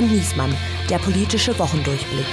und 0.00 0.10
Niesmann, 0.10 0.54
der 0.88 0.98
politische 0.98 1.58
Wochendurchblick. 1.58 2.24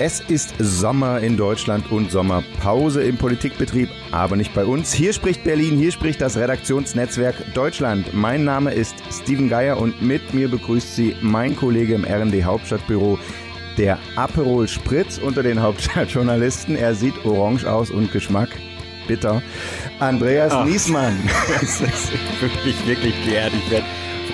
Es 0.00 0.20
ist 0.20 0.54
Sommer 0.58 1.20
in 1.20 1.36
Deutschland 1.36 1.90
und 1.92 2.10
Sommerpause 2.10 3.02
im 3.02 3.16
Politikbetrieb, 3.16 3.88
aber 4.10 4.34
nicht 4.34 4.52
bei 4.52 4.64
uns. 4.64 4.92
Hier 4.92 5.12
spricht 5.12 5.44
Berlin, 5.44 5.78
hier 5.78 5.92
spricht 5.92 6.20
das 6.20 6.36
Redaktionsnetzwerk 6.36 7.36
Deutschland. 7.54 8.14
Mein 8.14 8.44
Name 8.44 8.72
ist 8.72 8.96
Steven 9.12 9.48
Geier 9.48 9.78
und 9.78 10.02
mit 10.02 10.34
mir 10.34 10.48
begrüßt 10.48 10.96
Sie 10.96 11.14
mein 11.20 11.54
Kollege 11.56 11.94
im 11.94 12.04
RND 12.04 12.44
Hauptstadtbüro, 12.44 13.18
der 13.76 13.98
Aperol 14.16 14.66
Spritz 14.66 15.18
unter 15.18 15.44
den 15.44 15.62
Hauptstadtjournalisten. 15.62 16.74
Er 16.74 16.96
sieht 16.96 17.24
orange 17.24 17.64
aus 17.64 17.90
und 17.92 18.10
Geschmack 18.10 18.50
bitter. 19.06 19.42
Andreas 20.00 20.52
Ach, 20.52 20.64
Niesmann. 20.64 21.16
Das 21.60 21.80
ist 21.80 22.12
wirklich, 22.40 22.86
wirklich 22.86 23.14
geehrt. 23.24 23.52
Ich 23.54 23.70
werde 23.70 23.86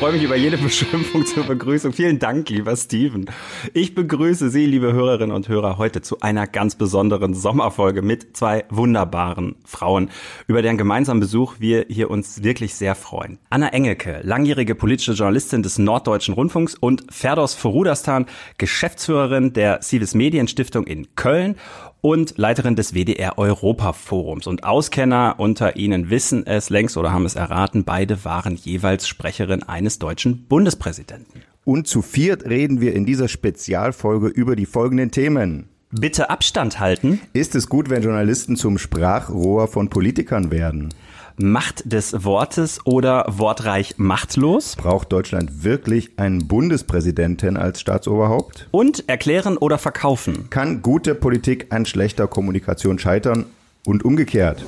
freue 0.05 0.13
mich 0.13 0.23
über 0.23 0.37
jede 0.37 0.59
Beschimpfung 0.59 1.25
zur 1.25 1.45
Begrüßung. 1.45 1.95
Vielen 1.95 2.19
Dank, 2.19 2.51
lieber 2.51 2.77
Steven. 2.77 3.25
Ich 3.73 3.95
begrüße 3.95 4.51
Sie, 4.51 4.67
liebe 4.67 4.93
Hörerinnen 4.93 5.35
und 5.35 5.49
Hörer, 5.49 5.79
heute 5.79 6.03
zu 6.03 6.21
einer 6.21 6.47
ganz 6.47 6.75
besonderen 6.75 7.33
Sommerfolge 7.33 8.03
mit 8.03 8.37
zwei 8.37 8.67
wunderbaren 8.69 9.55
Frauen, 9.65 10.11
über 10.47 10.61
deren 10.61 10.77
gemeinsamen 10.77 11.21
Besuch 11.21 11.55
wir 11.59 11.87
hier 11.89 12.11
uns 12.11 12.43
wirklich 12.43 12.75
sehr 12.75 12.97
freuen. 12.97 13.39
Anna 13.49 13.69
Engelke, 13.69 14.21
langjährige 14.23 14.75
politische 14.75 15.13
Journalistin 15.13 15.63
des 15.63 15.79
Norddeutschen 15.79 16.35
Rundfunks 16.35 16.75
und 16.75 17.05
Ferdos 17.11 17.55
Forudastan, 17.55 18.27
Geschäftsführerin 18.59 19.55
der 19.55 19.81
Civis 19.81 20.15
Medienstiftung 20.15 20.87
in 20.87 21.15
Köln 21.15 21.57
und 22.05 22.37
Leiterin 22.37 22.77
des 22.77 22.93
WDR 22.93 23.39
Europa 23.39 23.95
Forums. 23.95 24.47
Und 24.47 24.63
Auskenner 24.63 25.37
unter 25.39 25.77
Ihnen 25.77 26.11
wissen 26.11 26.47
es 26.47 26.69
längst 26.69 26.99
oder 26.99 27.15
haben 27.15 27.25
es 27.25 27.35
erraten, 27.35 27.85
beide 27.85 28.27
waren 28.27 28.57
jeweils 28.57 29.09
Sprecherin 29.09 29.63
eines 29.63 29.99
deutschen 29.99 30.45
Bundespräsidenten. 30.45 31.41
Und 31.65 31.89
zu 31.89 32.03
viert 32.03 32.45
reden 32.45 32.83
wir 32.83 32.93
in 32.93 33.07
dieser 33.07 33.29
Spezialfolge 33.29 34.27
über 34.27 34.55
die 34.55 34.67
folgenden 34.67 35.13
Themen. 35.13 35.71
Bitte 35.93 36.29
Abstand 36.29 36.79
halten. 36.79 37.23
Ist 37.33 37.55
es 37.55 37.71
gut, 37.71 37.89
wenn 37.89 38.03
Journalisten 38.03 38.57
zum 38.57 38.77
Sprachrohr 38.77 39.67
von 39.67 39.89
Politikern 39.89 40.51
werden? 40.51 40.93
Macht 41.37 41.93
des 41.93 42.25
Wortes 42.25 42.87
oder 42.87 43.27
wortreich 43.29 43.95
machtlos? 43.99 44.77
Braucht 44.77 45.13
Deutschland 45.13 45.65
wirklich 45.65 46.13
einen 46.17 46.47
Bundespräsidenten 46.47 47.57
als 47.57 47.81
Staatsoberhaupt? 47.81 48.69
Und 48.71 49.09
erklären 49.09 49.57
oder 49.57 49.79
verkaufen? 49.79 50.49
Kann 50.51 50.81
gute 50.81 51.17
Politik 51.17 51.67
an 51.71 51.87
schlechter 51.87 52.29
Kommunikation 52.29 53.01
scheitern 53.01 53.47
und 53.85 54.05
umgekehrt? 54.05 54.65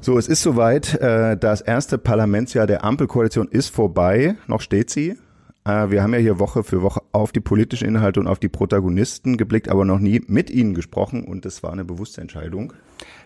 So, 0.00 0.18
es 0.18 0.26
ist 0.26 0.42
soweit. 0.42 0.92
Äh, 0.94 1.36
das 1.36 1.60
erste 1.60 1.96
Parlamentsjahr 1.96 2.66
der 2.66 2.82
Ampelkoalition 2.82 3.46
ist 3.46 3.68
vorbei. 3.68 4.34
Noch 4.48 4.60
steht 4.60 4.90
sie. 4.90 5.16
Äh, 5.64 5.90
wir 5.90 6.02
haben 6.02 6.14
ja 6.14 6.18
hier 6.18 6.40
Woche 6.40 6.64
für 6.64 6.82
Woche 6.82 7.02
auf 7.12 7.30
die 7.30 7.40
politischen 7.40 7.86
Inhalte 7.86 8.18
und 8.18 8.26
auf 8.26 8.38
die 8.40 8.48
Protagonisten 8.48 9.36
geblickt, 9.36 9.68
aber 9.68 9.84
noch 9.84 9.98
nie 9.98 10.22
mit 10.26 10.50
ihnen 10.50 10.74
gesprochen 10.74 11.24
und 11.24 11.44
das 11.44 11.62
war 11.62 11.72
eine 11.72 11.84
bewusste 11.84 12.20
Entscheidung. 12.20 12.72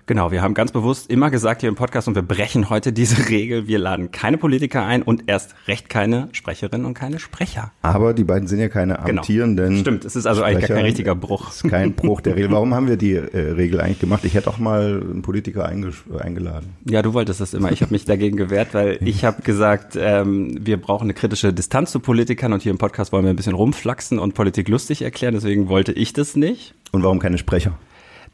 Genau, 0.07 0.33
wir 0.33 0.43
haben 0.43 0.55
ganz 0.55 0.73
bewusst 0.73 1.11
immer 1.11 1.31
gesagt 1.31 1.61
hier 1.61 1.69
im 1.69 1.77
Podcast 1.77 2.09
und 2.09 2.17
wir 2.17 2.23
brechen 2.23 2.71
heute 2.71 2.93
diese 2.93 3.29
Regel. 3.31 3.69
Wir 3.69 3.79
laden 3.79 4.11
keine 4.11 4.37
Politiker 4.37 4.85
ein 4.85 5.03
und 5.03 5.25
erst 5.29 5.55
recht 5.69 5.89
keine 5.89 6.29
Sprecherinnen 6.33 6.87
und 6.87 6.95
keine 6.95 7.21
Sprecher. 7.21 7.71
Aber 7.83 8.13
die 8.13 8.25
beiden 8.25 8.49
sind 8.49 8.59
ja 8.59 8.69
keine 8.69 8.95
genau. 9.05 9.21
amtierenden. 9.21 9.69
Genau. 9.69 9.81
Stimmt, 9.81 10.05
es 10.05 10.17
ist 10.17 10.27
also 10.27 10.41
Sprecher. 10.41 10.57
eigentlich 10.57 10.69
gar 10.69 10.77
kein 10.77 10.87
richtiger 10.87 11.15
Bruch. 11.15 11.51
Es 11.51 11.63
ist 11.63 11.71
kein 11.71 11.93
Bruch 11.95 12.21
der 12.21 12.35
Regel. 12.35 12.51
Warum 12.51 12.75
haben 12.75 12.89
wir 12.89 12.97
die 12.97 13.15
äh, 13.15 13.53
Regel 13.53 13.81
eigentlich 13.81 14.01
gemacht? 14.01 14.25
Ich 14.25 14.35
hätte 14.35 14.51
auch 14.51 14.59
mal 14.59 15.01
einen 15.03 15.23
Politiker 15.23 15.67
eingeladen. 15.67 16.75
Ja, 16.85 17.03
du 17.03 17.15
wolltest 17.15 17.41
das 17.41 17.55
immer. 17.55 17.71
Ich 17.71 17.81
habe 17.81 17.93
mich 17.93 18.05
dagegen 18.05 18.37
gewehrt, 18.37 18.75
weil 18.75 18.99
ich 19.05 19.25
habe 19.25 19.43
gesagt, 19.43 19.97
ähm, 19.97 20.59
wir 20.61 20.81
brauchen 20.81 21.05
eine 21.05 21.15
kritische 21.15 21.53
Distanz 21.53 21.93
zu 21.93 22.01
Politikern 22.01 22.53
und 22.53 22.63
hier 22.63 22.73
im 22.73 22.79
Podcast 22.79 23.13
wollen 23.13 23.25
wir 23.25 23.31
ein 23.31 23.37
bisschen 23.37 23.55
rumflaxen 23.55 24.19
und 24.19 24.35
Politik 24.35 24.69
lustig 24.69 25.03
erklären. 25.03 25.35
Deswegen 25.35 25.69
wollte 25.69 25.93
ich 25.93 26.13
das 26.13 26.35
nicht. 26.35 26.75
Und 26.91 27.05
warum 27.05 27.21
keine 27.21 27.39
Sprecher? 27.39 27.79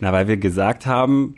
Na, 0.00 0.12
weil 0.12 0.28
wir 0.28 0.38
gesagt 0.38 0.86
haben, 0.86 1.34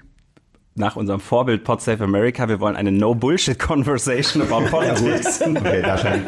nach 0.76 0.97
unserem 0.97 1.20
Vorbild 1.20 1.64
Pod 1.64 1.82
Save 1.82 2.04
America, 2.04 2.48
wir 2.48 2.60
wollen 2.60 2.76
eine 2.76 2.92
No-Bullshit-Conversation 2.92 4.42
about 4.42 4.66
Politics. 4.70 5.42
okay, 5.42 5.82
da 5.82 5.98
scheint, 5.98 6.26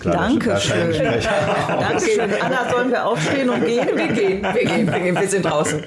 klar, 0.00 0.28
Dankeschön. 0.28 0.92
Dankeschön. 1.68 2.30
Anna, 2.40 2.70
sollen 2.70 2.90
wir 2.90 3.06
aufstehen 3.06 3.48
und 3.48 3.64
gehen? 3.64 3.86
Wir 3.94 4.08
gehen, 4.08 4.42
wir 4.42 4.64
gehen, 4.64 4.86
wir 4.92 5.00
gehen, 5.00 5.14
wir 5.14 5.28
sind 5.28 5.44
draußen. 5.44 5.82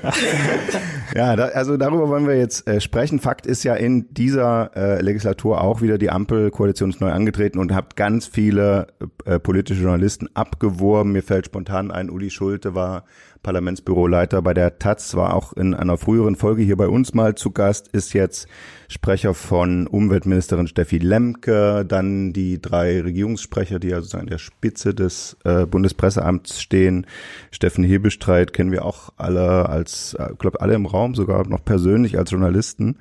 Ja, 1.16 1.36
da, 1.36 1.46
also 1.46 1.78
darüber 1.78 2.10
wollen 2.10 2.28
wir 2.28 2.38
jetzt 2.38 2.68
äh, 2.68 2.82
sprechen. 2.82 3.20
Fakt 3.20 3.46
ist 3.46 3.64
ja, 3.64 3.76
in 3.76 4.14
dieser 4.14 4.72
äh, 4.76 5.02
Legislatur 5.02 5.62
auch 5.62 5.82
wieder 5.82 5.98
die 5.98 6.10
Ampelkoalition 6.10 6.90
ist 6.90 7.00
neu 7.00 7.12
angetreten 7.12 7.60
und 7.60 7.74
habt 7.74 7.96
ganz 7.96 8.26
viele 8.26 8.88
äh, 9.26 9.40
politische 9.40 9.82
Journalisten 9.82 10.28
abgeworben. 10.34 11.12
Mir 11.12 11.24
fällt 11.24 11.46
spontan 11.46 11.92
ein, 11.92 12.10
Uli 12.10 12.30
Schulte 12.30 12.76
war 12.76 13.06
Parlamentsbüroleiter 13.44 14.42
bei 14.42 14.54
der 14.54 14.80
Taz, 14.80 15.16
war 15.16 15.34
auch 15.34 15.54
in 15.54 15.74
einer 15.74 15.98
früheren 15.98 16.36
Folge 16.36 16.64
hier 16.64 16.78
bei 16.78 16.88
uns 16.88 17.14
mal 17.14 17.36
zu 17.36 17.52
Gast, 17.52 17.88
ist 17.90 18.14
jetzt 18.14 18.48
Sprecher 18.90 19.34
von 19.34 19.88
Umweltministerin 19.88 20.68
Steffi 20.68 20.98
Lemke, 20.98 21.86
dann 21.86 22.32
die 22.34 22.62
drei 22.62 23.02
Regierungssprecher, 23.02 23.80
die 23.80 23.90
ja 23.90 23.98
sozusagen 23.98 24.24
an 24.24 24.30
der 24.30 24.38
Spitze 24.38 24.94
des 24.94 25.38
äh, 25.44 25.66
Bundespresseamts 25.66 26.62
stehen. 26.62 27.06
Steffen 27.52 27.84
Hebestreit 27.84 28.54
kennen 28.54 28.72
wir 28.72 28.86
auch 28.86 29.10
alle 29.18 29.68
als, 29.68 30.14
äh, 30.14 30.30
glaube 30.38 30.62
alle 30.62 30.76
im 30.76 30.86
Raum, 30.86 31.16
sogar 31.16 31.48
noch 31.48 31.64
persönlich 31.64 32.18
als 32.18 32.32
Journalisten. 32.32 32.98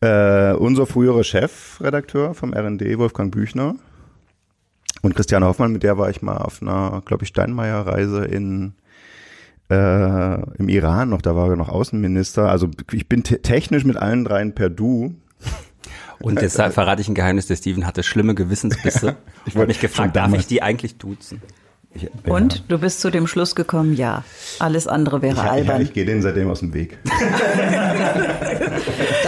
Äh, 0.00 0.52
unser 0.54 0.86
früherer 0.86 1.24
Chefredakteur 1.24 2.34
vom 2.34 2.52
RND, 2.52 2.98
Wolfgang 2.98 3.32
Büchner. 3.32 3.74
Und 5.02 5.14
Christiane 5.14 5.46
Hoffmann, 5.46 5.72
mit 5.72 5.82
der 5.82 5.98
war 5.98 6.10
ich 6.10 6.22
mal 6.22 6.38
auf 6.38 6.62
einer, 6.62 7.02
glaube 7.04 7.24
ich, 7.24 7.28
Steinmeier-Reise 7.28 8.24
in 8.24 8.74
äh, 9.68 10.42
im 10.58 10.68
Iran 10.68 11.08
noch, 11.10 11.22
da 11.22 11.34
war 11.34 11.50
er 11.50 11.56
noch 11.56 11.68
Außenminister. 11.68 12.48
Also 12.48 12.68
ich 12.92 13.08
bin 13.08 13.22
technisch 13.22 13.84
mit 13.84 13.96
allen 13.96 14.24
dreien 14.24 14.54
per 14.54 14.70
Du. 14.70 15.14
Und 16.18 16.40
deshalb 16.40 16.72
verrate 16.72 17.02
ich 17.02 17.08
ein 17.08 17.14
Geheimnis, 17.14 17.46
der 17.46 17.56
Steven 17.56 17.86
hatte 17.86 18.02
schlimme 18.02 18.34
Gewissensbisse. 18.34 19.16
ich 19.46 19.54
wollte 19.54 19.68
mich 19.68 19.80
gefragt, 19.80 20.16
darf 20.16 20.32
ich 20.32 20.46
die 20.46 20.62
eigentlich 20.62 20.96
duzen? 20.96 21.42
Ich, 21.94 22.08
Und 22.24 22.54
ja. 22.54 22.60
du 22.68 22.78
bist 22.78 23.00
zu 23.00 23.10
dem 23.10 23.26
Schluss 23.26 23.54
gekommen, 23.54 23.94
ja. 23.94 24.24
Alles 24.58 24.86
andere 24.86 25.22
wäre 25.22 25.34
ich, 25.34 25.40
albern. 25.40 25.82
Ich, 25.82 25.88
ich 25.88 25.94
gehe 25.94 26.04
denen 26.04 26.22
seitdem 26.22 26.50
aus 26.50 26.60
dem 26.60 26.72
Weg. 26.74 26.98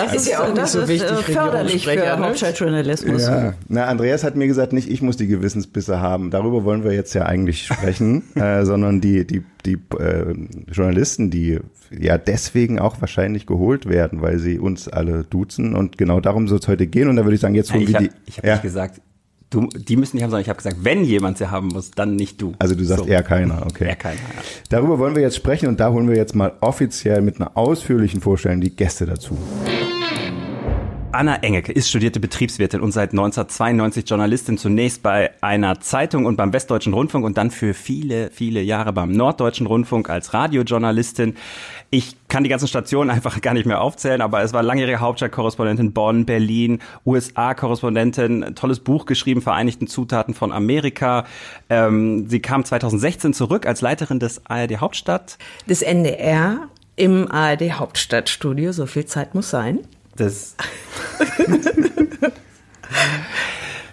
das 0.04 0.14
ist 0.14 0.28
ja 0.28 0.44
auch 0.44 0.54
das 0.54 0.72
so 0.72 0.88
wichtig. 0.88 1.10
Ist, 1.10 1.28
äh, 1.28 1.32
förderlich 1.32 1.84
für? 1.86 2.19
Hauptstadtjournalismus. 2.19 3.26
Ja. 3.26 3.54
Na, 3.69 3.84
Andreas 3.86 4.25
hat 4.25 4.36
mir 4.36 4.47
gesagt, 4.47 4.72
nicht 4.72 4.91
ich 4.91 5.03
muss 5.03 5.16
die 5.16 5.26
Gewissensbisse 5.26 6.00
haben. 6.00 6.31
Darüber 6.31 6.64
wollen 6.64 6.84
wir 6.84 6.92
jetzt 6.92 7.14
ja 7.14 7.26
eigentlich 7.26 7.66
sprechen, 7.66 8.22
äh, 8.34 8.64
sondern 8.64 9.00
die 9.00 9.26
die 9.26 9.42
die 9.64 9.78
äh, 9.98 10.34
Journalisten, 10.70 11.31
die 11.31 11.58
ja 11.91 12.19
deswegen 12.19 12.78
auch 12.78 13.00
wahrscheinlich 13.00 13.47
geholt 13.47 13.88
werden, 13.88 14.22
weil 14.22 14.38
sie 14.38 14.58
uns 14.58 14.88
alle 14.88 15.25
duzen 15.25 15.75
und 15.75 15.98
genau 15.98 16.20
darum 16.20 16.48
soll 16.48 16.58
es 16.58 16.69
heute 16.69 16.87
gehen. 16.87 17.08
Und 17.08 17.16
da 17.16 17.25
würde 17.25 17.34
ich 17.34 17.41
sagen, 17.41 17.54
jetzt 17.54 17.72
holen 17.72 17.87
wir 17.87 17.98
die. 17.98 18.10
Ich 18.26 18.38
habe 18.38 18.48
ja. 18.48 18.54
nicht 18.54 18.62
gesagt, 18.62 19.00
Du, 19.50 19.66
die 19.66 19.97
müssen 19.97 20.16
nicht 20.16 20.25
haben, 20.25 20.31
sondern 20.31 20.42
ich 20.42 20.50
habe 20.50 20.58
gesagt, 20.58 20.76
wenn 20.82 21.04
jemand 21.04 21.38
sie 21.38 21.50
haben 21.50 21.69
muss, 21.69 21.91
dann 21.91 22.16
nicht 22.16 22.41
du. 22.42 22.53
Also 22.58 22.75
du 22.75 22.84
sagst 22.84 23.04
so. 23.04 23.10
eher 23.10 23.22
keiner, 23.22 23.64
okay. 23.66 23.87
Eher 23.87 23.97
keiner, 23.97 24.20
ja. 24.20 24.42
Darüber 24.69 24.98
wollen 24.98 25.14
wir 25.14 25.22
jetzt 25.22 25.37
sprechen 25.37 25.69
und 25.69 25.81
da 25.81 25.91
holen 25.91 26.06
wir 26.06 26.16
jetzt 26.16 26.34
mal 26.34 26.53
offiziell 26.60 27.22
mit 27.22 27.37
einer 27.37 27.56
ausführlichen 27.56 28.20
Vorstellung 28.20 28.60
die 28.60 28.76
Gäste 28.76 29.06
dazu. 29.06 29.38
Anna 31.10 31.36
Engelke 31.36 31.72
ist 31.72 31.88
studierte 31.88 32.20
Betriebswirtin 32.20 32.80
und 32.80 32.92
seit 32.92 33.10
1992 33.12 34.08
Journalistin 34.08 34.58
zunächst 34.58 35.02
bei 35.02 35.30
einer 35.41 35.80
Zeitung 35.80 36.26
und 36.26 36.36
beim 36.36 36.52
Westdeutschen 36.52 36.92
Rundfunk 36.92 37.24
und 37.24 37.38
dann 37.38 37.50
für 37.50 37.72
viele, 37.72 38.30
viele 38.30 38.60
Jahre 38.60 38.92
beim 38.92 39.12
Norddeutschen 39.12 39.66
Rundfunk 39.66 40.10
als 40.10 40.34
Radiojournalistin. 40.34 41.36
Ich 41.88 42.14
kann 42.28 42.44
die 42.44 42.50
ganzen 42.50 42.69
Stationen 42.69 43.08
einfach 43.14 43.41
gar 43.41 43.54
nicht 43.54 43.64
mehr 43.64 43.80
aufzählen, 43.80 44.20
aber 44.20 44.42
es 44.42 44.52
war 44.52 44.62
langjährige 44.62 45.00
Hauptstadtkorrespondentin 45.00 45.94
Bonn, 45.94 46.26
Berlin, 46.26 46.81
USA-Korrespondentin, 47.06 48.54
tolles 48.54 48.81
Buch 48.81 49.06
geschrieben, 49.06 49.40
Vereinigten 49.40 49.87
Zutaten 49.87 50.34
von 50.34 50.52
Amerika. 50.52 51.25
Ähm, 51.70 52.28
sie 52.28 52.40
kam 52.40 52.66
2016 52.66 53.32
zurück 53.32 53.66
als 53.66 53.81
Leiterin 53.81 54.20
des 54.20 54.44
ARD 54.44 54.81
Hauptstadt. 54.81 55.38
Des 55.66 55.81
NDR 55.81 56.69
im 56.96 57.31
ARD 57.31 57.72
Hauptstadtstudio, 57.72 58.72
so 58.72 58.84
viel 58.84 59.06
Zeit 59.06 59.34
muss 59.34 59.49
sein. 59.49 59.81
Das 60.19 60.56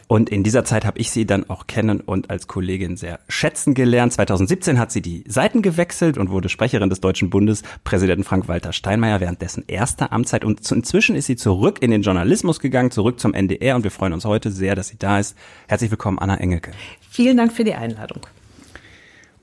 Und 0.08 0.30
in 0.30 0.44
dieser 0.44 0.64
Zeit 0.64 0.86
habe 0.86 1.00
ich 1.00 1.10
sie 1.10 1.26
dann 1.26 1.50
auch 1.50 1.66
kennen 1.66 2.00
und 2.00 2.30
als 2.30 2.48
Kollegin 2.48 2.96
sehr 2.96 3.20
schätzen 3.28 3.74
gelernt. 3.74 4.14
2017 4.14 4.78
hat 4.78 4.92
sie 4.92 5.02
die 5.02 5.24
Seiten 5.28 5.64
gewechselt 5.64 6.20
und 6.20 6.30
wurde 6.30 6.48
Sprecherin 6.48 6.90
des 6.90 7.02
Deutschen 7.02 7.32
Bundespräsidenten 7.32 8.24
Frank-Walter 8.24 8.72
Steinmeier 8.72 9.20
während 9.20 9.42
dessen 9.42 9.64
erster 9.68 10.14
Amtszeit. 10.14 10.46
Und 10.46 10.72
inzwischen 10.72 11.16
ist 11.16 11.26
sie 11.26 11.36
zurück 11.36 11.82
in 11.82 11.90
den 11.90 12.04
Journalismus 12.04 12.60
gegangen, 12.60 12.92
zurück 12.92 13.20
zum 13.20 13.34
NDR 13.34 13.76
und 13.76 13.84
wir 13.84 13.92
freuen 13.92 14.14
uns 14.14 14.26
heute 14.26 14.52
sehr, 14.52 14.76
dass 14.76 14.90
sie 14.90 14.98
da 14.98 15.20
ist. 15.20 15.36
Herzlich 15.68 15.90
willkommen, 15.90 16.20
Anna 16.20 16.38
Engelke. 16.38 16.72
Vielen 17.10 17.38
Dank 17.38 17.52
für 17.52 17.64
die 17.64 17.74
Einladung. 17.74 18.22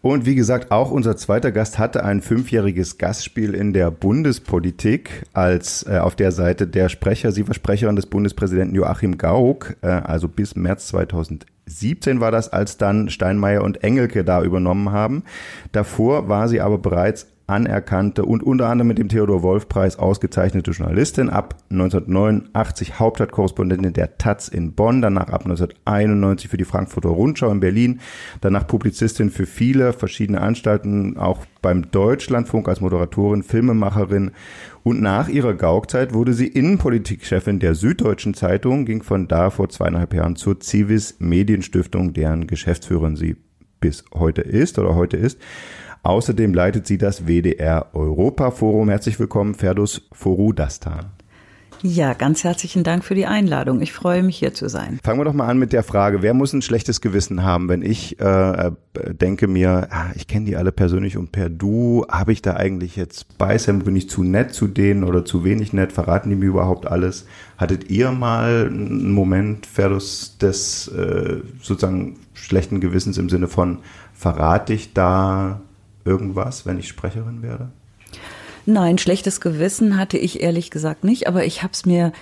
Und 0.03 0.27
wie 0.27 0.35
gesagt, 0.35 0.73
auch 0.73 0.91
unser 0.91 1.17
zweiter 1.17 1.53
Gast 1.53 1.79
hatte 1.79 2.05
ein 2.05 2.23
fünfjähriges 2.23 2.99
Gastspiel 2.99 3.55
in 3.55 3.73
der 3.73 3.93
Bundespolitik 3.93 5.23
als 5.33 5.87
äh, 5.87 5.99
auf 5.99 6.17
der 6.17 6.33
Seite 6.33 6.67
der 6.67 6.89
Sprecher. 6.89 7.31
Sie 7.31 7.47
war 7.47 7.55
Sprecherin 7.55 7.95
des 7.95 8.07
Bundespräsidenten 8.07 8.75
Joachim 8.75 9.17
Gauck, 9.17 9.77
äh, 9.81 9.87
also 9.87 10.27
bis 10.27 10.57
März 10.57 10.89
2017 10.89 12.19
war 12.19 12.33
das, 12.33 12.53
als 12.53 12.79
dann 12.79 13.11
Steinmeier 13.11 13.63
und 13.63 13.85
Engelke 13.85 14.25
da 14.25 14.43
übernommen 14.43 14.91
haben. 14.91 15.23
Davor 15.71 16.29
war 16.29 16.49
sie 16.49 16.61
aber 16.61 16.79
bereits 16.79 17.29
anerkannte 17.47 18.25
und 18.25 18.43
unter 18.43 18.69
anderem 18.69 18.89
mit 18.89 18.99
dem 18.99 19.09
Theodor 19.09 19.43
Wolf 19.43 19.69
Preis 19.69 19.99
ausgezeichnete 19.99 20.71
Journalistin, 20.71 21.31
ab 21.31 21.57
1989 21.71 22.99
Hauptstadtkorrespondentin 22.99 23.93
der 23.93 24.19
Taz 24.19 24.49
in 24.49 24.73
Bonn, 24.73 25.03
danach 25.03 25.29
ab 25.29 25.43
1991 25.45 26.51
für 26.51 26.57
die 26.57 26.65
Frankfurter 26.65 27.11
Rundschau 27.11 27.51
in 27.51 27.61
Berlin, 27.61 28.01
danach 28.41 28.67
Publizistin 28.67 29.31
für 29.31 29.47
viele 29.47 29.93
verschiedene 29.93 30.41
Anstalten, 30.41 31.17
auch 31.17 31.41
beim 31.61 31.91
Deutschlandfunk 31.91 32.69
als 32.69 32.81
Moderatorin, 32.81 33.43
Filmemacherin 33.43 34.33
und 34.83 35.01
nach 35.01 35.29
ihrer 35.29 35.55
Gaukzeit 35.55 36.13
wurde 36.13 36.33
sie 36.33 36.49
Innenpolitikchefin 36.49 37.61
der 37.61 37.75
Süddeutschen 37.75 38.35
Zeitung, 38.35 38.85
ging 38.85 39.03
von 39.03 39.29
da 39.29 39.51
vor 39.51 39.69
zweieinhalb 39.69 40.13
Jahren 40.13 40.37
zur 40.37 40.61
Civis 40.61 41.17
Medienstiftung, 41.21 42.13
deren 42.13 42.47
Geschäftsführerin 42.47 43.17
sie 43.17 43.37
bis 43.81 44.05
heute 44.15 44.41
ist 44.43 44.79
oder 44.79 44.95
heute 44.95 45.17
ist. 45.17 45.39
Außerdem 46.05 46.53
leitet 46.53 46.87
sie 46.87 46.99
das 46.99 47.27
WDR 47.27 47.87
Europa 47.95 48.51
Forum. 48.51 48.89
Herzlich 48.89 49.21
willkommen, 49.21 49.55
Ferdus 49.55 50.03
Forudastan. 50.11 51.13
Ja, 51.85 52.15
ganz 52.15 52.45
herzlichen 52.45 52.85
Dank 52.85 53.05
für 53.05 53.17
die 53.17 53.27
Einladung. 53.27 53.81
Ich 53.81 53.93
freue 53.93 54.23
mich 54.23 54.37
hier 54.37 54.55
zu 54.55 54.69
sein. 54.69 55.01
Fangen 55.03 55.19
wir 55.19 55.25
doch 55.25 55.33
mal 55.33 55.49
an 55.49 55.59
mit 55.59 55.73
der 55.73 55.83
Frage, 55.83 56.23
wer 56.23 56.33
muss 56.33 56.53
ein 56.53 56.63
schlechtes 56.63 57.01
Gewissen 57.01 57.43
haben, 57.43 57.69
wenn 57.69 57.83
ich 57.83 58.21
äh, 58.21 58.71
denke 58.95 59.49
mir, 59.49 59.89
ah, 59.91 60.11
ich 60.15 60.29
kenne 60.29 60.47
die 60.47 60.57
alle 60.57 60.71
persönlich 60.71 61.17
und 61.17 61.33
per 61.33 61.49
Du, 61.49 62.07
habe 62.09 62.33
ich 62.33 62.41
da 62.41 62.55
eigentlich 62.55 62.95
jetzt 62.95 63.37
Beißem, 63.37 63.81
bin 63.81 63.97
ich 63.97 64.09
zu 64.09 64.23
nett 64.23 64.55
zu 64.55 64.69
denen 64.69 65.03
oder 65.03 65.25
zu 65.25 65.45
wenig 65.45 65.73
nett, 65.73 65.93
verraten 65.93 66.31
die 66.31 66.37
mir 66.37 66.47
überhaupt 66.47 66.87
alles? 66.87 67.27
Hattet 67.59 67.91
ihr 67.91 68.13
mal 68.13 68.67
einen 68.67 69.13
Moment, 69.13 69.67
Ferdus, 69.67 70.39
des 70.39 70.87
äh, 70.87 71.41
sozusagen 71.61 72.17
schlechten 72.33 72.81
Gewissens 72.81 73.19
im 73.19 73.29
Sinne 73.29 73.49
von, 73.49 73.79
verrate 74.15 74.73
ich 74.73 74.95
da 74.95 75.63
irgendwas, 76.05 76.67
wenn 76.67 76.79
ich 76.79 76.89
Sprecherin 76.89 77.43
werde? 77.43 77.71
Nein, 78.65 78.99
schlechtes 78.99 79.41
Gewissen 79.41 79.97
hatte 79.97 80.19
ich 80.19 80.41
ehrlich 80.41 80.71
gesagt 80.71 81.05
nicht, 81.05 81.27
aber 81.27 81.45
ich 81.45 81.63
habe 81.63 81.73
es 81.73 81.85
mir, 81.85 82.13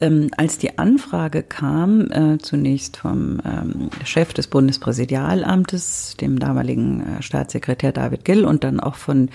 ähm, 0.00 0.30
als 0.36 0.58
die 0.58 0.78
Anfrage 0.78 1.42
kam, 1.42 2.10
äh, 2.10 2.38
zunächst 2.38 2.98
vom 2.98 3.40
ähm, 3.46 3.90
Chef 4.04 4.34
des 4.34 4.46
Bundespräsidialamtes, 4.48 6.16
dem 6.20 6.38
damaligen 6.38 7.00
äh, 7.00 7.22
Staatssekretär 7.22 7.92
David 7.92 8.26
Gill 8.26 8.44
und 8.44 8.62
dann 8.62 8.78
auch 8.78 8.96
von 8.96 9.30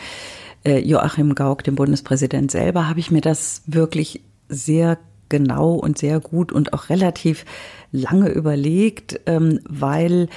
äh, 0.64 0.78
Joachim 0.80 1.34
Gauck, 1.34 1.64
dem 1.64 1.76
Bundespräsident 1.76 2.52
selber, 2.52 2.88
habe 2.88 3.00
ich 3.00 3.10
mir 3.10 3.22
das 3.22 3.64
wirklich 3.66 4.22
sehr 4.50 5.00
genau 5.30 5.74
und 5.74 5.98
sehr 5.98 6.20
gut 6.20 6.52
und 6.52 6.74
auch 6.74 6.90
relativ 6.90 7.46
lange 7.92 8.30
überlegt, 8.30 9.20
ähm, 9.26 9.62
weil 9.68 10.28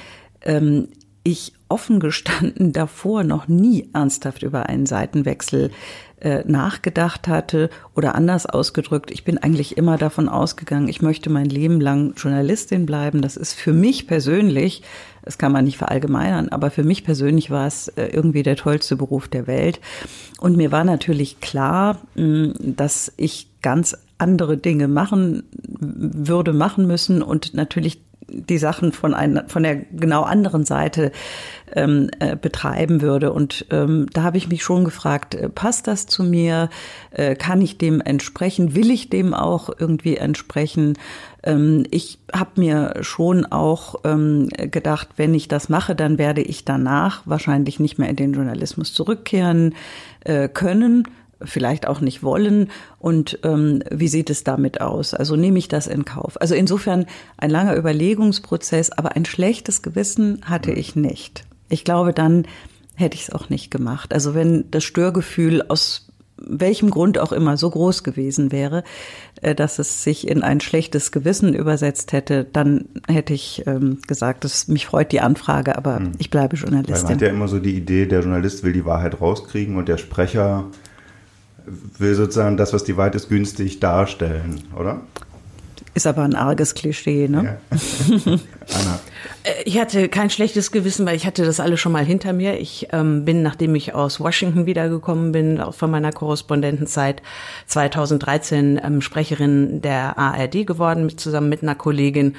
ähm, 0.41 0.87
ich 1.23 1.53
offen 1.67 1.99
gestanden 1.99 2.73
davor 2.73 3.23
noch 3.23 3.47
nie 3.47 3.89
ernsthaft 3.93 4.43
über 4.43 4.67
einen 4.67 4.85
Seitenwechsel 4.85 5.71
äh, 6.21 6.43
nachgedacht 6.47 7.27
hatte 7.27 7.69
oder 7.93 8.15
anders 8.15 8.45
ausgedrückt, 8.45 9.11
ich 9.11 9.25
bin 9.25 9.37
eigentlich 9.37 9.77
immer 9.77 9.97
davon 9.97 10.29
ausgegangen, 10.29 10.87
ich 10.87 11.01
möchte 11.01 11.29
mein 11.29 11.45
Leben 11.45 11.81
lang 11.81 12.13
Journalistin 12.15 12.85
bleiben. 12.85 13.21
Das 13.21 13.35
ist 13.37 13.53
für 13.53 13.73
mich 13.73 14.07
persönlich, 14.07 14.81
das 15.23 15.37
kann 15.37 15.51
man 15.51 15.65
nicht 15.65 15.77
verallgemeinern, 15.77 16.49
aber 16.49 16.71
für 16.71 16.83
mich 16.83 17.03
persönlich 17.03 17.51
war 17.51 17.67
es 17.67 17.89
äh, 17.89 18.07
irgendwie 18.07 18.43
der 18.43 18.55
tollste 18.55 18.95
Beruf 18.95 19.27
der 19.27 19.45
Welt. 19.45 19.81
Und 20.39 20.55
mir 20.55 20.71
war 20.71 20.83
natürlich 20.83 21.41
klar, 21.41 21.99
mh, 22.15 22.53
dass 22.59 23.11
ich 23.17 23.49
ganz 23.61 23.97
andere 24.17 24.57
Dinge 24.57 24.87
machen 24.87 25.43
würde, 25.51 26.53
machen 26.53 26.87
müssen 26.87 27.21
und 27.21 27.53
natürlich 27.53 27.99
die 28.27 28.57
Sachen 28.57 28.91
von, 28.91 29.13
einer, 29.13 29.47
von 29.47 29.63
der 29.63 29.75
genau 29.75 30.23
anderen 30.23 30.65
Seite 30.65 31.11
ähm, 31.73 32.09
äh, 32.19 32.35
betreiben 32.35 33.01
würde. 33.01 33.31
Und 33.31 33.65
ähm, 33.71 34.07
da 34.13 34.23
habe 34.23 34.37
ich 34.37 34.49
mich 34.49 34.63
schon 34.63 34.83
gefragt, 34.83 35.35
äh, 35.35 35.49
passt 35.49 35.87
das 35.87 36.07
zu 36.07 36.23
mir? 36.23 36.69
Äh, 37.11 37.35
kann 37.35 37.61
ich 37.61 37.77
dem 37.77 38.01
entsprechen? 38.01 38.75
Will 38.75 38.91
ich 38.91 39.09
dem 39.09 39.33
auch 39.33 39.69
irgendwie 39.77 40.17
entsprechen? 40.17 40.97
Ähm, 41.43 41.85
ich 41.91 42.19
habe 42.33 42.61
mir 42.61 42.93
schon 43.01 43.45
auch 43.45 43.95
ähm, 44.03 44.49
gedacht, 44.49 45.09
wenn 45.17 45.33
ich 45.33 45.47
das 45.47 45.69
mache, 45.69 45.95
dann 45.95 46.17
werde 46.17 46.41
ich 46.41 46.65
danach 46.65 47.21
wahrscheinlich 47.25 47.79
nicht 47.79 47.99
mehr 47.99 48.09
in 48.09 48.15
den 48.15 48.33
Journalismus 48.33 48.93
zurückkehren 48.93 49.75
äh, 50.21 50.49
können 50.49 51.07
vielleicht 51.41 51.87
auch 51.87 52.01
nicht 52.01 52.23
wollen 52.23 52.69
und 52.99 53.39
ähm, 53.43 53.83
wie 53.91 54.07
sieht 54.07 54.29
es 54.29 54.43
damit 54.43 54.81
aus? 54.81 55.13
Also 55.13 55.35
nehme 55.35 55.59
ich 55.59 55.67
das 55.67 55.87
in 55.87 56.05
Kauf? 56.05 56.39
Also 56.39 56.55
insofern 56.55 57.05
ein 57.37 57.49
langer 57.49 57.75
Überlegungsprozess, 57.75 58.91
aber 58.91 59.15
ein 59.15 59.25
schlechtes 59.25 59.81
Gewissen 59.81 60.41
hatte 60.45 60.71
ich 60.71 60.95
nicht. 60.95 61.43
Ich 61.69 61.83
glaube, 61.83 62.13
dann 62.13 62.45
hätte 62.95 63.15
ich 63.15 63.23
es 63.23 63.33
auch 63.33 63.49
nicht 63.49 63.71
gemacht. 63.71 64.13
Also 64.13 64.33
wenn 64.33 64.69
das 64.71 64.83
Störgefühl 64.83 65.63
aus 65.67 66.05
welchem 66.37 66.89
Grund 66.89 67.17
auch 67.17 67.31
immer 67.31 67.57
so 67.57 67.69
groß 67.69 68.03
gewesen 68.03 68.51
wäre, 68.51 68.83
äh, 69.41 69.55
dass 69.55 69.79
es 69.79 70.03
sich 70.03 70.27
in 70.27 70.43
ein 70.43 70.59
schlechtes 70.59 71.11
Gewissen 71.11 71.53
übersetzt 71.53 72.11
hätte, 72.11 72.43
dann 72.43 72.85
hätte 73.07 73.33
ich 73.33 73.63
ähm, 73.67 73.99
gesagt, 74.07 74.43
dass 74.43 74.67
mich 74.67 74.85
freut 74.85 75.11
die 75.11 75.21
Anfrage, 75.21 75.77
aber 75.77 75.97
hm. 75.97 76.11
ich 76.17 76.29
bleibe 76.29 76.55
Journalistin. 76.57 76.95
Weil 76.95 77.03
man 77.03 77.13
hat 77.13 77.21
ja 77.21 77.29
immer 77.29 77.47
so 77.47 77.59
die 77.59 77.75
Idee, 77.75 78.05
der 78.05 78.21
Journalist 78.21 78.63
will 78.63 78.73
die 78.73 78.85
Wahrheit 78.85 79.21
rauskriegen 79.21 79.77
und 79.77 79.87
der 79.87 79.97
Sprecher 79.97 80.65
will 81.65 82.15
sozusagen 82.15 82.57
das, 82.57 82.73
was 82.73 82.83
die 82.83 82.97
Wahrheit 82.97 83.15
ist, 83.15 83.29
günstig 83.29 83.79
darstellen, 83.79 84.63
oder? 84.77 85.01
Ist 85.93 86.07
aber 86.07 86.23
ein 86.23 86.35
arges 86.35 86.73
Klischee, 86.73 87.29
ne? 87.29 87.57
Ja. 87.71 87.77
Anna. 88.73 88.99
Äh, 89.43 89.63
ich 89.63 89.79
hatte 89.79 90.09
kein 90.09 90.29
schlechtes 90.29 90.71
Gewissen, 90.71 91.05
weil 91.05 91.15
ich 91.15 91.25
hatte 91.25 91.45
das 91.45 91.61
alles 91.61 91.79
schon 91.79 91.93
mal 91.93 92.03
hinter 92.03 92.33
mir. 92.33 92.59
Ich 92.59 92.89
ähm, 92.91 93.23
bin, 93.23 93.41
nachdem 93.41 93.75
ich 93.75 93.93
aus 93.93 94.19
Washington 94.19 94.65
wiedergekommen 94.65 95.31
bin, 95.31 95.61
auch 95.61 95.73
von 95.73 95.91
meiner 95.91 96.11
Korrespondentenzeit 96.11 97.21
2013 97.67 98.81
ähm, 98.83 99.01
Sprecherin 99.01 99.81
der 99.81 100.17
ARD 100.17 100.67
geworden, 100.67 101.05
mit, 101.05 101.19
zusammen 101.19 101.47
mit 101.47 101.63
einer 101.63 101.75
Kollegin. 101.75 102.35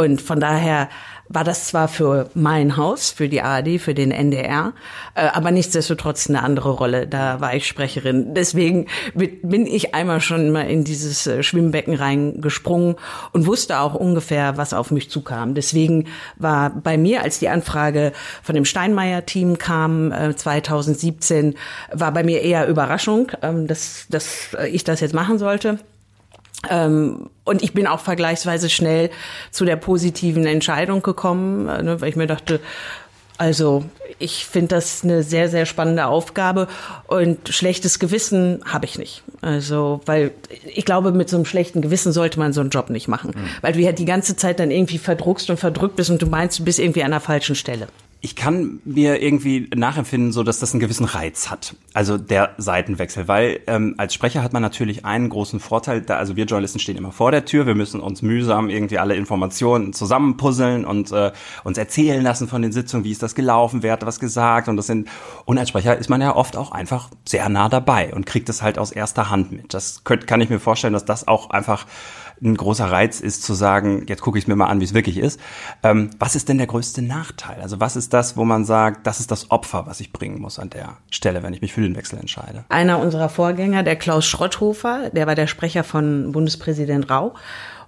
Und 0.00 0.22
von 0.22 0.40
daher 0.40 0.88
war 1.28 1.44
das 1.44 1.68
zwar 1.68 1.88
für 1.88 2.30
mein 2.34 2.76
Haus, 2.76 3.10
für 3.10 3.28
die 3.28 3.42
ARD, 3.42 3.80
für 3.80 3.94
den 3.94 4.10
NDR, 4.10 4.72
äh, 5.14 5.26
aber 5.26 5.50
nichtsdestotrotz 5.50 6.28
eine 6.28 6.42
andere 6.42 6.70
Rolle. 6.70 7.06
Da 7.06 7.40
war 7.40 7.54
ich 7.54 7.66
Sprecherin. 7.66 8.34
Deswegen 8.34 8.86
bin 9.14 9.66
ich 9.66 9.94
einmal 9.94 10.20
schon 10.20 10.50
mal 10.50 10.62
in 10.62 10.84
dieses 10.84 11.26
äh, 11.26 11.42
Schwimmbecken 11.42 11.94
reingesprungen 11.94 12.96
und 13.32 13.46
wusste 13.46 13.78
auch 13.78 13.94
ungefähr, 13.94 14.56
was 14.56 14.72
auf 14.72 14.90
mich 14.90 15.10
zukam. 15.10 15.54
Deswegen 15.54 16.06
war 16.36 16.70
bei 16.70 16.96
mir, 16.96 17.22
als 17.22 17.38
die 17.38 17.50
Anfrage 17.50 18.12
von 18.42 18.54
dem 18.54 18.64
Steinmeier-Team 18.64 19.58
kam, 19.58 20.12
2017, 20.34 21.52
äh, 21.52 21.56
war 21.92 22.12
bei 22.12 22.24
mir 22.24 22.40
eher 22.40 22.66
Überraschung, 22.66 23.30
ähm, 23.42 23.66
dass, 23.66 24.06
dass 24.08 24.56
ich 24.72 24.82
das 24.82 25.00
jetzt 25.00 25.14
machen 25.14 25.38
sollte. 25.38 25.78
Ähm, 26.68 27.30
und 27.44 27.62
ich 27.62 27.72
bin 27.72 27.86
auch 27.86 28.00
vergleichsweise 28.00 28.68
schnell 28.68 29.10
zu 29.50 29.64
der 29.64 29.76
positiven 29.76 30.46
Entscheidung 30.46 31.02
gekommen, 31.02 31.68
äh, 31.68 31.82
ne, 31.82 32.00
weil 32.00 32.10
ich 32.10 32.16
mir 32.16 32.26
dachte, 32.26 32.60
also 33.38 33.84
ich 34.18 34.44
finde 34.44 34.74
das 34.74 35.02
eine 35.02 35.22
sehr, 35.22 35.48
sehr 35.48 35.64
spannende 35.64 36.06
Aufgabe 36.06 36.68
und 37.06 37.48
schlechtes 37.48 37.98
Gewissen 37.98 38.60
habe 38.66 38.84
ich 38.84 38.98
nicht. 38.98 39.22
Also, 39.40 40.02
weil 40.04 40.32
ich 40.66 40.84
glaube, 40.84 41.12
mit 41.12 41.30
so 41.30 41.36
einem 41.36 41.46
schlechten 41.46 41.80
Gewissen 41.80 42.12
sollte 42.12 42.38
man 42.38 42.52
so 42.52 42.60
einen 42.60 42.68
Job 42.68 42.90
nicht 42.90 43.08
machen, 43.08 43.32
mhm. 43.34 43.48
weil 43.62 43.72
du 43.72 43.80
ja 43.80 43.92
die 43.92 44.04
ganze 44.04 44.36
Zeit 44.36 44.60
dann 44.60 44.70
irgendwie 44.70 44.98
verdruckst 44.98 45.48
und 45.48 45.56
verdrückt 45.56 45.96
bist 45.96 46.10
und 46.10 46.20
du 46.20 46.26
meinst, 46.26 46.58
du 46.58 46.64
bist 46.64 46.78
irgendwie 46.78 47.02
an 47.02 47.12
der 47.12 47.20
falschen 47.20 47.54
Stelle 47.54 47.88
ich 48.22 48.36
kann 48.36 48.80
mir 48.84 49.22
irgendwie 49.22 49.70
nachempfinden, 49.74 50.30
so 50.30 50.42
dass 50.42 50.58
das 50.58 50.72
einen 50.72 50.80
gewissen 50.80 51.06
Reiz 51.06 51.50
hat. 51.50 51.74
Also 51.94 52.18
der 52.18 52.54
Seitenwechsel, 52.58 53.28
weil 53.28 53.60
ähm, 53.66 53.94
als 53.96 54.12
Sprecher 54.12 54.42
hat 54.42 54.52
man 54.52 54.60
natürlich 54.60 55.06
einen 55.06 55.30
großen 55.30 55.58
Vorteil. 55.58 56.02
Da, 56.02 56.16
also 56.16 56.36
wir 56.36 56.44
Journalisten 56.44 56.80
stehen 56.80 56.96
immer 56.96 57.12
vor 57.12 57.30
der 57.30 57.46
Tür. 57.46 57.66
Wir 57.66 57.74
müssen 57.74 58.00
uns 58.00 58.20
mühsam 58.20 58.68
irgendwie 58.68 58.98
alle 58.98 59.14
Informationen 59.14 59.94
zusammenpuzzeln 59.94 60.84
und 60.84 61.10
äh, 61.12 61.32
uns 61.64 61.78
erzählen 61.78 62.22
lassen 62.22 62.46
von 62.46 62.60
den 62.60 62.72
Sitzungen, 62.72 63.04
wie 63.04 63.10
ist 63.10 63.22
das 63.22 63.34
gelaufen, 63.34 63.82
wer 63.82 63.94
hat 63.94 64.04
was 64.04 64.20
gesagt 64.20 64.68
und 64.68 64.76
das 64.76 64.86
sind. 64.86 65.08
Und 65.46 65.56
als 65.56 65.70
Sprecher 65.70 65.96
ist 65.96 66.10
man 66.10 66.20
ja 66.20 66.36
oft 66.36 66.58
auch 66.58 66.72
einfach 66.72 67.08
sehr 67.24 67.48
nah 67.48 67.70
dabei 67.70 68.12
und 68.14 68.26
kriegt 68.26 68.50
es 68.50 68.60
halt 68.60 68.78
aus 68.78 68.92
erster 68.92 69.30
Hand 69.30 69.50
mit. 69.50 69.72
Das 69.72 70.04
könnt, 70.04 70.26
kann 70.26 70.42
ich 70.42 70.50
mir 70.50 70.60
vorstellen, 70.60 70.92
dass 70.92 71.06
das 71.06 71.26
auch 71.26 71.50
einfach 71.50 71.86
ein 72.42 72.56
großer 72.56 72.90
Reiz 72.90 73.20
ist 73.20 73.42
zu 73.42 73.54
sagen, 73.54 74.06
jetzt 74.08 74.22
gucke 74.22 74.38
ich 74.38 74.48
mir 74.48 74.56
mal 74.56 74.66
an, 74.66 74.80
wie 74.80 74.84
es 74.84 74.94
wirklich 74.94 75.18
ist. 75.18 75.40
Ähm, 75.82 76.10
was 76.18 76.36
ist 76.36 76.48
denn 76.48 76.58
der 76.58 76.66
größte 76.66 77.02
Nachteil? 77.02 77.60
Also 77.60 77.80
was 77.80 77.96
ist 77.96 78.12
das, 78.12 78.36
wo 78.36 78.44
man 78.44 78.64
sagt, 78.64 79.06
das 79.06 79.20
ist 79.20 79.30
das 79.30 79.50
Opfer, 79.50 79.86
was 79.86 80.00
ich 80.00 80.12
bringen 80.12 80.40
muss 80.40 80.58
an 80.58 80.70
der 80.70 80.96
Stelle, 81.10 81.42
wenn 81.42 81.52
ich 81.52 81.60
mich 81.60 81.72
für 81.72 81.82
den 81.82 81.96
Wechsel 81.96 82.18
entscheide? 82.18 82.64
Einer 82.68 82.98
unserer 82.98 83.28
Vorgänger, 83.28 83.82
der 83.82 83.96
Klaus 83.96 84.26
Schrotthofer, 84.26 85.10
der 85.10 85.26
war 85.26 85.34
der 85.34 85.46
Sprecher 85.46 85.84
von 85.84 86.32
Bundespräsident 86.32 87.10
Rau. 87.10 87.34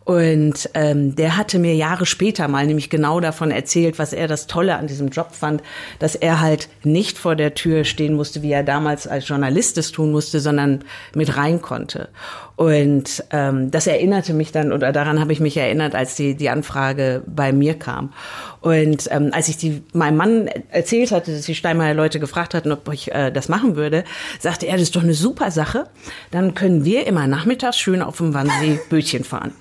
Und 0.05 0.69
ähm, 0.75 1.15
der 1.15 1.37
hatte 1.37 1.59
mir 1.59 1.75
Jahre 1.75 2.07
später 2.07 2.49
mal 2.49 2.67
nämlich 2.67 2.91
genau 2.91 3.21
davon 3.21 3.51
erzählt, 3.51 3.99
was 3.99 4.13
er 4.13 4.27
das 4.27 4.47
Tolle 4.47 4.77
an 4.77 4.87
diesem 4.89 5.09
Job 5.09 5.33
fand, 5.33 5.63
dass 5.99 6.17
er 6.17 6.41
halt 6.41 6.69
nicht 6.83 7.19
vor 7.19 7.37
der 7.37 7.55
Tür 7.55 7.85
stehen 7.85 8.15
musste, 8.15 8.43
wie 8.43 8.51
er 8.51 8.65
damals 8.65 9.07
als 9.07 9.29
Journalist 9.29 9.79
es 9.79 9.93
tun 9.93 10.11
musste, 10.11 10.41
sondern 10.41 10.85
mit 11.15 11.37
rein 11.37 11.63
konnte. 11.63 12.09
Und 12.57 13.25
ähm, 13.31 13.71
das 13.71 13.87
erinnerte 13.87 14.35
mich 14.35 14.53
dann, 14.53 14.73
oder 14.73 14.93
daran 14.93 15.21
habe 15.21 15.33
ich 15.33 15.41
mich 15.41 15.57
erinnert, 15.57 15.95
als 15.95 16.17
die, 16.17 16.37
die 16.37 16.51
Anfrage 16.51 17.23
bei 17.27 17.53
mir 17.53 17.75
kam. 17.75 18.13
Und 18.61 19.09
ähm, 19.11 19.31
als 19.33 19.49
ich 19.49 19.57
die 19.57 19.83
meinem 19.93 20.17
Mann 20.17 20.51
erzählt 20.71 21.11
hatte, 21.11 21.35
dass 21.35 21.47
die 21.47 21.55
Steinmeier 21.55 21.95
Leute 21.95 22.21
gefragt 22.21 22.55
hatten, 22.55 22.71
ob 22.71 22.93
ich 22.93 23.13
äh, 23.13 23.33
das 23.33 23.49
machen 23.49 23.75
würde, 23.75 24.05
sagte 24.39 24.67
er, 24.67 24.75
das 24.75 24.83
ist 24.83 24.97
doch 24.97 25.03
eine 25.03 25.15
super 25.15 25.51
Sache. 25.51 25.87
Dann 26.31 26.55
können 26.55 26.85
wir 26.85 27.07
immer 27.07 27.27
nachmittags 27.27 27.79
schön 27.79 28.03
auf 28.03 28.19
dem 28.19 28.35
Wannsee 28.35 28.79
Bötchen 28.89 29.25
fahren. 29.25 29.53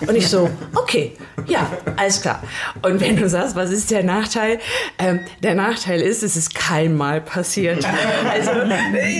Und 0.00 0.14
ich 0.14 0.28
so, 0.28 0.50
okay, 0.74 1.12
ja, 1.46 1.70
alles 1.96 2.20
klar. 2.20 2.42
Und 2.82 3.00
wenn 3.00 3.16
du 3.16 3.28
sagst, 3.28 3.56
was 3.56 3.70
ist 3.70 3.90
der 3.90 4.02
Nachteil? 4.02 4.58
Ähm, 4.98 5.20
der 5.42 5.54
Nachteil 5.54 6.00
ist, 6.00 6.22
es 6.22 6.36
ist 6.36 6.54
kein 6.54 6.96
Mal 6.96 7.20
passiert. 7.20 7.86
Also 8.30 8.50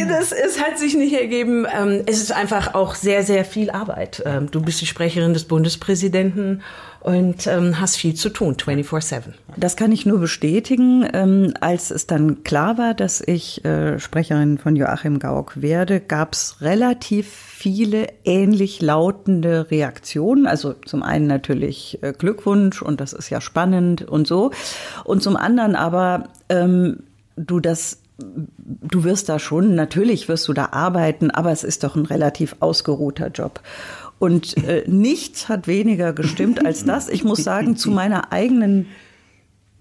das 0.08 0.32
es 0.32 0.60
hat 0.60 0.78
sich 0.78 0.94
nicht 0.94 1.14
ergeben. 1.14 1.66
Ähm, 1.72 2.02
es 2.06 2.20
ist 2.20 2.32
einfach 2.32 2.74
auch 2.74 2.94
sehr, 2.94 3.22
sehr 3.22 3.44
viel 3.44 3.70
Arbeit. 3.70 4.22
Ähm, 4.26 4.50
du 4.50 4.60
bist 4.60 4.80
die 4.80 4.86
Sprecherin 4.86 5.34
des 5.34 5.44
Bundespräsidenten 5.44 6.62
und 7.00 7.46
ähm, 7.46 7.80
hast 7.80 7.96
viel 7.96 8.14
zu 8.14 8.28
tun, 8.28 8.54
24-7. 8.54 9.22
Das 9.56 9.76
kann 9.76 9.92
ich 9.92 10.04
nur 10.04 10.18
bestätigen. 10.18 11.08
Ähm, 11.12 11.54
als 11.60 11.90
es 11.90 12.06
dann 12.06 12.42
klar 12.42 12.76
war, 12.76 12.94
dass 12.94 13.20
ich 13.20 13.64
äh, 13.64 13.98
Sprecherin 13.98 14.58
von 14.58 14.74
Joachim 14.74 15.18
Gauck 15.18 15.62
werde, 15.62 16.00
gab 16.00 16.32
es 16.32 16.60
relativ 16.60 17.28
viele 17.28 18.08
ähnlich 18.24 18.82
lautende 18.82 19.70
Reaktionen. 19.70 20.46
Also 20.46 20.72
zum 20.72 21.02
einen 21.02 21.26
natürlich 21.26 21.98
äh, 22.02 22.12
Glückwunsch 22.12 22.82
und 22.82 23.00
das 23.00 23.12
ist 23.12 23.30
ja 23.30 23.40
spannend 23.40 24.02
und 24.02 24.26
so. 24.26 24.50
Und 25.04 25.22
zum 25.22 25.36
anderen 25.36 25.76
aber, 25.76 26.28
ähm, 26.48 27.04
du 27.36 27.60
das 27.60 27.98
du 28.20 29.04
wirst 29.04 29.28
da 29.28 29.38
schon, 29.38 29.76
natürlich 29.76 30.28
wirst 30.28 30.48
du 30.48 30.52
da 30.52 30.70
arbeiten, 30.72 31.30
aber 31.30 31.52
es 31.52 31.62
ist 31.62 31.84
doch 31.84 31.94
ein 31.94 32.04
relativ 32.04 32.56
ausgeruhter 32.58 33.28
Job. 33.28 33.60
Und 34.18 34.56
äh, 34.64 34.84
nichts 34.86 35.48
hat 35.48 35.66
weniger 35.66 36.12
gestimmt 36.12 36.64
als 36.64 36.84
das. 36.84 37.08
Ich 37.08 37.24
muss 37.24 37.44
sagen, 37.44 37.76
zu 37.76 37.90
meiner 37.90 38.32
eigenen 38.32 38.86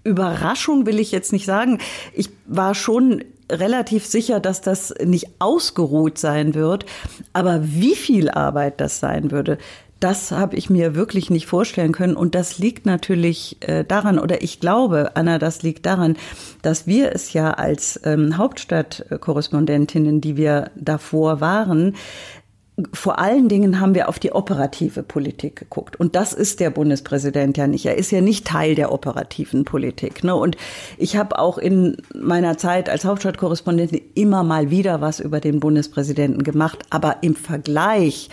Überraschung 0.04 0.86
will 0.86 1.00
ich 1.00 1.12
jetzt 1.12 1.32
nicht 1.32 1.44
sagen. 1.44 1.78
Ich 2.14 2.30
war 2.46 2.74
schon 2.74 3.24
relativ 3.50 4.06
sicher, 4.06 4.40
dass 4.40 4.60
das 4.60 4.94
nicht 5.02 5.26
ausgeruht 5.38 6.18
sein 6.18 6.54
wird. 6.54 6.86
Aber 7.32 7.60
wie 7.62 7.96
viel 7.96 8.30
Arbeit 8.30 8.80
das 8.80 9.00
sein 9.00 9.30
würde, 9.30 9.58
das 10.00 10.30
habe 10.30 10.54
ich 10.54 10.70
mir 10.70 10.94
wirklich 10.94 11.28
nicht 11.28 11.46
vorstellen 11.46 11.92
können. 11.92 12.14
Und 12.14 12.34
das 12.34 12.58
liegt 12.58 12.86
natürlich 12.86 13.56
äh, 13.60 13.84
daran, 13.84 14.18
oder 14.18 14.42
ich 14.42 14.60
glaube, 14.60 15.16
Anna, 15.16 15.38
das 15.38 15.62
liegt 15.62 15.86
daran, 15.86 16.16
dass 16.62 16.86
wir 16.86 17.12
es 17.12 17.32
ja 17.32 17.50
als 17.50 18.00
ähm, 18.04 18.36
Hauptstadtkorrespondentinnen, 18.36 20.20
die 20.20 20.36
wir 20.36 20.70
davor 20.76 21.40
waren, 21.40 21.96
vor 22.92 23.18
allen 23.18 23.48
Dingen 23.48 23.80
haben 23.80 23.94
wir 23.94 24.08
auf 24.08 24.18
die 24.18 24.32
operative 24.32 25.02
Politik 25.02 25.56
geguckt. 25.56 25.98
Und 25.98 26.14
das 26.14 26.32
ist 26.32 26.60
der 26.60 26.70
Bundespräsident 26.70 27.56
ja 27.56 27.66
nicht. 27.66 27.86
Er 27.86 27.96
ist 27.96 28.12
ja 28.12 28.20
nicht 28.20 28.46
Teil 28.46 28.76
der 28.76 28.92
operativen 28.92 29.64
Politik. 29.64 30.22
Ne? 30.22 30.34
Und 30.34 30.56
ich 30.96 31.16
habe 31.16 31.38
auch 31.38 31.58
in 31.58 31.96
meiner 32.14 32.56
Zeit 32.56 32.88
als 32.88 33.04
Hauptstadtkorrespondentin 33.04 34.00
immer 34.14 34.44
mal 34.44 34.70
wieder 34.70 35.00
was 35.00 35.18
über 35.18 35.40
den 35.40 35.58
Bundespräsidenten 35.58 36.44
gemacht. 36.44 36.84
Aber 36.90 37.16
im 37.22 37.34
Vergleich 37.34 38.28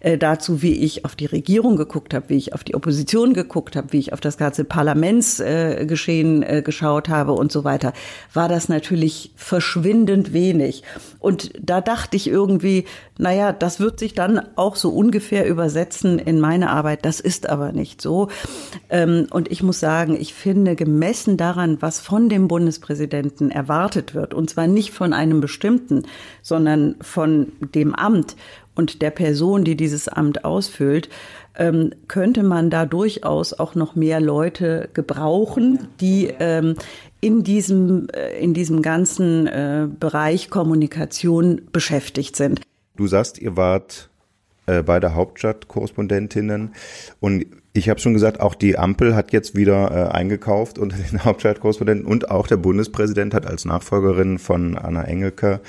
äh, 0.00 0.16
dazu, 0.16 0.62
wie 0.62 0.74
ich 0.74 1.04
auf 1.04 1.16
die 1.16 1.26
Regierung 1.26 1.76
geguckt 1.76 2.14
habe, 2.14 2.28
wie 2.28 2.36
ich 2.36 2.54
auf 2.54 2.62
die 2.62 2.76
Opposition 2.76 3.34
geguckt 3.34 3.74
habe, 3.74 3.92
wie 3.92 3.98
ich 3.98 4.12
auf 4.12 4.20
das 4.20 4.36
ganze 4.36 4.64
Parlamentsgeschehen 4.64 6.42
äh, 6.44 6.58
äh, 6.58 6.62
geschaut 6.62 7.08
habe 7.08 7.32
und 7.32 7.50
so 7.50 7.64
weiter, 7.64 7.92
war 8.32 8.48
das 8.48 8.68
natürlich 8.68 9.32
verschwindend 9.34 10.32
wenig. 10.32 10.84
Und 11.18 11.50
da 11.60 11.80
dachte 11.80 12.16
ich 12.16 12.28
irgendwie, 12.28 12.84
naja, 13.18 13.52
das 13.52 13.80
wird 13.80 13.87
sich 13.96 14.14
dann 14.14 14.40
auch 14.56 14.76
so 14.76 14.90
ungefähr 14.90 15.46
übersetzen 15.46 16.18
in 16.18 16.40
meine 16.40 16.70
Arbeit. 16.70 17.04
Das 17.04 17.20
ist 17.20 17.48
aber 17.48 17.72
nicht 17.72 18.02
so. 18.02 18.28
Ähm, 18.90 19.26
und 19.30 19.50
ich 19.50 19.62
muss 19.62 19.80
sagen, 19.80 20.16
ich 20.20 20.34
finde, 20.34 20.74
gemessen 20.74 21.36
daran, 21.36 21.78
was 21.80 22.00
von 22.00 22.28
dem 22.28 22.48
Bundespräsidenten 22.48 23.50
erwartet 23.50 24.14
wird, 24.14 24.34
und 24.34 24.50
zwar 24.50 24.66
nicht 24.66 24.92
von 24.92 25.12
einem 25.12 25.40
bestimmten, 25.40 26.02
sondern 26.42 26.96
von 27.00 27.52
dem 27.74 27.94
Amt 27.94 28.36
und 28.74 29.02
der 29.02 29.10
Person, 29.10 29.64
die 29.64 29.76
dieses 29.76 30.08
Amt 30.08 30.44
ausfüllt, 30.44 31.08
ähm, 31.56 31.90
könnte 32.06 32.44
man 32.44 32.70
da 32.70 32.86
durchaus 32.86 33.52
auch 33.52 33.74
noch 33.74 33.96
mehr 33.96 34.20
Leute 34.20 34.88
gebrauchen, 34.94 35.88
die 36.00 36.32
ähm, 36.38 36.76
in 37.20 37.42
diesem, 37.42 38.08
äh, 38.10 38.38
in 38.38 38.54
diesem 38.54 38.80
ganzen 38.80 39.48
äh, 39.48 39.88
Bereich 39.98 40.48
Kommunikation 40.50 41.62
beschäftigt 41.72 42.36
sind. 42.36 42.60
Du 42.98 43.06
sagst, 43.06 43.38
ihr 43.38 43.56
wart 43.56 44.10
äh, 44.66 44.82
beide 44.82 45.14
Hauptstadtkorrespondentinnen 45.14 46.74
und 47.20 47.46
ich 47.72 47.88
habe 47.88 48.00
schon 48.00 48.12
gesagt, 48.12 48.40
auch 48.40 48.56
die 48.56 48.76
Ampel 48.76 49.14
hat 49.14 49.32
jetzt 49.32 49.54
wieder 49.54 49.92
äh, 49.92 50.12
eingekauft 50.12 50.80
unter 50.80 50.96
den 50.96 51.24
Hauptstadtkorrespondenten 51.24 52.04
und 52.04 52.28
auch 52.32 52.48
der 52.48 52.56
Bundespräsident 52.56 53.34
hat 53.34 53.46
als 53.46 53.64
Nachfolgerin 53.64 54.40
von 54.40 54.76
Anna 54.76 55.04
Engelke 55.04 55.60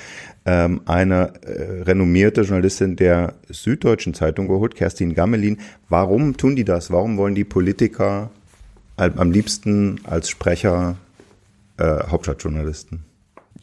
ähm, 0.44 0.80
eine 0.86 1.34
äh, 1.44 1.82
renommierte 1.82 2.40
Journalistin 2.40 2.96
der 2.96 3.34
Süddeutschen 3.48 4.12
Zeitung 4.12 4.48
geholt, 4.48 4.74
Kerstin 4.74 5.14
Gammelin. 5.14 5.58
Warum 5.88 6.36
tun 6.36 6.56
die 6.56 6.64
das? 6.64 6.90
Warum 6.90 7.16
wollen 7.16 7.36
die 7.36 7.44
Politiker 7.44 8.30
am 8.96 9.30
liebsten 9.30 10.00
als 10.02 10.28
Sprecher 10.28 10.96
äh, 11.78 12.08
Hauptstadtjournalisten? 12.08 13.04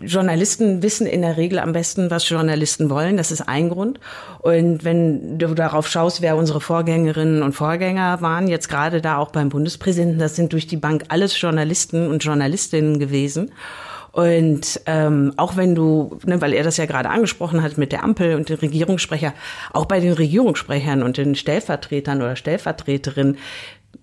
Journalisten 0.02 0.84
wissen 0.84 1.08
in 1.08 1.24
der 1.24 1.38
Regel 1.38 1.60
am 1.60 1.74
besten, 1.74 2.12
was 2.12 2.30
Journalisten 2.30 2.90
wollen. 2.90 3.18
Das 3.18 3.32
ist 3.32 3.42
ein 3.42 3.70
Grund. 3.70 4.00
Und 4.40 4.84
wenn 4.84 5.40
du 5.40 5.54
darauf 5.56 5.88
schaust, 5.88 6.22
wer 6.22 6.36
unsere 6.36 6.62
Vorgängerinnen 6.62 7.42
und 7.42 7.54
Vorgänger 7.54 8.22
waren, 8.22 8.48
jetzt 8.48 8.70
gerade 8.70 9.02
da 9.02 9.18
auch 9.18 9.32
beim 9.32 9.50
Bundespräsidenten, 9.50 10.20
das 10.20 10.36
sind 10.36 10.54
durch 10.54 10.68
die 10.68 10.78
Bank 10.78 11.06
alles 11.10 11.40
Journalisten 11.40 12.08
und 12.08 12.24
Journalistinnen 12.24 13.00
gewesen. 13.00 13.52
Und 14.12 14.82
ähm, 14.88 15.34
auch 15.38 15.58
wenn 15.58 15.76
du, 15.76 16.18
ne, 16.26 16.42
weil 16.42 16.54
er 16.54 16.64
das 16.64 16.78
ja 16.78 16.88
gerade 16.88 17.10
angesprochen 17.10 17.62
hat 17.62 17.78
mit 17.78 17.92
der 17.92 18.04
Ampel 18.04 18.36
und 18.36 18.50
den 18.50 18.58
Regierungssprecher, 18.58 19.34
auch 19.74 19.86
bei 19.86 20.00
den 20.00 20.14
Regierungssprechern 20.14 21.04
und 21.04 21.18
den 21.18 21.36
Stellvertretern 21.36 22.22
oder 22.22 22.36
Stellvertreterinnen, 22.36 23.38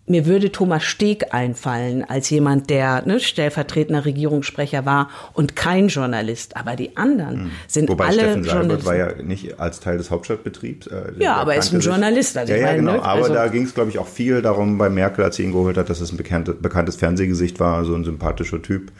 mir 0.06 0.26
würde 0.26 0.52
Thomas 0.52 0.84
Steg 0.84 1.32
einfallen 1.32 2.04
als 2.04 2.28
jemand, 2.28 2.68
der 2.68 3.06
ne, 3.06 3.20
stellvertretender 3.20 4.04
Regierungssprecher 4.04 4.84
war 4.84 5.08
und 5.32 5.56
kein 5.56 5.88
Journalist. 5.88 6.56
Aber 6.56 6.76
die 6.76 6.96
anderen 6.96 7.44
hm. 7.44 7.50
sind 7.68 7.88
Wobei 7.88 8.06
alle 8.06 8.20
Steffen 8.20 8.44
Journalisten. 8.44 8.86
war 8.86 8.96
ja 8.96 9.22
nicht 9.22 9.58
als 9.58 9.80
Teil 9.80 9.96
des 9.96 10.10
Hauptstadtbetriebs. 10.10 10.88
Äh, 10.88 11.12
ja, 11.18 11.36
aber 11.36 11.54
er 11.54 11.60
ist 11.60 11.72
ein 11.72 11.80
sich. 11.80 11.90
Journalist. 11.90 12.36
Also 12.36 12.52
ja, 12.52 12.58
ja, 12.58 12.66
meine, 12.66 12.78
genau. 12.78 12.92
Ne? 12.92 13.02
Aber 13.02 13.22
also, 13.22 13.32
da 13.34 13.48
ging 13.48 13.64
es, 13.64 13.74
glaube 13.74 13.90
ich, 13.90 13.98
auch 13.98 14.08
viel 14.08 14.42
darum 14.42 14.76
bei 14.76 14.90
Merkel, 14.90 15.24
als 15.24 15.36
sie 15.36 15.44
ihn 15.44 15.52
geholt 15.52 15.78
hat, 15.78 15.88
dass 15.88 16.00
es 16.00 16.12
ein 16.12 16.18
bekannte, 16.18 16.52
bekanntes 16.52 16.96
Fernsehgesicht 16.96 17.58
war, 17.58 17.84
so 17.84 17.94
ein 17.94 18.04
sympathischer 18.04 18.60
Typ. 18.60 18.92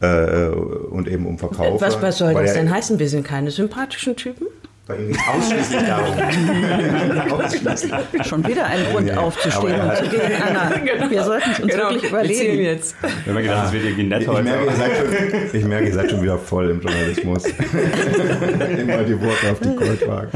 Äh, 0.00 0.46
und 0.46 1.08
eben 1.08 1.26
um 1.26 1.38
Verkauf. 1.38 1.80
Was, 1.80 2.00
was 2.00 2.18
soll 2.18 2.32
das 2.32 2.54
denn 2.54 2.70
heißen? 2.70 2.98
Wir 2.98 3.08
sind 3.08 3.26
keine 3.26 3.50
sympathischen 3.50 4.14
Typen? 4.14 4.46
Bei 4.88 4.96
ihm 4.96 5.08
geht 5.08 5.18
ausschließlich 5.28 5.82
darum. 5.82 6.14
ausschließlich. 7.40 7.92
Schon 8.26 8.46
wieder 8.46 8.64
ein 8.64 8.78
Grund 8.90 9.18
aufzustehen 9.18 9.80
und 9.82 9.96
zu 9.96 10.08
gehen, 10.08 10.32
Anna. 10.48 10.78
Genau. 10.78 11.10
Wir 11.10 11.24
sollten 11.24 11.50
es 11.50 11.60
uns 11.60 11.72
genau. 11.74 11.90
wirklich 11.90 12.10
überlegen. 12.10 12.58
Wir 12.58 12.64
jetzt. 12.64 12.96
Wir 13.02 13.34
haben 13.34 13.42
gedacht, 13.42 13.66
es 13.66 13.72
wird 13.74 13.84
irgendwie 13.84 14.04
nett 14.04 14.22
ich, 14.22 14.28
heute. 14.28 14.42
Merke, 14.44 14.64
ihr 14.64 14.72
seid 14.72 14.96
schon, 14.96 15.60
ich 15.60 15.64
merke, 15.66 15.86
ihr 15.88 15.92
seid 15.92 16.10
schon 16.10 16.22
wieder 16.22 16.38
voll 16.38 16.70
im 16.70 16.80
Journalismus. 16.80 17.44
Immer 18.78 19.02
die 19.02 19.20
Worte 19.20 19.52
auf 19.52 19.60
die 19.60 19.76
Goldwagen. 19.76 20.30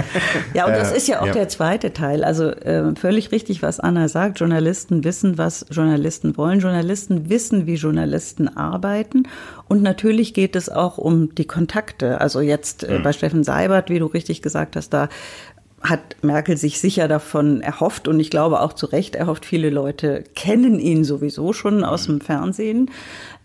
Ja, 0.53 0.67
und 0.67 0.73
das 0.73 0.93
äh, 0.93 0.97
ist 0.99 1.09
ja 1.09 1.23
auch 1.23 1.27
ja. 1.27 1.33
der 1.33 1.49
zweite 1.49 1.95
Teil. 1.95 2.23
Also 2.23 2.51
äh, 2.51 2.95
völlig 2.95 3.33
richtig, 3.33 3.63
was 3.63 3.81
Anna 3.81 4.09
sagt. 4.09 4.39
Journalisten 4.39 5.03
wissen, 5.03 5.39
was 5.39 5.65
Journalisten 5.71 6.37
wollen. 6.37 6.61
Journalisten 6.61 7.31
wissen, 7.31 7.67
wie 7.67 7.77
Journalisten 7.77 8.55
arbeiten. 8.55 9.23
Und 9.73 9.83
natürlich 9.83 10.35
geht 10.35 10.55
es 10.55 10.69
auch 10.69 10.99
um 10.99 11.35
die 11.35 11.47
Kontakte. 11.47 12.21
Also 12.21 12.43
jetzt 12.43 12.85
äh, 12.85 12.99
mhm. 12.99 13.05
bei 13.05 13.15
Steffen 13.15 13.43
Seibert, 13.43 13.89
wie 13.89 14.01
du 14.01 14.05
richtig 14.05 14.43
gesagt 14.43 14.77
hast, 14.77 14.91
da 14.91 15.09
hat 15.81 16.17
Merkel 16.21 16.59
sich 16.59 16.79
sicher 16.79 17.09
davon 17.09 17.63
erhofft 17.63 18.07
und 18.07 18.21
ich 18.21 18.29
glaube 18.29 18.61
auch 18.61 18.75
zu 18.75 18.85
Recht 18.85 19.15
erhofft. 19.15 19.47
Viele 19.47 19.71
Leute 19.71 20.25
kennen 20.35 20.79
ihn 20.79 21.05
sowieso 21.05 21.55
schon 21.55 21.85
aus 21.85 22.05
dem 22.05 22.21
Fernsehen. 22.21 22.91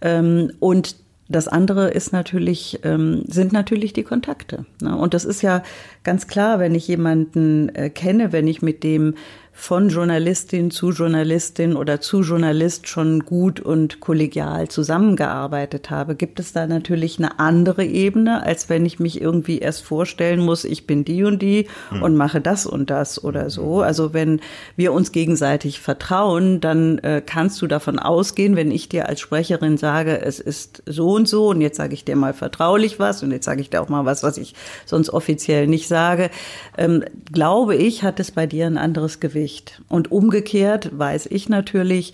Ähm, 0.01 0.51
und 0.59 0.97
das 1.29 1.47
andere 1.47 1.91
ist 1.91 2.11
natürlich, 2.11 2.81
ähm, 2.83 3.23
sind 3.27 3.53
natürlich 3.53 3.93
die 3.93 4.03
Kontakte. 4.03 4.65
Ne? 4.81 4.97
Und 4.97 5.13
das 5.13 5.23
ist 5.23 5.41
ja 5.41 5.63
ganz 6.03 6.27
klar, 6.27 6.59
wenn 6.59 6.75
ich 6.75 6.89
jemanden 6.89 7.69
äh, 7.69 7.89
kenne, 7.89 8.33
wenn 8.33 8.47
ich 8.47 8.61
mit 8.61 8.83
dem 8.83 9.13
von 9.59 9.89
Journalistin 9.89 10.69
zu 10.69 10.91
Journalistin 10.91 11.75
oder 11.75 11.99
zu 11.99 12.21
Journalist 12.21 12.87
schon 12.87 13.25
gut 13.25 13.59
und 13.59 13.99
kollegial 13.99 14.67
zusammengearbeitet 14.67 15.89
habe, 15.89 16.13
gibt 16.15 16.39
es 16.39 16.53
da 16.53 16.67
natürlich 16.67 17.17
eine 17.17 17.39
andere 17.39 17.83
Ebene, 17.83 18.43
als 18.43 18.69
wenn 18.69 18.85
ich 18.85 18.99
mich 18.99 19.19
irgendwie 19.19 19.57
erst 19.57 19.83
vorstellen 19.83 20.39
muss, 20.39 20.63
ich 20.63 20.85
bin 20.85 21.03
die 21.03 21.23
und 21.23 21.41
die 21.41 21.67
mhm. 21.91 22.03
und 22.03 22.15
mache 22.15 22.39
das 22.39 22.67
und 22.67 22.91
das 22.91 23.21
oder 23.21 23.49
so. 23.49 23.81
Also 23.81 24.13
wenn 24.13 24.41
wir 24.75 24.93
uns 24.93 25.11
gegenseitig 25.11 25.81
vertrauen, 25.81 26.61
dann 26.61 26.99
äh, 26.99 27.23
kannst 27.25 27.59
du 27.61 27.67
davon 27.67 27.97
ausgehen, 27.97 28.55
wenn 28.55 28.69
ich 28.69 28.89
dir 28.89 29.09
als 29.09 29.19
Sprecherin 29.19 29.77
sage, 29.77 30.21
es 30.21 30.39
ist 30.39 30.83
so 30.85 31.15
und 31.15 31.27
so 31.27 31.49
und 31.49 31.61
jetzt 31.61 31.77
sage 31.77 31.95
ich 31.95 32.05
dir 32.05 32.15
mal 32.15 32.33
vertraulich 32.33 32.99
was 32.99 33.23
und 33.23 33.31
jetzt 33.31 33.45
sage 33.45 33.61
ich 33.61 33.71
dir 33.71 33.81
auch 33.81 33.89
mal 33.89 34.05
was, 34.05 34.21
was 34.21 34.37
ich 34.37 34.53
sonst 34.85 35.09
offiziell 35.09 35.65
nicht 35.65 35.87
sage, 35.87 36.29
ähm, 36.77 37.03
glaube 37.33 37.75
ich, 37.75 38.03
hat 38.03 38.19
es 38.19 38.31
bei 38.31 38.45
dir 38.45 38.67
ein 38.67 38.77
anderes 38.77 39.19
Gewicht. 39.19 39.46
Gewicht. 39.47 39.81
Und 39.87 40.11
umgekehrt 40.11 40.97
weiß 40.97 41.27
ich 41.27 41.47
natürlich, 41.47 42.13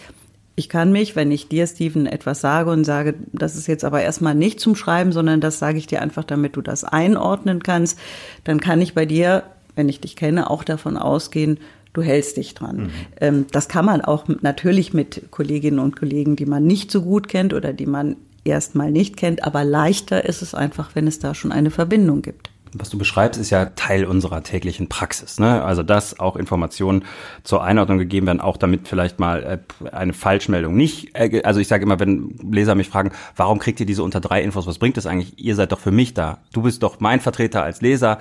ich 0.56 0.70
kann 0.70 0.92
mich, 0.92 1.16
wenn 1.16 1.32
ich 1.32 1.48
dir, 1.48 1.66
Steven, 1.66 2.06
etwas 2.06 2.42
sage 2.42 2.70
und 2.70 2.84
sage, 2.84 3.16
das 3.32 3.56
ist 3.56 3.66
jetzt 3.66 3.84
aber 3.84 4.04
erstmal 4.04 4.36
nicht 4.36 4.60
zum 4.60 4.76
Schreiben, 4.76 5.12
sondern 5.12 5.42
das 5.42 5.58
sage 5.58 5.80
ich 5.80 5.88
dir 5.88 6.04
einfach, 6.04 6.24
damit 6.24 6.56
du 6.56 6.62
das 6.62 6.84
einordnen 6.84 7.64
kannst, 7.64 7.98
dann 8.44 8.60
kann 8.60 8.80
ich 8.80 8.94
bei 8.94 9.08
dir, 9.08 9.44
wenn 9.76 9.90
ich 9.90 10.00
dich 10.00 10.16
kenne, 10.16 10.52
auch 10.52 10.64
davon 10.64 10.96
ausgehen, 10.96 11.58
du 11.94 12.04
hältst 12.04 12.38
dich 12.38 12.54
dran. 12.54 12.76
Mhm. 12.78 12.92
Ähm, 13.20 13.46
das 13.52 13.68
kann 13.68 13.86
man 13.86 14.02
auch 14.02 14.26
natürlich 14.28 14.94
mit 14.94 15.32
Kolleginnen 15.32 15.80
und 15.80 15.96
Kollegen, 15.96 16.36
die 16.36 16.46
man 16.46 16.68
nicht 16.68 16.92
so 16.92 17.02
gut 17.02 17.28
kennt 17.28 17.56
oder 17.56 17.74
die 17.74 17.88
man 17.88 18.16
erstmal 18.44 18.92
nicht 18.92 19.18
kennt, 19.18 19.44
aber 19.44 19.64
leichter 19.64 20.26
ist 20.26 20.44
es 20.44 20.54
einfach, 20.54 20.94
wenn 20.94 21.08
es 21.08 21.18
da 21.18 21.34
schon 21.34 21.52
eine 21.52 21.72
Verbindung 21.72 22.22
gibt 22.22 22.53
was 22.76 22.90
du 22.90 22.98
beschreibst, 22.98 23.40
ist 23.40 23.50
ja 23.50 23.66
Teil 23.66 24.06
unserer 24.06 24.44
täglichen 24.44 24.90
Praxis. 24.90 25.40
Ne? 25.40 25.64
Also 25.64 25.84
dass 25.84 26.20
auch 26.20 26.36
Informationen 26.36 27.06
zur 27.44 27.64
Einordnung 27.64 27.98
gegeben 27.98 28.28
werden, 28.28 28.42
auch 28.42 28.58
damit 28.58 28.88
vielleicht 28.88 29.20
mal 29.20 29.44
äh, 29.44 29.90
eine 29.90 30.14
Falschmeldung 30.14 30.76
nicht. 30.76 31.16
Äh, 31.16 31.42
also 31.44 31.60
ich 31.60 31.68
sage 31.68 31.84
immer, 31.84 32.00
wenn 32.00 32.38
Leser 32.52 32.76
mich 32.76 32.90
fragen, 32.90 33.12
warum 33.36 33.60
kriegt 33.60 33.80
ihr 33.80 33.86
diese 33.86 34.04
unter 34.04 34.20
drei 34.20 34.42
Infos? 34.42 34.68
Was 34.68 34.80
bringt 34.80 34.98
das 34.98 35.06
eigentlich? 35.06 35.38
Ihr 35.40 35.56
seid 35.56 35.72
doch 35.72 35.80
für 35.80 35.92
mich 35.92 36.14
da. 36.14 36.40
Du 36.54 36.64
bist 36.64 36.84
doch 36.84 37.00
mein 37.00 37.20
Vertreter 37.20 37.64
als 37.64 37.82
Leser. 37.82 38.20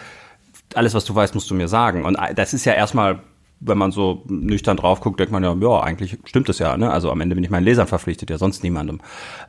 Alles, 0.74 0.94
was 0.94 1.04
du 1.04 1.14
weißt, 1.14 1.34
musst 1.34 1.50
du 1.50 1.54
mir 1.54 1.68
sagen. 1.68 2.04
Und 2.04 2.16
äh, 2.16 2.34
das 2.34 2.54
ist 2.54 2.64
ja 2.64 2.72
erstmal 2.72 3.20
wenn 3.64 3.78
man 3.78 3.92
so 3.92 4.24
nüchtern 4.26 4.76
drauf 4.76 5.00
guckt, 5.00 5.20
denkt 5.20 5.32
man 5.32 5.44
ja, 5.44 5.54
ja, 5.54 5.80
eigentlich 5.82 6.18
stimmt 6.24 6.48
es 6.48 6.58
ja. 6.58 6.76
Ne? 6.76 6.90
Also 6.90 7.10
am 7.10 7.20
Ende 7.20 7.36
bin 7.36 7.44
ich 7.44 7.50
meinen 7.50 7.64
Lesern 7.64 7.86
verpflichtet, 7.86 8.28
ja 8.28 8.38
sonst 8.38 8.62
niemandem. 8.64 9.00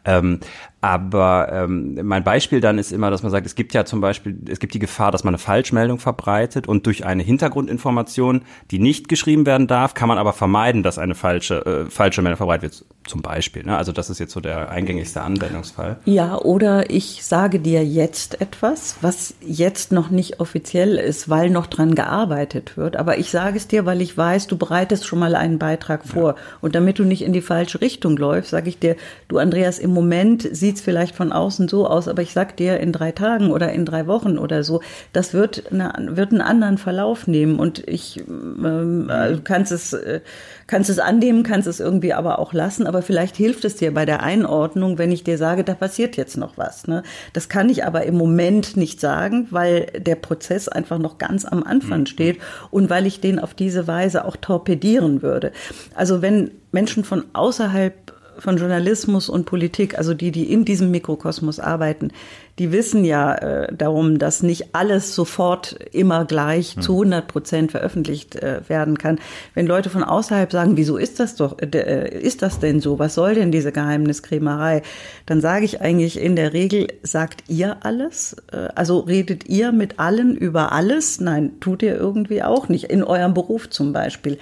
Ähm, 0.06 0.40
aber 0.84 1.48
ähm, 1.50 1.98
mein 2.04 2.26
Beispiel 2.26 2.60
dann 2.60 2.78
ist 2.78 2.92
immer, 2.92 3.10
dass 3.10 3.24
man 3.24 3.32
sagt, 3.32 3.46
es 3.46 3.56
gibt 3.56 3.74
ja 3.74 3.86
zum 3.86 4.02
Beispiel, 4.02 4.38
es 4.50 4.60
gibt 4.60 4.74
die 4.74 4.80
Gefahr, 4.80 5.14
dass 5.14 5.24
man 5.24 5.34
eine 5.34 5.38
Falschmeldung 5.38 5.98
verbreitet 5.98 6.68
und 6.68 6.86
durch 6.88 7.06
eine 7.06 7.24
Hintergrundinformation, 7.24 8.42
die 8.70 8.80
nicht 8.80 9.08
geschrieben 9.08 9.46
werden 9.46 9.68
darf, 9.68 9.94
kann 9.94 10.10
man 10.10 10.18
aber 10.18 10.34
vermeiden, 10.34 10.84
dass 10.84 10.98
eine 10.98 11.16
falsche, 11.16 11.66
äh, 11.66 11.90
falsche 11.90 12.22
Meldung 12.22 12.36
verbreitet 12.36 12.64
wird. 12.64 12.86
Zum 13.06 13.22
Beispiel. 13.22 13.64
Ne? 13.64 13.78
Also 13.78 13.92
das 13.92 14.10
ist 14.10 14.20
jetzt 14.20 14.32
so 14.32 14.40
der 14.40 14.70
eingängigste 14.70 15.22
Anwendungsfall. 15.22 15.98
Ja, 16.06 16.38
oder 16.38 16.90
ich 16.90 17.24
sage 17.24 17.60
dir 17.60 17.84
jetzt 17.86 18.40
etwas, 18.40 18.96
was 19.02 19.36
jetzt 19.42 19.92
noch 19.92 20.10
nicht 20.10 20.40
offiziell 20.40 20.96
ist, 20.98 21.30
weil 21.30 21.50
noch 21.50 21.68
dran 21.68 21.96
gearbeitet 21.96 22.78
wird. 22.78 22.96
Aber 22.96 23.18
ich 23.18 23.30
sage 23.30 23.58
es 23.58 23.68
dir, 23.68 23.86
weil 23.86 24.02
ich 24.02 24.18
weiß, 24.18 24.48
du 24.48 24.58
bereitest 24.58 25.06
schon 25.06 25.20
mal 25.20 25.36
einen 25.36 25.60
Beitrag 25.60 26.06
vor. 26.06 26.30
Ja. 26.30 26.36
Und 26.62 26.76
damit 26.76 26.98
du 26.98 27.04
nicht 27.04 27.24
in 27.24 27.34
die 27.34 27.42
falsche 27.42 27.82
Richtung 27.82 28.16
läufst, 28.16 28.52
sage 28.52 28.70
ich 28.70 28.80
dir, 28.80 28.96
du 29.28 29.38
Andreas, 29.38 29.80
im 29.80 29.94
Moment 29.94 30.48
sieht 30.56 30.73
es 30.76 30.82
vielleicht 30.82 31.16
von 31.16 31.32
außen 31.32 31.68
so 31.68 31.88
aus, 31.88 32.08
aber 32.08 32.22
ich 32.22 32.34
sag 32.34 32.56
dir, 32.58 32.80
in 32.80 32.92
drei 32.92 33.12
Tagen 33.12 33.52
oder 33.52 33.72
in 33.74 33.86
drei 33.86 34.08
Wochen 34.08 34.38
oder 34.38 34.64
so, 34.64 34.82
das 35.12 35.34
wird, 35.34 35.72
eine, 35.72 36.16
wird 36.16 36.32
einen 36.32 36.42
anderen 36.42 36.78
Verlauf 36.78 37.28
nehmen. 37.28 37.60
Und 37.60 37.88
ich 37.88 38.24
ähm, 38.28 39.10
äh, 39.10 39.38
kannst 39.44 39.72
es, 39.72 39.94
äh, 39.94 40.22
kannst 40.68 40.90
es 40.90 41.00
annehmen, 41.00 41.44
kannst 41.44 41.68
es 41.68 41.80
irgendwie 41.80 42.14
aber 42.14 42.40
auch 42.40 42.54
lassen 42.54 42.88
aber 42.94 43.02
vielleicht 43.02 43.36
hilft 43.36 43.66
es 43.66 43.76
dir 43.76 43.92
bei 43.92 44.06
der 44.06 44.22
Einordnung, 44.22 45.00
wenn 45.00 45.12
ich 45.12 45.24
dir 45.24 45.40
sage, 45.40 45.64
da 45.64 45.74
passiert 45.74 46.16
jetzt 46.16 46.38
noch 46.38 46.60
was. 46.60 46.88
Ne? 46.88 47.02
Das 47.34 47.50
kann 47.50 47.70
ich 47.70 47.86
aber 47.86 48.04
im 48.04 48.16
Moment 48.16 48.78
nicht 48.78 49.00
sagen, 49.00 49.48
weil 49.50 49.88
der 49.98 50.16
Prozess 50.16 50.68
einfach 50.68 51.00
noch 51.00 51.18
ganz 51.18 51.44
am 51.44 51.64
Anfang 51.64 52.02
mhm. 52.02 52.06
steht 52.06 52.40
und 52.70 52.92
weil 52.92 53.08
ich 53.08 53.20
den 53.20 53.40
auf 53.40 53.54
diese 53.54 53.88
Weise 53.88 54.26
auch 54.26 54.36
torpedieren 54.36 55.24
würde. 55.24 55.52
Also 55.96 56.22
wenn 56.22 56.52
Menschen 56.72 57.04
von 57.04 57.26
außerhalb 57.34 58.13
von 58.38 58.58
Journalismus 58.58 59.30
und 59.30 59.46
Politik, 59.46 59.98
also 59.98 60.14
die, 60.14 60.32
die 60.32 60.52
in 60.52 60.66
diesem 60.66 60.92
Mikrokosmos 60.92 61.60
arbeiten, 61.60 62.12
die 62.60 62.72
wissen 62.72 63.04
ja 63.04 63.34
äh, 63.34 63.76
darum, 63.76 64.20
dass 64.20 64.44
nicht 64.44 64.76
alles 64.76 65.16
sofort 65.16 65.74
immer 65.92 66.26
gleich 66.26 66.76
hm. 66.76 66.82
zu 66.84 66.92
100 66.94 67.28
Prozent 67.28 67.72
veröffentlicht 67.72 68.36
äh, 68.36 68.62
werden 68.68 68.98
kann. 68.98 69.20
Wenn 69.56 69.66
Leute 69.66 69.90
von 69.90 70.04
außerhalb 70.04 70.52
sagen, 70.52 70.78
wieso 70.78 70.98
ist 70.98 71.20
das 71.20 71.36
doch, 71.36 71.58
äh, 71.60 72.20
ist 72.20 72.42
das 72.44 72.60
denn 72.60 72.80
so? 72.80 73.00
Was 73.00 73.16
soll 73.16 73.34
denn 73.36 73.52
diese 73.52 73.72
Geheimniskrämerei? 73.72 74.84
Dann 75.26 75.42
sage 75.42 75.66
ich 75.66 75.82
eigentlich 75.82 76.20
in 76.20 76.36
der 76.36 76.54
Regel, 76.54 76.88
sagt 77.02 77.44
ihr 77.48 77.78
alles? 77.82 78.36
Äh, 78.52 78.68
also 78.76 79.00
redet 79.00 79.50
ihr 79.50 79.72
mit 79.72 80.00
allen 80.00 80.36
über 80.36 80.72
alles? 80.72 81.20
Nein, 81.20 81.60
tut 81.60 81.82
ihr 81.82 81.96
irgendwie 81.96 82.44
auch 82.44 82.70
nicht. 82.70 82.86
In 82.86 83.04
eurem 83.04 83.34
Beruf 83.34 83.70
zum 83.70 83.94
Beispiel 83.94 84.38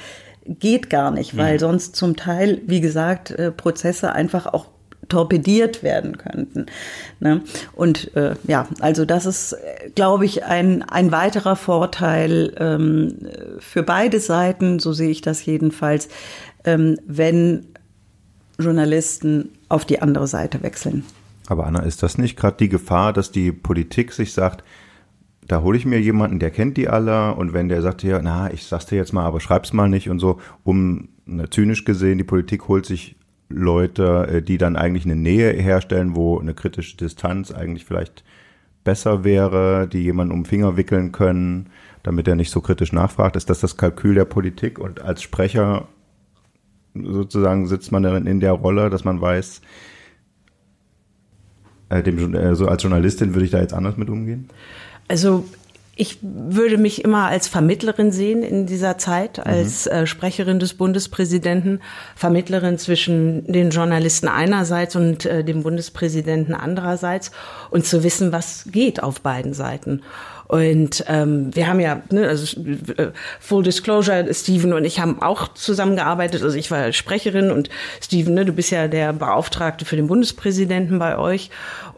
geht 0.46 0.90
gar 0.90 1.12
nicht, 1.12 1.38
weil 1.38 1.56
mhm. 1.56 1.60
sonst 1.60 1.96
zum 1.96 2.16
Teil, 2.16 2.62
wie 2.66 2.82
gesagt, 2.82 3.32
äh, 3.32 3.52
Prozesse 3.52 4.14
einfach 4.14 4.48
auch 4.48 4.68
torpediert 5.10 5.84
werden 5.84 6.18
könnten. 6.18 6.68
Ne? 7.20 7.42
Und 7.74 8.16
äh, 8.16 8.36
ja, 8.48 8.68
also 8.80 9.06
das 9.06 9.26
ist, 9.26 9.56
glaube 9.94 10.26
ich, 10.26 10.46
ein, 10.46 10.84
ein 10.84 11.12
weiterer 11.12 11.56
Vorteil 11.56 12.54
ähm, 12.58 13.18
für 13.60 13.84
beide 13.84 14.20
Seiten, 14.20 14.80
so 14.80 14.94
sehe 14.94 15.10
ich 15.10 15.22
das 15.22 15.46
jedenfalls, 15.46 16.08
ähm, 16.64 16.98
wenn 17.06 17.66
Journalisten 18.58 19.50
auf 19.70 19.86
die 19.86 20.02
andere 20.02 20.28
Seite 20.28 20.64
wechseln. 20.64 21.04
Aber 21.48 21.66
Anna, 21.66 21.82
ist 21.82 22.04
das 22.04 22.18
nicht 22.18 22.38
gerade 22.38 22.58
die 22.58 22.70
Gefahr, 22.70 23.12
dass 23.12 23.32
die 23.32 23.52
Politik 23.52 24.14
sich 24.14 24.34
sagt, 24.34 24.64
da 25.52 25.62
hole 25.62 25.78
ich 25.78 25.86
mir 25.86 26.00
jemanden, 26.00 26.40
der 26.40 26.50
kennt 26.50 26.78
die 26.78 26.88
alle 26.88 27.36
und 27.36 27.52
wenn 27.52 27.68
der 27.68 27.82
sagt, 27.82 28.04
ja, 28.04 28.22
na, 28.22 28.52
ich 28.54 28.64
sag's 28.64 28.86
dir 28.86 28.96
jetzt 28.96 29.12
mal, 29.12 29.26
aber 29.26 29.42
schreib's 29.42 29.74
mal 29.74 29.90
nicht 29.90 30.10
und 30.10 30.20
so, 30.20 30.40
um 30.64 31.10
ne, 31.26 31.50
zynisch 31.50 31.84
gesehen, 31.84 32.18
die 32.18 32.24
Politik 32.24 32.70
holt 32.70 32.86
sich 32.86 33.18
Leute, 33.50 34.28
äh, 34.32 34.42
die 34.42 34.58
dann 34.58 34.78
eigentlich 34.78 35.04
eine 35.04 35.18
Nähe 35.18 35.52
herstellen, 35.52 36.16
wo 36.16 36.40
eine 36.40 36.54
kritische 36.54 36.96
Distanz 36.96 37.52
eigentlich 37.52 37.84
vielleicht 37.84 38.24
besser 38.86 39.26
wäre, 39.26 39.90
die 39.90 40.02
jemanden 40.04 40.34
um 40.34 40.44
den 40.44 40.46
Finger 40.46 40.78
wickeln 40.78 41.12
können, 41.12 41.68
damit 42.02 42.30
er 42.30 42.36
nicht 42.36 42.50
so 42.50 42.62
kritisch 42.62 42.94
nachfragt. 42.94 43.36
Ist 43.36 43.50
das 43.50 43.60
das 43.60 43.76
Kalkül 43.76 44.16
der 44.16 44.24
Politik? 44.24 44.80
Und 44.80 45.02
als 45.02 45.22
Sprecher 45.22 45.90
sozusagen 46.96 47.68
sitzt 47.68 47.92
man 47.92 48.04
dann 48.04 48.26
in 48.26 48.40
der 48.40 48.54
Rolle, 48.54 48.90
dass 48.90 49.04
man 49.04 49.20
weiß, 49.20 49.62
äh, 51.90 52.02
dem, 52.02 52.34
äh, 52.36 52.56
so 52.56 52.68
als 52.68 52.84
Journalistin 52.84 53.36
würde 53.36 53.44
ich 53.44 53.52
da 53.52 53.60
jetzt 53.60 53.74
anders 53.74 53.98
mit 53.98 54.10
umgehen? 54.10 54.48
Also 55.12 55.44
ich 55.98 56.20
würde 56.22 56.78
mich 56.78 57.04
immer 57.04 57.28
als 57.28 57.50
Vermittlerin 57.50 58.14
sehen 58.14 58.44
in 58.44 58.66
dieser 58.66 58.98
Zeit, 58.98 59.40
mhm. 59.40 59.44
als 59.44 59.88
äh, 59.88 60.08
Sprecherin 60.08 60.58
des 60.58 60.74
Bundespräsidenten, 60.74 61.82
Vermittlerin 62.16 62.78
zwischen 62.78 63.46
den 63.46 63.72
Journalisten 63.72 64.30
einerseits 64.30 64.96
und 64.96 65.26
äh, 65.26 65.44
dem 65.44 65.64
Bundespräsidenten 65.64 66.54
andererseits 66.56 67.32
und 67.72 67.86
zu 67.86 68.06
wissen, 68.06 68.32
was 68.32 68.70
geht 68.72 69.04
auf 69.04 69.20
beiden 69.20 69.54
Seiten. 69.54 70.02
Und 70.52 71.06
ähm, 71.08 71.56
wir 71.56 71.68
haben 71.68 71.80
ja, 71.80 72.02
ne, 72.12 72.28
also 72.28 72.60
äh, 72.60 73.12
Full 73.40 73.64
Disclosure, 73.64 74.34
Steven 74.34 74.74
und 74.74 74.84
ich 74.84 75.00
haben 75.00 75.22
auch 75.22 75.54
zusammengearbeitet. 75.54 76.44
Also 76.44 76.58
ich 76.58 76.70
war 76.70 76.92
Sprecherin 76.92 77.52
und 77.52 77.70
Steven, 78.02 78.34
ne, 78.34 78.44
du 78.44 78.52
bist 78.52 78.70
ja 78.70 78.90
der 78.90 79.14
Beauftragte 79.14 79.86
für 79.86 79.96
den 79.96 80.08
Bundespräsidenten 80.08 81.00
bei 81.00 81.18
euch. 81.18 81.52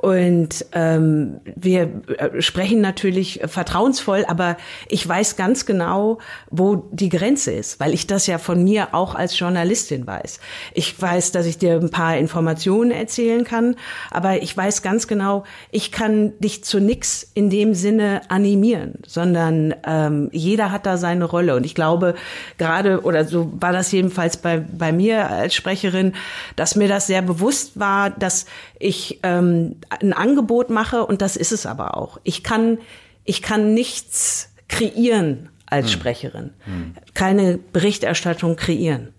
Und 0.04 0.66
ähm, 0.74 1.40
wir 1.56 2.04
äh, 2.18 2.42
sprechen 2.42 2.82
natürlich 2.82 3.40
vertrauensvoll, 3.46 4.26
aber 4.28 4.58
ich 4.90 5.08
weiß 5.08 5.38
ganz 5.38 5.66
genau, 5.66 6.20
wo 6.52 6.90
die 6.92 7.08
Grenze 7.08 7.54
ist, 7.54 7.80
weil 7.80 7.94
ich 7.94 8.06
das 8.06 8.28
ja 8.28 8.38
von 8.38 8.66
mir 8.66 8.94
auch 8.94 9.16
als 9.16 9.40
Journalistin 9.40 10.06
weiß. 10.06 10.42
Ich 10.74 11.02
weiß, 11.02 11.32
dass 11.32 11.46
ich 11.46 11.58
dir 11.58 11.80
ein 11.80 11.90
paar 11.90 12.18
Informationen 12.18 12.92
erzählen 12.92 13.46
kann, 13.46 13.78
aber 14.12 14.44
ich 14.44 14.56
weiß 14.56 14.82
ganz 14.82 15.08
genau, 15.08 15.46
ich 15.72 15.94
kann 15.94 16.38
dich 16.40 16.66
zu 16.66 16.82
nix 16.82 17.32
in 17.34 17.50
dem 17.50 17.74
Sinne 17.74 18.22
animieren, 18.44 18.96
sondern 19.08 19.74
ähm, 19.86 20.30
jeder 20.34 20.72
hat 20.72 20.86
da 20.86 20.98
seine 20.98 21.24
Rolle. 21.24 21.56
Und 21.56 21.66
ich 21.66 21.76
glaube, 21.76 22.16
gerade, 22.58 23.02
oder 23.02 23.24
so 23.26 23.54
war 23.60 23.72
das 23.72 23.92
jedenfalls 23.92 24.36
bei, 24.36 24.60
bei 24.60 24.92
mir 24.92 25.30
als 25.30 25.56
Sprecherin, 25.56 26.14
dass 26.58 26.76
mir 26.76 26.90
das 26.90 27.08
sehr 27.08 27.22
bewusst 27.22 27.80
war, 27.80 28.10
dass 28.10 28.46
ich 28.80 29.20
ähm, 29.24 29.78
ein 29.90 30.12
Angebot 30.12 30.70
mache 30.70 31.06
und 31.06 31.22
das 31.22 31.38
ist 31.38 31.54
es 31.54 31.66
aber 31.66 31.96
auch. 31.96 32.20
Ich 32.24 32.44
kann, 32.44 32.80
ich 33.24 33.42
kann 33.42 33.74
nichts 33.74 34.50
kreieren 34.68 35.50
als 35.66 35.86
hm. 35.86 35.94
Sprecherin. 35.94 36.50
Hm. 36.66 36.96
Keine 37.14 37.58
Berichterstattung 37.58 38.58
kreieren. 38.58 39.14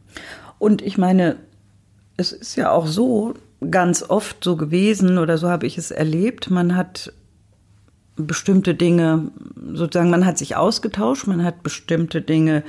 Und 0.59 0.83
ich 0.83 0.99
meine, 0.99 1.37
es 2.19 2.33
ist 2.33 2.57
ja 2.57 2.71
auch 2.71 2.87
so 2.87 3.35
ganz 3.71 4.03
oft 4.03 4.45
so 4.45 4.57
gewesen 4.57 5.17
oder 5.17 5.39
so 5.39 5.49
habe 5.49 5.67
ich 5.67 5.79
es 5.79 5.91
erlebt. 5.91 6.51
Man 6.51 6.77
hat 6.77 7.13
bestimmte 8.17 8.75
Dinge, 8.75 9.31
sozusagen, 9.73 10.11
man 10.11 10.27
hat 10.27 10.39
sich 10.39 10.57
ausgetauscht, 10.57 11.27
man 11.27 11.45
hat 11.45 11.63
bestimmte 11.63 12.21
Dinge 12.23 12.63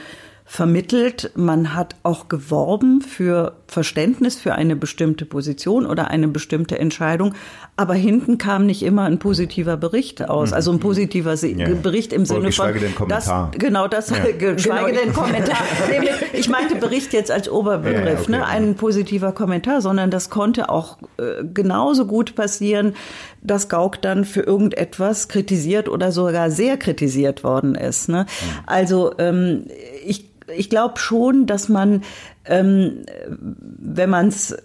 vermittelt, 0.45 1.31
man 1.35 1.73
hat 1.73 1.95
auch 2.03 2.29
geworben 2.29 3.01
für 3.01 3.55
Verständnis 3.67 4.35
für 4.35 4.53
eine 4.53 4.75
bestimmte 4.75 5.25
Position 5.25 5.87
oder 5.87 6.09
eine 6.09 6.27
bestimmte 6.27 6.77
Entscheidung, 6.77 7.33
aber 7.77 7.93
hinten 7.93 8.37
kam 8.37 8.65
nicht 8.65 8.83
immer 8.83 9.03
ein 9.03 9.19
positiver 9.19 9.75
Bericht 9.75 10.29
aus, 10.29 10.53
also 10.53 10.71
ein 10.71 10.79
positiver 10.79 11.35
ja. 11.35 11.67
Bericht 11.75 12.13
im 12.13 12.25
Sinne 12.25 12.51
von 12.53 12.73
denn 12.73 12.95
Kommentar. 12.95 13.49
Das, 13.51 13.59
genau 13.59 13.87
das 13.89 14.09
ja. 14.11 14.17
geschweige 14.37 14.91
genau. 14.91 15.03
denn 15.03 15.13
Kommentar. 15.13 15.57
ich 16.33 16.47
meinte 16.47 16.75
Bericht 16.75 17.11
jetzt 17.11 17.31
als 17.31 17.49
Oberbegriff, 17.49 18.05
ja, 18.05 18.19
okay, 18.21 18.31
ne, 18.31 18.45
ein 18.45 18.75
positiver 18.75 19.33
Kommentar, 19.33 19.81
sondern 19.81 20.09
das 20.09 20.29
konnte 20.29 20.69
auch 20.69 20.97
äh, 21.17 21.43
genauso 21.53 22.05
gut 22.05 22.35
passieren, 22.35 22.93
dass 23.41 23.67
Gauck 23.67 24.01
dann 24.01 24.23
für 24.23 24.41
irgendetwas 24.41 25.27
kritisiert 25.27 25.89
oder 25.89 26.13
sogar 26.13 26.51
sehr 26.51 26.77
kritisiert 26.77 27.43
worden 27.43 27.75
ist. 27.75 28.07
Ne? 28.07 28.25
Also 28.65 29.13
ähm, 29.17 29.65
ich 30.05 30.29
ich 30.55 30.69
glaube 30.69 30.99
schon, 30.99 31.47
dass 31.47 31.69
man, 31.69 32.03
ähm, 32.45 33.05
wenn 33.27 34.09
man 34.09 34.27
es 34.27 34.55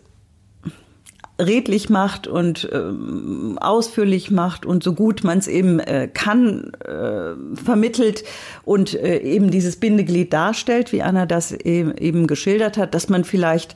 redlich 1.41 1.89
macht 1.89 2.27
und 2.27 2.69
ähm, 2.73 3.59
ausführlich 3.61 4.31
macht 4.31 4.67
und 4.67 4.83
so 4.85 4.93
gut 4.93 5.25
man 5.25 5.39
es 5.39 5.49
eben 5.49 5.81
äh, 5.81 6.09
kann, 6.13 6.73
äh, 6.85 7.35
vermittelt 7.57 8.25
und 8.65 8.95
äh, 8.95 9.19
eben 9.19 9.51
dieses 9.51 9.77
Bindeglied 9.77 10.33
darstellt, 10.33 10.93
wie 10.93 11.03
Anna 11.03 11.27
das 11.27 11.53
eben, 11.53 11.97
eben 11.97 12.27
geschildert 12.27 12.77
hat, 12.77 12.95
dass 12.95 13.09
man 13.09 13.25
vielleicht 13.25 13.75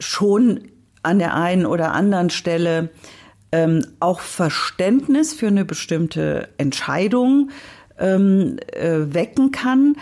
schon 0.00 0.60
an 1.02 1.18
der 1.18 1.34
einen 1.34 1.66
oder 1.66 1.92
anderen 1.92 2.30
Stelle 2.30 2.90
ähm, 3.52 3.84
auch 4.00 4.20
Verständnis 4.20 5.34
für 5.34 5.48
eine 5.48 5.64
bestimmte 5.64 6.48
Entscheidung 6.56 7.50
ähm, 7.98 8.58
äh, 8.72 9.14
wecken 9.14 9.52
kann, 9.52 9.96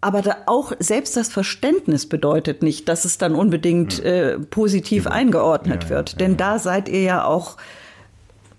aber 0.00 0.22
da 0.22 0.36
auch 0.46 0.72
selbst 0.78 1.16
das 1.16 1.28
Verständnis 1.28 2.08
bedeutet 2.08 2.62
nicht, 2.62 2.88
dass 2.88 3.04
es 3.04 3.18
dann 3.18 3.34
unbedingt 3.34 3.94
hm. 3.94 4.04
äh, 4.04 4.38
positiv 4.38 5.06
eingeordnet 5.06 5.84
ja, 5.84 5.90
wird. 5.90 6.12
Ja, 6.12 6.18
Denn 6.18 6.36
da 6.36 6.58
seid 6.58 6.88
ihr 6.88 7.02
ja 7.02 7.24
auch 7.24 7.56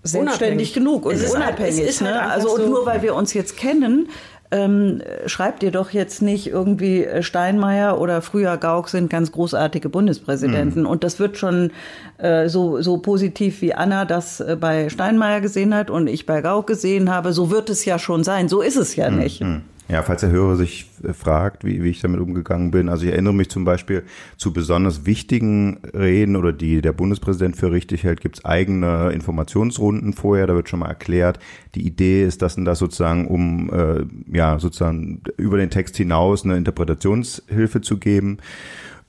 selbstständig 0.03 0.73
genug 0.73 1.05
und 1.05 1.15
es 1.15 1.33
unabhängig. 1.33 1.79
Halt, 1.79 2.01
ne? 2.01 2.21
halt 2.21 2.31
also 2.31 2.55
und 2.55 2.69
nur 2.69 2.85
weil 2.85 3.01
wir 3.01 3.13
uns 3.13 3.33
jetzt 3.33 3.57
kennen, 3.57 4.09
ähm, 4.49 5.01
schreibt 5.25 5.61
ihr 5.63 5.71
doch 5.71 5.91
jetzt 5.91 6.21
nicht 6.21 6.47
irgendwie 6.47 7.03
äh, 7.03 7.21
Steinmeier 7.21 7.99
oder 7.99 8.21
früher 8.21 8.55
Gauck 8.57 8.87
sind 8.87 9.09
ganz 9.09 9.31
großartige 9.31 9.89
Bundespräsidenten. 9.89 10.81
Mhm. 10.81 10.87
Und 10.87 11.03
das 11.03 11.19
wird 11.19 11.37
schon 11.37 11.71
äh, 12.17 12.47
so, 12.47 12.81
so 12.81 12.97
positiv 12.97 13.61
wie 13.61 13.73
Anna 13.73 14.05
das 14.05 14.39
äh, 14.39 14.55
bei 14.59 14.89
Steinmeier 14.89 15.41
gesehen 15.41 15.75
hat 15.75 15.89
und 15.89 16.07
ich 16.07 16.25
bei 16.25 16.41
Gauck 16.41 16.67
gesehen 16.67 17.09
habe. 17.13 17.33
So 17.33 17.51
wird 17.51 17.69
es 17.69 17.83
ja 17.83 17.99
schon 17.99 18.23
sein. 18.23 18.47
So 18.47 18.61
ist 18.61 18.77
es 18.77 18.95
ja 18.95 19.09
mhm. 19.09 19.17
nicht. 19.17 19.41
Mhm. 19.41 19.63
Ja, 19.89 20.03
falls 20.03 20.19
der 20.19 20.31
Hörer 20.31 20.57
sich 20.57 20.89
äh, 21.03 21.13
fragt, 21.13 21.63
wie, 21.63 21.81
wie 21.81 21.89
ich 21.89 22.01
damit 22.01 22.19
umgegangen 22.19 22.71
bin. 22.71 22.89
Also 22.89 23.05
ich 23.05 23.11
erinnere 23.11 23.33
mich 23.33 23.49
zum 23.49 23.63
Beispiel 23.63 24.03
zu 24.35 24.51
besonders 24.51 25.05
wichtigen 25.05 25.79
Reden 25.93 26.35
oder 26.35 26.51
die 26.51 26.81
der 26.81 26.91
Bundespräsident 26.91 27.55
für 27.55 27.71
richtig 27.71 28.03
hält, 28.03 28.19
gibt's 28.19 28.43
eigene 28.43 29.11
Informationsrunden 29.11 30.13
vorher. 30.13 30.47
Da 30.47 30.55
wird 30.55 30.67
schon 30.67 30.79
mal 30.79 30.89
erklärt, 30.89 31.39
die 31.75 31.87
Idee 31.87 32.25
ist, 32.25 32.41
dass 32.41 32.55
das 32.57 32.79
sozusagen, 32.79 33.27
um 33.27 33.69
äh, 33.71 34.05
ja 34.35 34.59
sozusagen 34.59 35.21
über 35.37 35.57
den 35.57 35.69
Text 35.69 35.95
hinaus 35.95 36.43
eine 36.43 36.57
Interpretationshilfe 36.57 37.79
zu 37.79 37.97
geben. 37.97 38.39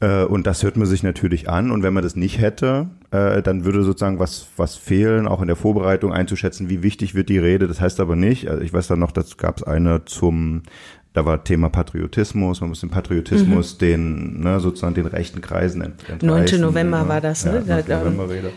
Äh, 0.00 0.24
und 0.24 0.46
das 0.46 0.62
hört 0.62 0.76
man 0.76 0.86
sich 0.86 1.02
natürlich 1.02 1.48
an. 1.48 1.70
Und 1.70 1.82
wenn 1.82 1.92
man 1.92 2.02
das 2.02 2.16
nicht 2.16 2.38
hätte, 2.38 2.88
äh, 3.10 3.42
dann 3.42 3.64
würde 3.64 3.82
sozusagen 3.82 4.18
was, 4.18 4.46
was 4.56 4.76
fehlen, 4.76 5.26
auch 5.26 5.40
in 5.40 5.48
der 5.48 5.56
Vorbereitung 5.56 6.12
einzuschätzen, 6.12 6.68
wie 6.68 6.82
wichtig 6.82 7.14
wird 7.14 7.28
die 7.28 7.38
Rede. 7.38 7.66
Das 7.66 7.80
heißt 7.80 8.00
aber 8.00 8.16
nicht, 8.16 8.48
also 8.48 8.62
ich 8.62 8.72
weiß 8.72 8.86
dann 8.88 9.00
noch, 9.00 9.12
das 9.12 9.36
gab 9.36 9.58
es 9.58 9.62
eine 9.64 10.04
zum, 10.04 10.62
da 11.14 11.24
war 11.24 11.42
Thema 11.42 11.68
Patriotismus, 11.68 12.60
man 12.60 12.70
muss 12.70 12.80
den 12.80 12.90
Patriotismus 12.90 13.74
mhm. 13.74 13.78
den, 13.78 14.40
ne, 14.40 14.60
sozusagen 14.60 14.94
den 14.94 15.06
rechten 15.06 15.40
Kreisen 15.40 15.82
entreißen. 15.82 16.26
9. 16.26 16.60
November 16.60 17.02
ne? 17.02 17.08
war 17.08 17.20
das, 17.20 17.44
ne? 17.44 17.62
Ja, 17.66 17.76
9. 17.76 17.88
November-Rede. 17.88 18.52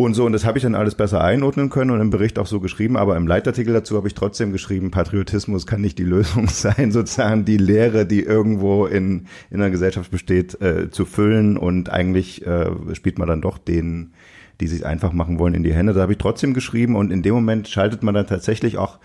Und 0.00 0.14
so, 0.14 0.24
und 0.24 0.32
das 0.32 0.44
habe 0.44 0.56
ich 0.56 0.62
dann 0.62 0.76
alles 0.76 0.94
besser 0.94 1.24
einordnen 1.24 1.70
können 1.70 1.90
und 1.90 2.00
im 2.00 2.10
Bericht 2.10 2.38
auch 2.38 2.46
so 2.46 2.60
geschrieben, 2.60 2.96
aber 2.96 3.16
im 3.16 3.26
Leitartikel 3.26 3.74
dazu 3.74 3.96
habe 3.96 4.06
ich 4.06 4.14
trotzdem 4.14 4.52
geschrieben, 4.52 4.92
Patriotismus 4.92 5.66
kann 5.66 5.80
nicht 5.80 5.98
die 5.98 6.04
Lösung 6.04 6.46
sein, 6.48 6.92
sozusagen 6.92 7.44
die 7.44 7.56
Lehre, 7.56 8.06
die 8.06 8.22
irgendwo 8.22 8.86
in, 8.86 9.26
in 9.50 9.60
einer 9.60 9.70
Gesellschaft 9.70 10.12
besteht, 10.12 10.62
äh, 10.62 10.88
zu 10.88 11.04
füllen 11.04 11.56
und 11.56 11.90
eigentlich 11.90 12.46
äh, 12.46 12.70
spielt 12.94 13.18
man 13.18 13.26
dann 13.26 13.40
doch 13.40 13.58
denen, 13.58 14.12
die 14.60 14.68
sich 14.68 14.86
einfach 14.86 15.12
machen 15.12 15.40
wollen, 15.40 15.54
in 15.54 15.64
die 15.64 15.74
Hände. 15.74 15.94
Da 15.94 16.02
habe 16.02 16.12
ich 16.12 16.18
trotzdem 16.18 16.54
geschrieben 16.54 16.94
und 16.94 17.10
in 17.10 17.24
dem 17.24 17.34
Moment 17.34 17.66
schaltet 17.66 18.04
man 18.04 18.14
dann 18.14 18.28
tatsächlich 18.28 18.78
auch 18.78 19.00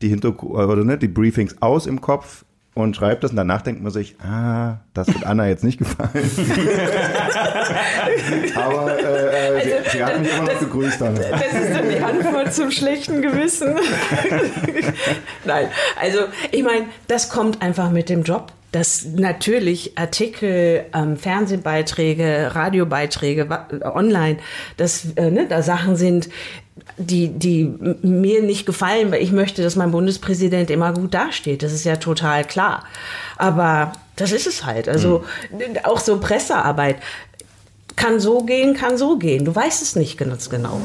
die 0.00 0.08
Hinter 0.08 0.42
oder 0.42 0.82
ne, 0.82 0.96
die 0.96 1.08
Briefings 1.08 1.60
aus 1.60 1.86
im 1.86 2.00
Kopf, 2.00 2.46
und 2.82 2.96
schreibt 2.96 3.24
das 3.24 3.32
und 3.32 3.36
danach 3.36 3.62
denkt 3.62 3.82
man 3.82 3.90
sich, 3.92 4.16
ah, 4.20 4.78
das 4.94 5.08
wird 5.08 5.26
Anna 5.26 5.48
jetzt 5.48 5.64
nicht 5.64 5.78
gefallen. 5.78 6.10
Aber 8.54 8.98
äh, 8.98 9.04
also, 9.56 9.68
sie, 9.68 9.90
sie, 9.90 10.04
hat 10.04 10.20
mich 10.20 10.32
immer 10.32 10.44
noch 10.44 10.60
gegrüßt 10.60 11.00
damit. 11.00 11.24
Das 11.30 11.52
ist 11.52 11.74
dann 11.74 11.88
die 11.88 11.98
Antwort 11.98 12.54
zum 12.54 12.70
schlechten 12.70 13.22
Gewissen. 13.22 13.74
Nein, 15.44 15.68
also 16.00 16.20
ich 16.50 16.62
meine, 16.62 16.86
das 17.08 17.28
kommt 17.28 17.62
einfach 17.62 17.90
mit 17.90 18.08
dem 18.08 18.22
Job 18.22 18.52
dass 18.70 19.06
natürlich 19.06 19.96
Artikel, 19.96 20.84
ähm, 20.94 21.16
Fernsehbeiträge, 21.16 22.50
Radiobeiträge, 22.54 23.48
online, 23.82 24.36
dass 24.76 25.06
äh, 25.16 25.30
ne, 25.30 25.46
da 25.48 25.62
Sachen 25.62 25.96
sind, 25.96 26.28
die, 26.96 27.28
die 27.28 27.72
mir 28.02 28.42
nicht 28.42 28.66
gefallen, 28.66 29.10
weil 29.10 29.22
ich 29.22 29.32
möchte, 29.32 29.62
dass 29.62 29.76
mein 29.76 29.90
Bundespräsident 29.90 30.70
immer 30.70 30.92
gut 30.92 31.14
dasteht. 31.14 31.62
Das 31.62 31.72
ist 31.72 31.84
ja 31.84 31.96
total 31.96 32.44
klar. 32.44 32.84
Aber 33.36 33.92
das 34.16 34.32
ist 34.32 34.46
es 34.46 34.64
halt. 34.64 34.88
Also 34.88 35.24
mhm. 35.50 35.78
auch 35.84 36.00
so 36.00 36.18
Pressearbeit 36.18 36.96
kann 37.96 38.20
so 38.20 38.44
gehen, 38.44 38.74
kann 38.74 38.96
so 38.96 39.18
gehen. 39.18 39.44
Du 39.44 39.54
weißt 39.54 39.82
es 39.82 39.96
nicht 39.96 40.18
ganz 40.18 40.50
genau. 40.50 40.80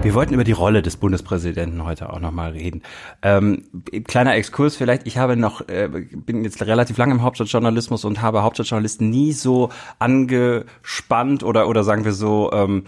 Wir 0.00 0.14
wollten 0.14 0.32
über 0.32 0.44
die 0.44 0.52
Rolle 0.52 0.80
des 0.80 0.96
Bundespräsidenten 0.96 1.84
heute 1.84 2.12
auch 2.12 2.20
nochmal 2.20 2.52
reden. 2.52 2.82
Ähm, 3.20 3.64
kleiner 4.06 4.36
Exkurs 4.36 4.76
vielleicht. 4.76 5.08
Ich 5.08 5.18
habe 5.18 5.36
noch, 5.36 5.66
äh, 5.68 5.88
bin 5.88 6.44
jetzt 6.44 6.64
relativ 6.64 6.96
lange 6.98 7.14
im 7.14 7.22
Hauptstadtjournalismus 7.22 8.04
und 8.04 8.22
habe 8.22 8.44
Hauptstadtjournalisten 8.44 9.10
nie 9.10 9.32
so 9.32 9.70
angespannt 9.98 11.42
oder, 11.42 11.68
oder 11.68 11.82
sagen 11.82 12.04
wir 12.04 12.12
so, 12.12 12.52
ähm, 12.52 12.84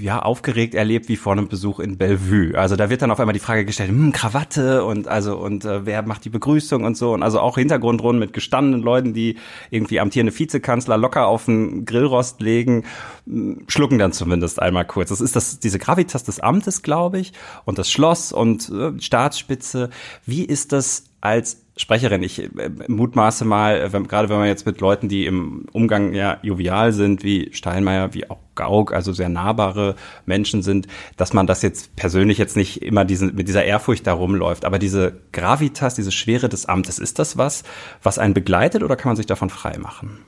ja, 0.00 0.20
aufgeregt 0.20 0.74
erlebt 0.74 1.08
wie 1.08 1.16
vor 1.16 1.32
einem 1.32 1.48
Besuch 1.48 1.80
in 1.80 1.98
Bellevue. 1.98 2.58
Also 2.58 2.76
da 2.76 2.88
wird 2.88 3.02
dann 3.02 3.10
auf 3.10 3.20
einmal 3.20 3.34
die 3.34 3.40
Frage 3.40 3.66
gestellt, 3.66 3.90
hm, 3.90 4.12
Krawatte 4.12 4.84
und 4.84 5.06
also 5.06 5.36
und 5.36 5.66
äh, 5.66 5.84
wer 5.84 6.02
macht 6.02 6.24
die 6.24 6.30
Begrüßung 6.30 6.84
und 6.84 6.96
so 6.96 7.12
und 7.12 7.22
also 7.22 7.40
auch 7.40 7.58
Hintergrundrunden 7.58 8.18
mit 8.18 8.32
gestandenen 8.32 8.80
Leuten, 8.80 9.12
die 9.12 9.36
irgendwie 9.70 10.00
amtierende 10.00 10.36
Vizekanzler 10.36 10.96
locker 10.96 11.26
auf 11.26 11.44
den 11.44 11.84
Grillrost 11.84 12.40
legen, 12.40 12.84
hm, 13.26 13.64
schlucken 13.68 13.98
dann 13.98 14.12
zumindest 14.12 14.62
einmal 14.62 14.86
kurz. 14.86 15.10
Das 15.10 15.20
ist 15.20 15.36
das 15.36 15.60
diese 15.60 15.78
Gravitas 15.78 16.24
des 16.24 16.40
Amtes, 16.40 16.82
glaube 16.82 17.18
ich, 17.18 17.32
und 17.66 17.78
das 17.78 17.90
Schloss 17.90 18.32
und 18.32 18.70
äh, 18.70 18.98
Staatsspitze. 18.98 19.90
Wie 20.24 20.44
ist 20.44 20.72
das 20.72 21.04
als 21.20 21.58
Sprecherin. 21.80 22.22
Ich 22.22 22.38
äh, 22.38 22.48
mutmaße 22.88 23.46
mal, 23.46 23.80
äh, 23.80 23.92
wenn, 23.92 24.06
gerade 24.06 24.28
wenn 24.28 24.36
man 24.36 24.48
jetzt 24.48 24.66
mit 24.66 24.80
Leuten, 24.80 25.08
die 25.08 25.24
im 25.24 25.66
Umgang 25.72 26.12
ja 26.12 26.38
jovial 26.42 26.92
sind, 26.92 27.24
wie 27.24 27.48
Steinmeier, 27.52 28.12
wie 28.12 28.28
auch 28.28 28.38
Gauck, 28.54 28.92
also 28.92 29.14
sehr 29.14 29.30
nahbare 29.30 29.96
Menschen 30.26 30.62
sind, 30.62 30.86
dass 31.16 31.32
man 31.32 31.46
das 31.46 31.62
jetzt 31.62 31.96
persönlich 31.96 32.36
jetzt 32.36 32.56
nicht 32.56 32.82
immer 32.82 33.06
diesen, 33.06 33.34
mit 33.34 33.48
dieser 33.48 33.64
Ehrfurcht 33.64 34.06
da 34.06 34.12
rumläuft. 34.12 34.66
Aber 34.66 34.78
diese 34.78 35.20
Gravitas, 35.32 35.94
diese 35.94 36.12
Schwere 36.12 36.50
des 36.50 36.66
Amtes, 36.66 36.98
ist 36.98 37.18
das 37.18 37.38
was, 37.38 37.62
was 38.02 38.18
einen 38.18 38.34
begleitet 38.34 38.82
oder 38.82 38.96
kann 38.96 39.08
man 39.08 39.16
sich 39.16 39.26
davon 39.26 39.48
frei 39.48 39.78
machen? 39.78 40.18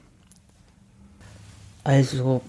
Also 1.85 2.41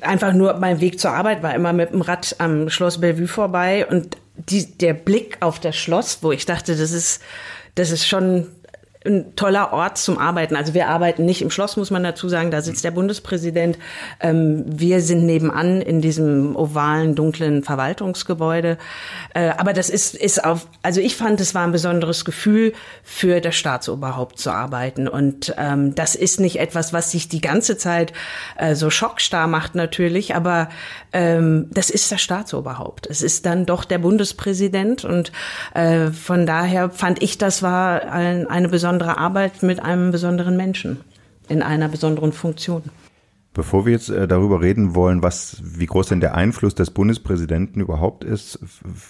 einfach 0.00 0.32
nur 0.32 0.54
mein 0.54 0.80
Weg 0.80 0.98
zur 0.98 1.12
Arbeit 1.12 1.42
war 1.42 1.54
immer 1.54 1.72
mit 1.72 1.92
dem 1.92 2.00
Rad 2.00 2.34
am 2.38 2.70
Schloss 2.70 2.98
Bellevue 3.00 3.28
vorbei 3.28 3.86
und 3.86 4.16
die, 4.36 4.76
der 4.78 4.94
Blick 4.94 5.36
auf 5.40 5.60
das 5.60 5.76
Schloss, 5.76 6.18
wo 6.22 6.32
ich 6.32 6.46
dachte, 6.46 6.76
das 6.76 6.92
ist 6.92 7.22
das 7.76 7.90
ist 7.92 8.06
schon 8.08 8.48
ein 9.06 9.36
toller 9.36 9.72
Ort 9.72 9.98
zum 9.98 10.18
Arbeiten. 10.18 10.56
Also 10.56 10.74
wir 10.74 10.88
arbeiten 10.88 11.24
nicht 11.24 11.42
im 11.42 11.50
Schloss, 11.50 11.76
muss 11.76 11.90
man 11.90 12.02
dazu 12.02 12.28
sagen. 12.28 12.50
Da 12.50 12.60
sitzt 12.60 12.84
der 12.84 12.90
Bundespräsident. 12.90 13.78
Ähm, 14.20 14.64
wir 14.66 15.00
sind 15.00 15.24
nebenan 15.24 15.80
in 15.80 16.00
diesem 16.00 16.56
ovalen, 16.56 17.14
dunklen 17.14 17.62
Verwaltungsgebäude. 17.62 18.78
Äh, 19.34 19.50
aber 19.56 19.72
das 19.72 19.90
ist, 19.90 20.14
ist 20.14 20.44
auf, 20.44 20.66
also 20.82 21.00
ich 21.00 21.16
fand, 21.16 21.40
es 21.40 21.54
war 21.54 21.64
ein 21.64 21.72
besonderes 21.72 22.24
Gefühl, 22.24 22.72
für 23.02 23.40
das 23.40 23.54
Staatsoberhaupt 23.54 24.38
zu 24.38 24.50
arbeiten. 24.50 25.08
Und 25.08 25.54
ähm, 25.56 25.94
das 25.94 26.14
ist 26.14 26.40
nicht 26.40 26.58
etwas, 26.58 26.92
was 26.92 27.10
sich 27.10 27.28
die 27.28 27.40
ganze 27.40 27.78
Zeit 27.78 28.12
äh, 28.56 28.74
so 28.74 28.90
schockstarr 28.90 29.46
macht 29.46 29.74
natürlich, 29.74 30.34
aber 30.34 30.68
ähm, 31.12 31.68
das 31.70 31.90
ist 31.90 32.10
das 32.10 32.20
Staatsoberhaupt. 32.20 33.06
Es 33.06 33.22
ist 33.22 33.46
dann 33.46 33.66
doch 33.66 33.84
der 33.84 33.98
Bundespräsident 33.98 35.04
und 35.04 35.32
äh, 35.74 36.08
von 36.08 36.46
daher 36.46 36.90
fand 36.90 37.22
ich, 37.22 37.38
das 37.38 37.62
war 37.62 38.10
ein, 38.10 38.46
eine 38.46 38.68
besondere 38.68 38.95
besondere 38.98 39.18
Arbeit 39.18 39.62
mit 39.62 39.82
einem 39.82 40.10
besonderen 40.10 40.56
Menschen 40.56 41.00
in 41.48 41.62
einer 41.62 41.88
besonderen 41.88 42.32
Funktion. 42.32 42.82
Bevor 43.52 43.86
wir 43.86 43.92
jetzt 43.92 44.10
äh, 44.10 44.28
darüber 44.28 44.60
reden 44.60 44.94
wollen, 44.94 45.22
was, 45.22 45.62
wie 45.62 45.86
groß 45.86 46.08
denn 46.08 46.20
der 46.20 46.34
Einfluss 46.34 46.74
des 46.74 46.90
Bundespräsidenten 46.90 47.80
überhaupt 47.80 48.24
ist, 48.24 48.58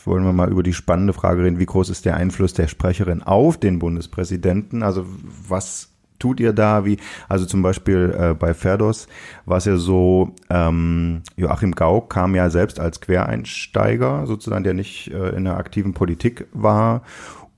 wollen 0.05 0.25
wir 0.25 0.33
mal 0.33 0.51
über 0.51 0.63
die 0.63 0.73
spannende 0.73 1.13
Frage 1.13 1.43
reden, 1.43 1.59
wie 1.59 1.67
groß 1.67 1.91
ist 1.91 2.05
der 2.05 2.17
Einfluss 2.17 2.53
der 2.53 2.69
Sprecherin 2.69 3.23
auf 3.23 3.59
den 3.59 3.79
Bundespräsidenten? 3.79 4.83
Also 4.83 5.07
was 5.49 5.89
tut 6.19 6.41
ihr 6.41 6.53
da? 6.53 6.85
Wie, 6.85 6.99
also 7.29 7.45
zum 7.45 7.63
Beispiel 7.63 8.15
äh, 8.19 8.35
bei 8.35 8.55
Ferdos 8.55 9.09
war 9.47 9.59
es 9.59 9.65
ja 9.65 9.77
so, 9.77 10.35
ähm, 10.51 11.23
Joachim 11.37 11.73
Gauck 11.73 12.11
kam 12.11 12.35
ja 12.35 12.51
selbst 12.51 12.81
als 12.81 13.01
Quereinsteiger, 13.01 14.27
sozusagen, 14.27 14.65
der 14.65 14.75
nicht 14.75 15.13
äh, 15.13 15.31
in 15.31 15.45
der 15.45 15.57
aktiven 15.57 15.93
Politik 15.93 16.47
war 16.53 17.03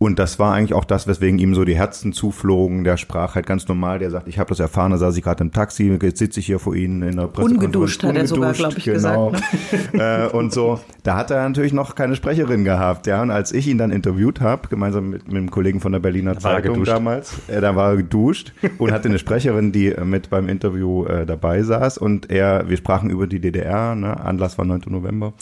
und 0.01 0.21
das 0.21 0.39
war 0.39 0.55
eigentlich 0.55 0.75
auch 0.75 0.85
das, 0.85 1.09
weswegen 1.09 1.41
ihm 1.41 1.57
so 1.57 1.65
die 1.65 1.75
Herzen 1.75 2.13
zuflogen. 2.13 2.85
Der 2.85 2.97
sprach 2.97 3.35
halt 3.35 3.47
ganz 3.47 3.67
normal. 3.67 3.99
Der 3.99 4.13
sagt, 4.13 4.29
ich 4.29 4.39
habe 4.39 4.49
das 4.49 4.61
erfahren, 4.61 4.93
da 4.93 4.97
saß 4.99 5.17
ich 5.17 5.25
gerade 5.25 5.43
im 5.43 5.53
Taxi, 5.53 5.99
jetzt 6.01 6.19
sitze 6.19 6.39
ich 6.39 6.47
hier 6.47 6.61
vor 6.61 6.77
Ihnen 6.77 7.03
in 7.03 7.17
der 7.17 7.27
Pressekonferenz. 7.27 7.65
Ungeduscht 7.65 8.05
hat 8.05 8.17
er 8.17 8.27
sogar, 8.29 8.53
glaube 8.53 8.79
ich, 8.79 8.85
genau. 8.85 9.31
gesagt. 9.31 9.93
Ne? 9.93 10.31
und 10.33 10.53
so, 10.53 10.79
da 11.03 11.17
hat 11.17 11.33
er 11.33 11.49
natürlich 11.49 11.73
noch 11.73 11.97
keine 11.97 12.15
Sprecherin 12.15 12.63
gehabt. 12.63 13.09
Ja, 13.09 13.23
und 13.23 13.33
als 13.33 13.51
ich 13.51 13.67
ihn 13.67 13.77
dann 13.77 13.91
interviewt 13.91 14.41
habe, 14.41 14.69
gemeinsam 14.69 15.11
mit, 15.11 15.27
mit 15.27 15.37
einem 15.37 15.51
Kollegen 15.51 15.81
von 15.81 15.91
der 15.91 15.99
Berliner 15.99 16.35
da 16.35 16.41
Zeitung 16.41 16.85
damals, 16.85 17.35
äh, 17.49 17.61
da 17.61 17.75
war 17.75 17.91
er 17.91 17.97
geduscht 17.97 18.53
und 18.79 18.93
hatte 18.93 19.09
eine 19.09 19.19
Sprecherin, 19.19 19.73
die 19.73 19.89
äh, 19.89 20.05
mit 20.05 20.31
beim 20.31 20.49
Interview 20.49 21.07
äh, 21.07 21.27
dabei 21.27 21.65
saß. 21.65 21.99
Und 21.99 22.31
er, 22.31 22.69
wir 22.69 22.77
sprachen 22.77 23.11
über 23.11 23.27
die 23.27 23.41
DDR, 23.41 23.97
ne? 23.97 24.21
Anlass 24.21 24.59
war 24.59 24.65
9. 24.65 24.83
November. 24.87 25.33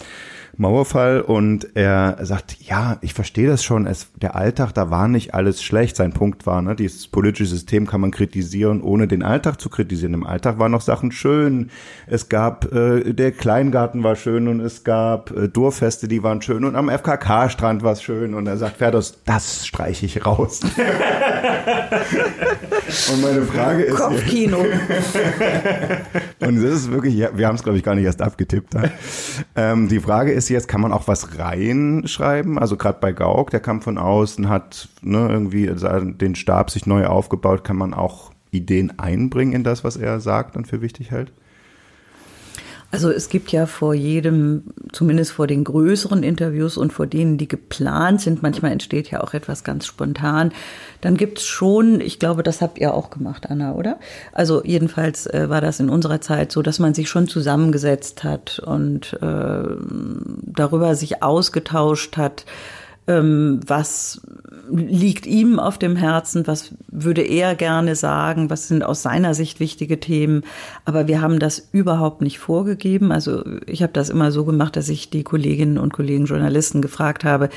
Mauerfall 0.59 1.21
und 1.21 1.77
er 1.77 2.17
sagt, 2.23 2.57
ja, 2.61 2.97
ich 3.03 3.13
verstehe 3.13 3.47
das 3.47 3.63
schon, 3.63 3.87
es, 3.87 4.09
der 4.17 4.35
Alltag, 4.37 4.73
da 4.73 4.91
war 4.91 5.07
nicht 5.07 5.35
alles 5.35 5.63
schlecht. 5.63 5.97
Sein 5.97 6.13
Punkt 6.13 6.47
war, 6.47 6.63
ne, 6.63 6.75
dieses 6.75 7.09
politische 7.09 7.47
System 7.47 7.87
kann 7.87 8.01
man 8.01 8.11
kritisieren, 8.11 8.81
ohne 8.81 9.07
den 9.07 9.23
Alltag 9.23 9.61
zu 9.61 9.69
kritisieren. 9.69 10.15
Im 10.15 10.27
Alltag 10.27 10.59
waren 10.59 10.73
noch 10.73 10.81
Sachen 10.81 11.13
schön. 11.13 11.71
Es 12.07 12.31
gab, 12.31 12.73
äh, 12.73 13.13
der 13.13 13.33
Kleingarten 13.33 14.03
war 14.03 14.17
schön 14.17 14.49
und 14.49 14.61
es 14.61 14.83
gab 14.83 15.31
äh, 15.31 15.49
Durfeste, 15.49 16.09
die 16.09 16.23
waren 16.23 16.41
schön 16.41 16.65
und 16.65 16.75
am 16.75 16.89
FKK-Strand 16.89 17.83
war 17.83 17.93
es 17.93 18.03
schön 18.03 18.33
und 18.35 18.47
er 18.47 18.57
sagt, 18.57 18.79
Ferdos, 18.79 19.21
das 19.25 19.67
streiche 19.67 20.07
ich 20.07 20.25
raus. 20.25 20.61
und 23.13 23.23
meine 23.23 23.43
Frage 23.43 23.83
ist... 23.83 23.97
Kopfkino. 23.97 24.59
und 26.41 26.57
das 26.63 26.73
ist 26.73 26.91
wirklich, 26.91 27.15
ja, 27.15 27.29
wir 27.37 27.47
haben 27.47 27.57
es 27.57 27.63
glaube 27.63 27.77
ich 27.77 27.85
gar 27.85 27.95
nicht 27.95 28.05
erst 28.05 28.23
abgetippt. 28.23 28.75
Ähm, 29.55 29.89
die 29.89 30.01
Frage 30.01 30.33
ist, 30.33 30.46
ist 30.47 30.51
jetzt, 30.51 30.69
kann 30.69 30.81
man 30.81 30.93
auch 30.93 31.09
was 31.09 31.39
reinschreiben? 31.39 32.59
Also 32.59 32.77
gerade 32.77 32.99
bei 33.01 33.13
Gauck, 33.13 33.51
der 33.51 33.61
kam 33.61 33.83
von 33.83 33.99
außen, 33.99 34.49
hat 34.49 34.89
ne, 35.03 35.29
irgendwie 35.29 35.67
den 35.67 36.35
Stab 36.35 36.71
sich 36.71 36.87
neu 36.87 37.07
aufgebaut, 37.07 37.65
kann 37.65 37.77
man 37.77 37.95
auch 37.95 38.31
Ideen 38.51 38.99
einbringen 38.99 39.53
in 39.53 39.65
das, 39.65 39.85
was 39.85 39.97
er 39.97 40.21
sagt 40.21 40.57
und 40.57 40.67
für 40.67 40.81
wichtig 40.81 41.11
hält? 41.11 41.33
Also 42.97 43.11
es 43.11 43.29
gibt 43.29 43.53
ja 43.53 43.67
vor 43.67 43.93
jedem, 43.93 44.63
zumindest 44.91 45.33
vor 45.33 45.47
den 45.47 45.65
größeren 45.65 46.23
Interviews 46.23 46.79
und 46.79 46.95
vor 46.95 47.07
denen, 47.07 47.37
die 47.37 47.47
geplant 47.47 48.23
sind, 48.23 48.43
manchmal 48.43 48.73
entsteht 48.73 49.11
ja 49.11 49.23
auch 49.23 49.35
etwas 49.35 49.65
ganz 49.65 49.85
spontan, 49.85 50.51
dann 51.03 51.19
gibt 51.19 51.41
es 51.41 51.45
schon, 51.45 52.01
ich 52.01 52.19
glaube, 52.19 52.43
das 52.43 52.63
habt 52.63 52.79
ihr 52.79 52.95
auch 52.95 53.11
gemacht, 53.11 53.51
Anna, 53.51 53.75
oder? 53.75 53.99
Also 54.33 54.65
jedenfalls 54.65 55.27
äh, 55.27 55.51
war 55.51 55.61
das 55.61 55.79
in 55.79 55.91
unserer 55.91 56.23
Zeit 56.23 56.51
so, 56.51 56.63
dass 56.63 56.79
man 56.79 56.95
sich 56.95 57.11
schon 57.11 57.29
zusammengesetzt 57.29 58.25
hat 58.25 58.61
und 58.61 59.13
äh, 59.21 59.63
darüber 60.47 60.95
sich 60.95 61.23
ausgetauscht 61.23 62.17
hat, 62.17 62.47
ähm, 63.09 63.61
was 63.67 64.21
liegt 64.69 65.27
ihm 65.27 65.59
auf 65.61 65.79
dem 65.79 65.95
Herzen, 65.95 66.47
was 66.47 66.75
würde 66.89 67.23
er 67.23 67.55
gerne 67.55 67.95
sagen, 67.95 68.51
was 68.51 68.69
sind 68.69 68.83
aus 68.83 69.03
seiner 69.03 69.35
Sicht 69.35 69.61
wichtige 69.61 70.01
Themen. 70.01 70.43
Aber 70.85 71.07
wir 71.07 71.21
haben 71.21 71.39
das 71.39 71.69
überhaupt 71.73 72.21
nicht 72.21 72.39
vorgegeben. 72.39 73.13
Also 73.13 73.45
ich 73.67 73.83
habe 73.83 73.93
das 73.93 74.11
immer 74.11 74.33
so 74.33 74.45
gemacht, 74.45 74.77
dass 74.77 74.89
ich 74.89 75.11
die 75.11 75.23
Kolleginnen 75.23 75.79
und 75.79 75.93
Kollegen 75.93 76.27
Journalisten 76.27 76.83
gefragt 76.83 77.23
habe, 77.25 77.49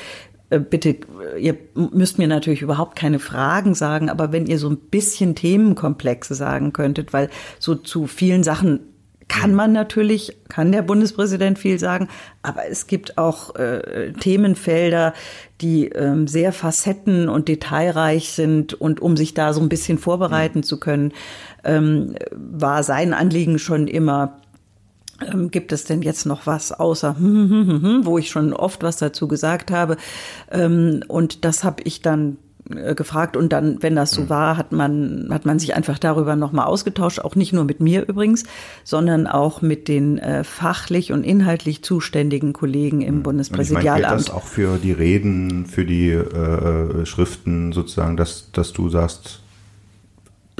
äh, 0.50 0.58
bitte, 0.58 0.96
ihr 1.38 1.56
müsst 1.74 2.18
mir 2.18 2.28
natürlich 2.28 2.62
überhaupt 2.62 2.96
keine 2.96 3.18
Fragen 3.18 3.74
sagen, 3.74 4.10
aber 4.10 4.32
wenn 4.32 4.46
ihr 4.46 4.58
so 4.58 4.68
ein 4.68 4.76
bisschen 4.76 5.34
Themenkomplexe 5.34 6.34
sagen 6.34 6.72
könntet, 6.72 7.12
weil 7.12 7.30
so 7.58 7.74
zu 7.76 8.06
vielen 8.06 8.42
Sachen 8.42 8.80
kann 9.30 9.54
man 9.54 9.70
natürlich, 9.70 10.36
kann 10.48 10.72
der 10.72 10.82
Bundespräsident 10.82 11.56
viel 11.56 11.78
sagen, 11.78 12.08
aber 12.42 12.68
es 12.68 12.88
gibt 12.88 13.16
auch 13.16 13.54
äh, 13.54 14.12
Themenfelder, 14.12 15.14
die 15.60 15.86
ähm, 15.86 16.26
sehr 16.26 16.52
facetten- 16.52 17.28
und 17.28 17.46
detailreich 17.46 18.32
sind. 18.32 18.74
Und 18.74 19.00
um 19.00 19.16
sich 19.16 19.32
da 19.32 19.52
so 19.52 19.60
ein 19.60 19.68
bisschen 19.68 19.98
vorbereiten 19.98 20.58
mhm. 20.58 20.62
zu 20.64 20.80
können, 20.80 21.12
ähm, 21.62 22.16
war 22.32 22.82
sein 22.82 23.14
Anliegen 23.14 23.60
schon 23.60 23.86
immer, 23.86 24.40
ähm, 25.24 25.52
gibt 25.52 25.70
es 25.70 25.84
denn 25.84 26.02
jetzt 26.02 26.26
noch 26.26 26.46
was 26.46 26.72
außer, 26.72 27.14
wo 27.20 28.18
ich 28.18 28.30
schon 28.30 28.52
oft 28.52 28.82
was 28.82 28.96
dazu 28.96 29.28
gesagt 29.28 29.70
habe. 29.70 29.96
Ähm, 30.50 31.04
und 31.06 31.44
das 31.44 31.62
habe 31.62 31.84
ich 31.84 32.02
dann 32.02 32.36
äh, 32.76 32.94
gefragt 32.94 33.36
und 33.36 33.52
dann, 33.52 33.82
wenn 33.82 33.96
das 33.96 34.10
so 34.12 34.22
mhm. 34.22 34.28
war, 34.28 34.56
hat 34.56 34.72
man, 34.72 35.28
hat 35.30 35.44
man 35.46 35.58
sich 35.58 35.74
einfach 35.74 35.98
darüber 35.98 36.36
nochmal 36.36 36.66
ausgetauscht, 36.66 37.20
auch 37.20 37.34
nicht 37.34 37.52
nur 37.52 37.64
mit 37.64 37.80
mir 37.80 38.08
übrigens, 38.08 38.44
sondern 38.84 39.26
auch 39.26 39.62
mit 39.62 39.88
den 39.88 40.18
äh, 40.18 40.44
fachlich 40.44 41.12
und 41.12 41.24
inhaltlich 41.24 41.82
zuständigen 41.82 42.52
Kollegen 42.52 43.00
im 43.00 43.22
Bundespräsidialamt. 43.22 43.96
Und 43.96 44.02
ich 44.02 44.08
meine, 44.08 44.24
das 44.24 44.30
auch 44.30 44.46
für 44.46 44.78
die 44.78 44.92
Reden, 44.92 45.66
für 45.66 45.84
die 45.84 46.10
äh, 46.10 47.06
Schriften 47.06 47.72
sozusagen, 47.72 48.16
dass, 48.16 48.52
dass 48.52 48.72
du 48.72 48.88
sagst, 48.88 49.42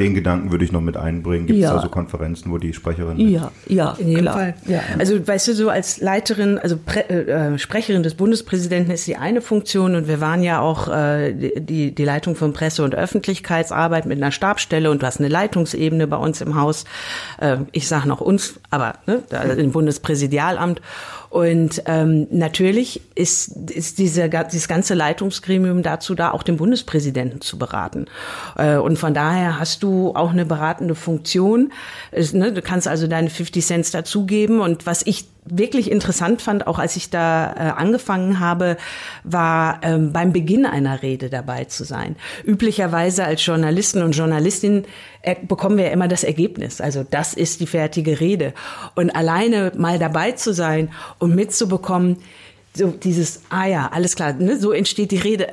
den 0.00 0.14
Gedanken 0.14 0.50
würde 0.50 0.64
ich 0.64 0.72
noch 0.72 0.80
mit 0.80 0.96
einbringen. 0.96 1.46
Gibt 1.46 1.58
es 1.58 1.64
ja. 1.64 1.74
da 1.74 1.82
so 1.82 1.88
Konferenzen, 1.88 2.50
wo 2.50 2.58
die 2.58 2.72
Sprecherin. 2.72 3.18
Ja, 3.18 3.52
ja, 3.68 3.94
in 3.98 4.08
jedem 4.08 4.22
klar. 4.22 4.34
Fall. 4.34 4.54
Ja. 4.66 4.80
Also 4.98 5.26
weißt 5.26 5.48
du, 5.48 5.54
so 5.54 5.68
als 5.68 6.00
Leiterin, 6.00 6.58
also 6.58 6.76
Prä 6.84 7.00
äh, 7.00 7.58
Sprecherin 7.58 8.02
des 8.02 8.14
Bundespräsidenten 8.14 8.90
ist 8.90 9.06
die 9.06 9.16
eine 9.16 9.40
Funktion 9.40 9.94
und 9.94 10.08
wir 10.08 10.20
waren 10.20 10.42
ja 10.42 10.60
auch 10.60 10.88
äh, 10.88 11.32
die, 11.32 11.94
die 11.94 12.04
Leitung 12.04 12.34
von 12.34 12.52
Presse- 12.52 12.82
und 12.82 12.94
Öffentlichkeitsarbeit 12.94 14.06
mit 14.06 14.18
einer 14.18 14.32
Stabsstelle 14.32 14.90
und 14.90 15.02
du 15.02 15.06
hast 15.06 15.20
eine 15.20 15.28
Leitungsebene 15.28 16.06
bei 16.06 16.16
uns 16.16 16.40
im 16.40 16.54
Haus. 16.56 16.84
Äh, 17.38 17.58
ich 17.72 17.86
sage 17.86 18.08
noch 18.08 18.20
uns, 18.20 18.58
aber 18.70 18.94
ne, 19.06 19.22
im 19.56 19.70
Bundespräsidialamt. 19.70 20.80
Und 21.30 21.84
ähm, 21.86 22.26
natürlich 22.30 23.00
ist, 23.14 23.70
ist 23.70 23.98
diese, 23.98 24.28
dieses 24.28 24.66
ganze 24.66 24.94
Leitungsgremium 24.94 25.84
dazu 25.84 26.16
da, 26.16 26.32
auch 26.32 26.42
den 26.42 26.56
Bundespräsidenten 26.56 27.40
zu 27.40 27.56
beraten. 27.56 28.06
Äh, 28.56 28.76
und 28.78 28.98
von 28.98 29.14
daher 29.14 29.60
hast 29.60 29.84
du 29.84 30.12
auch 30.16 30.30
eine 30.30 30.44
beratende 30.44 30.96
Funktion. 30.96 31.72
Es, 32.10 32.32
ne, 32.32 32.52
du 32.52 32.62
kannst 32.62 32.88
also 32.88 33.06
deine 33.06 33.30
50 33.30 33.64
Cents 33.64 33.92
dazugeben. 33.92 34.60
Und 34.60 34.86
was 34.86 35.06
ich 35.06 35.26
wirklich 35.44 35.90
interessant 35.90 36.42
fand, 36.42 36.66
auch 36.66 36.78
als 36.78 36.96
ich 36.96 37.10
da 37.10 37.52
äh, 37.52 37.80
angefangen 37.80 38.40
habe, 38.40 38.76
war 39.24 39.80
ähm, 39.82 40.12
beim 40.12 40.32
Beginn 40.32 40.66
einer 40.66 41.02
Rede 41.02 41.30
dabei 41.30 41.64
zu 41.64 41.84
sein. 41.84 42.16
Üblicherweise 42.44 43.24
als 43.24 43.44
Journalisten 43.44 44.02
und 44.02 44.12
Journalistin 44.12 44.84
äh, 45.22 45.36
bekommen 45.42 45.78
wir 45.78 45.86
ja 45.86 45.90
immer 45.90 46.08
das 46.08 46.24
Ergebnis. 46.24 46.80
Also 46.80 47.04
das 47.08 47.34
ist 47.34 47.60
die 47.60 47.66
fertige 47.66 48.20
Rede. 48.20 48.52
Und 48.94 49.10
alleine 49.10 49.72
mal 49.76 49.98
dabei 49.98 50.32
zu 50.32 50.52
sein 50.52 50.90
und 51.18 51.34
mitzubekommen, 51.34 52.18
so 52.74 52.88
dieses, 52.88 53.42
ah 53.50 53.66
ja, 53.66 53.90
alles 53.92 54.14
klar, 54.14 54.32
ne, 54.34 54.56
so 54.58 54.72
entsteht 54.72 55.10
die 55.10 55.16
Rede 55.16 55.48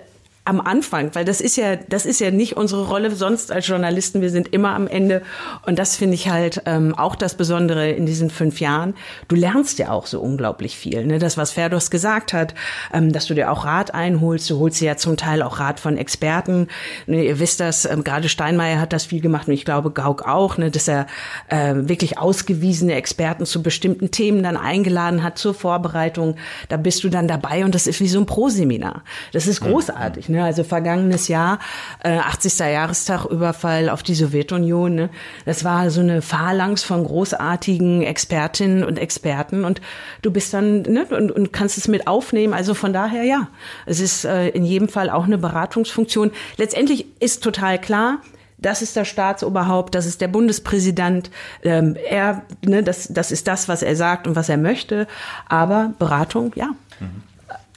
am 0.47 0.61
Anfang, 0.61 1.13
weil 1.13 1.25
das 1.25 1.41
ist 1.41 1.57
ja, 1.57 1.75
das 1.75 2.05
ist 2.05 2.19
ja 2.19 2.31
nicht 2.31 2.55
unsere 2.55 2.87
Rolle 2.87 3.11
sonst 3.11 3.51
als 3.51 3.67
Journalisten. 3.67 4.21
Wir 4.21 4.29
sind 4.29 4.53
immer 4.53 4.73
am 4.73 4.87
Ende. 4.87 5.21
Und 5.65 5.77
das 5.77 5.97
finde 5.97 6.15
ich 6.15 6.29
halt 6.29 6.61
ähm, 6.65 6.95
auch 6.95 7.15
das 7.15 7.35
Besondere 7.35 7.91
in 7.91 8.05
diesen 8.05 8.29
fünf 8.29 8.61
Jahren. 8.61 8.95
Du 9.27 9.35
lernst 9.35 9.77
ja 9.77 9.91
auch 9.91 10.07
so 10.07 10.21
unglaublich 10.21 10.77
viel. 10.77 11.05
Ne? 11.05 11.19
Das, 11.19 11.35
was 11.35 11.51
Ferdos 11.51 11.91
gesagt 11.91 12.31
hat, 12.31 12.55
ähm, 12.93 13.11
dass 13.11 13.25
du 13.25 13.33
dir 13.33 13.51
auch 13.51 13.65
Rat 13.65 13.93
einholst. 13.93 14.49
Du 14.49 14.59
holst 14.59 14.79
dir 14.79 14.85
ja 14.85 14.95
zum 14.95 15.17
Teil 15.17 15.41
auch 15.41 15.59
Rat 15.59 15.81
von 15.81 15.97
Experten. 15.97 16.67
Ne, 17.07 17.25
ihr 17.25 17.39
wisst 17.39 17.59
das, 17.59 17.83
ähm, 17.85 18.05
gerade 18.05 18.29
Steinmeier 18.29 18.79
hat 18.79 18.93
das 18.93 19.05
viel 19.05 19.21
gemacht 19.21 19.47
und 19.47 19.53
ich 19.53 19.65
glaube 19.65 19.91
Gauck 19.91 20.27
auch, 20.27 20.57
ne, 20.57 20.71
dass 20.71 20.87
er 20.87 21.07
äh, 21.49 21.73
wirklich 21.75 22.17
ausgewiesene 22.17 22.93
Experten 22.95 23.45
zu 23.45 23.61
bestimmten 23.61 24.11
Themen 24.11 24.43
dann 24.43 24.55
eingeladen 24.55 25.23
hat 25.23 25.37
zur 25.37 25.53
Vorbereitung. 25.53 26.35
Da 26.69 26.77
bist 26.77 27.03
du 27.03 27.09
dann 27.09 27.27
dabei 27.27 27.65
und 27.65 27.75
das 27.75 27.85
ist 27.85 27.99
wie 27.99 28.07
so 28.07 28.19
ein 28.19 28.25
Proseminar. 28.25 29.03
Das 29.33 29.45
ist 29.47 29.61
mhm. 29.61 29.71
großartig. 29.71 30.29
Ne? 30.29 30.36
Ne? 30.37 30.43
Also 30.43 30.63
vergangenes 30.63 31.27
Jahr, 31.27 31.59
äh, 32.03 32.17
80. 32.17 32.59
Jahrestag 32.59 33.25
Überfall 33.25 33.89
auf 33.89 34.03
die 34.03 34.13
Sowjetunion. 34.13 34.93
Ne? 34.93 35.09
Das 35.45 35.63
war 35.63 35.89
so 35.89 36.01
eine 36.01 36.21
Phalanx 36.21 36.83
von 36.83 37.03
großartigen 37.03 38.03
Expertinnen 38.03 38.83
und 38.83 38.99
Experten 38.99 39.65
und 39.65 39.81
du 40.21 40.31
bist 40.31 40.53
dann 40.53 40.83
ne, 40.83 41.05
und, 41.09 41.31
und 41.31 41.51
kannst 41.51 41.77
es 41.77 41.87
mit 41.87 42.07
aufnehmen. 42.07 42.53
Also 42.53 42.75
von 42.75 42.93
daher 42.93 43.23
ja, 43.23 43.47
es 43.87 43.99
ist 43.99 44.25
äh, 44.25 44.49
in 44.49 44.63
jedem 44.63 44.89
Fall 44.89 45.09
auch 45.09 45.25
eine 45.25 45.39
Beratungsfunktion. 45.39 46.31
Letztendlich 46.57 47.07
ist 47.19 47.43
total 47.43 47.81
klar, 47.81 48.19
das 48.59 48.81
ist 48.81 48.95
das 48.95 49.07
Staatsoberhaupt, 49.07 49.95
das 49.95 50.05
ist 50.05 50.21
der 50.21 50.27
Bundespräsident. 50.27 51.31
Ähm, 51.63 51.95
er, 52.09 52.43
ne, 52.63 52.83
das, 52.83 53.07
das 53.07 53.31
ist 53.31 53.47
das, 53.47 53.67
was 53.67 53.81
er 53.81 53.95
sagt 53.95 54.27
und 54.27 54.35
was 54.35 54.49
er 54.49 54.57
möchte. 54.57 55.07
Aber 55.47 55.93
Beratung, 55.97 56.51
ja. 56.55 56.69
Mhm. 56.99 57.23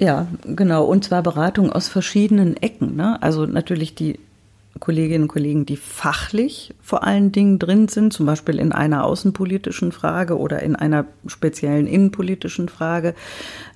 Ja, 0.01 0.27
genau. 0.45 0.85
Und 0.87 1.05
zwar 1.05 1.23
Beratung 1.23 1.71
aus 1.71 1.89
verschiedenen 1.89 2.57
Ecken. 2.57 2.97
Ne? 2.97 3.23
Also 3.23 3.45
natürlich 3.45 3.95
die 3.95 4.19
Kolleginnen 4.79 5.25
und 5.25 5.29
Kollegen, 5.29 5.67
die 5.67 5.77
fachlich 5.77 6.75
vor 6.81 7.05
allen 7.05 7.33
Dingen 7.33 7.59
drin 7.59 7.89
sind, 7.89 8.15
zum 8.15 8.25
Beispiel 8.25 8.59
in 8.59 8.73
einer 8.73 9.05
außenpolitischen 9.05 9.93
Frage 9.93 10.39
oder 10.39 10.63
in 10.63 10.75
einer 10.75 11.05
speziellen 11.27 11.87
innenpolitischen 11.87 12.71
Frage, 12.71 13.15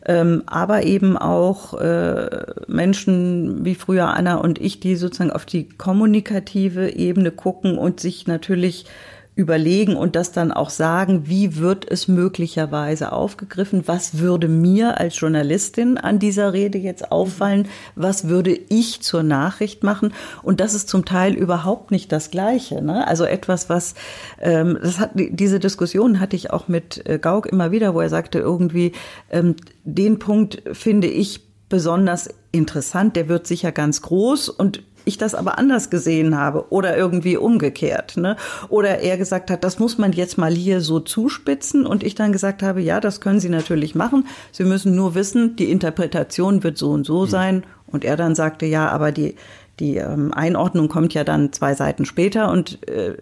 ähm, 0.06 0.44
aber 0.46 0.84
eben 0.84 1.18
auch 1.18 1.74
äh, 1.74 2.46
Menschen 2.68 3.66
wie 3.66 3.74
früher 3.74 4.06
Anna 4.14 4.36
und 4.36 4.58
ich, 4.58 4.80
die 4.80 4.96
sozusagen 4.96 5.30
auf 5.30 5.44
die 5.44 5.68
kommunikative 5.68 6.96
Ebene 6.96 7.32
gucken 7.32 7.76
und 7.76 8.00
sich 8.00 8.26
natürlich 8.26 8.86
überlegen 9.36 9.96
und 9.96 10.14
das 10.14 10.30
dann 10.30 10.52
auch 10.52 10.70
sagen, 10.70 11.26
wie 11.26 11.56
wird 11.56 11.90
es 11.90 12.06
möglicherweise 12.06 13.10
aufgegriffen, 13.10 13.82
was 13.86 14.18
würde 14.18 14.46
mir 14.46 15.00
als 15.00 15.18
Journalistin 15.18 15.98
an 15.98 16.20
dieser 16.20 16.52
Rede 16.52 16.78
jetzt 16.78 17.10
auffallen, 17.10 17.68
was 17.96 18.28
würde 18.28 18.56
ich 18.68 19.00
zur 19.00 19.24
Nachricht 19.24 19.82
machen 19.82 20.14
und 20.44 20.60
das 20.60 20.74
ist 20.74 20.88
zum 20.88 21.04
Teil 21.04 21.34
überhaupt 21.34 21.90
nicht 21.90 22.12
das 22.12 22.30
Gleiche. 22.30 22.80
Ne? 22.80 23.06
Also 23.08 23.24
etwas, 23.24 23.68
was, 23.68 23.94
ähm, 24.40 24.78
das 24.80 25.00
hat, 25.00 25.10
diese 25.14 25.58
Diskussion 25.58 26.20
hatte 26.20 26.36
ich 26.36 26.52
auch 26.52 26.68
mit 26.68 27.04
äh, 27.08 27.18
Gauck 27.18 27.46
immer 27.46 27.72
wieder, 27.72 27.92
wo 27.94 28.00
er 28.00 28.08
sagte 28.08 28.38
irgendwie, 28.38 28.92
ähm, 29.30 29.56
den 29.82 30.20
Punkt 30.20 30.62
finde 30.72 31.08
ich 31.08 31.40
besonders 31.68 32.28
interessant, 32.52 33.16
der 33.16 33.28
wird 33.28 33.48
sicher 33.48 33.72
ganz 33.72 34.00
groß 34.02 34.48
und 34.48 34.84
ich 35.04 35.18
das 35.18 35.34
aber 35.34 35.58
anders 35.58 35.90
gesehen 35.90 36.36
habe 36.36 36.66
oder 36.70 36.96
irgendwie 36.96 37.36
umgekehrt. 37.36 38.16
Ne? 38.16 38.36
Oder 38.68 39.00
er 39.00 39.16
gesagt 39.16 39.50
hat, 39.50 39.64
das 39.64 39.78
muss 39.78 39.98
man 39.98 40.12
jetzt 40.12 40.38
mal 40.38 40.52
hier 40.52 40.80
so 40.80 41.00
zuspitzen 41.00 41.86
und 41.86 42.02
ich 42.02 42.14
dann 42.14 42.32
gesagt 42.32 42.62
habe, 42.62 42.80
ja, 42.80 43.00
das 43.00 43.20
können 43.20 43.40
Sie 43.40 43.48
natürlich 43.48 43.94
machen. 43.94 44.26
Sie 44.52 44.64
müssen 44.64 44.94
nur 44.94 45.14
wissen, 45.14 45.56
die 45.56 45.70
Interpretation 45.70 46.62
wird 46.62 46.78
so 46.78 46.90
und 46.90 47.04
so 47.04 47.22
hm. 47.22 47.30
sein. 47.30 47.62
Und 47.86 48.04
er 48.04 48.16
dann 48.16 48.34
sagte, 48.34 48.66
ja, 48.66 48.88
aber 48.88 49.12
die 49.12 49.36
die 49.80 49.96
ähm, 49.96 50.32
Einordnung 50.32 50.88
kommt 50.88 51.14
ja 51.14 51.24
dann 51.24 51.52
zwei 51.52 51.74
Seiten 51.74 52.04
später 52.04 52.50
und 52.50 52.88
äh, 52.88 53.14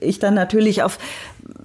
ich 0.00 0.18
dann 0.18 0.34
natürlich 0.34 0.82
auf 0.82 0.98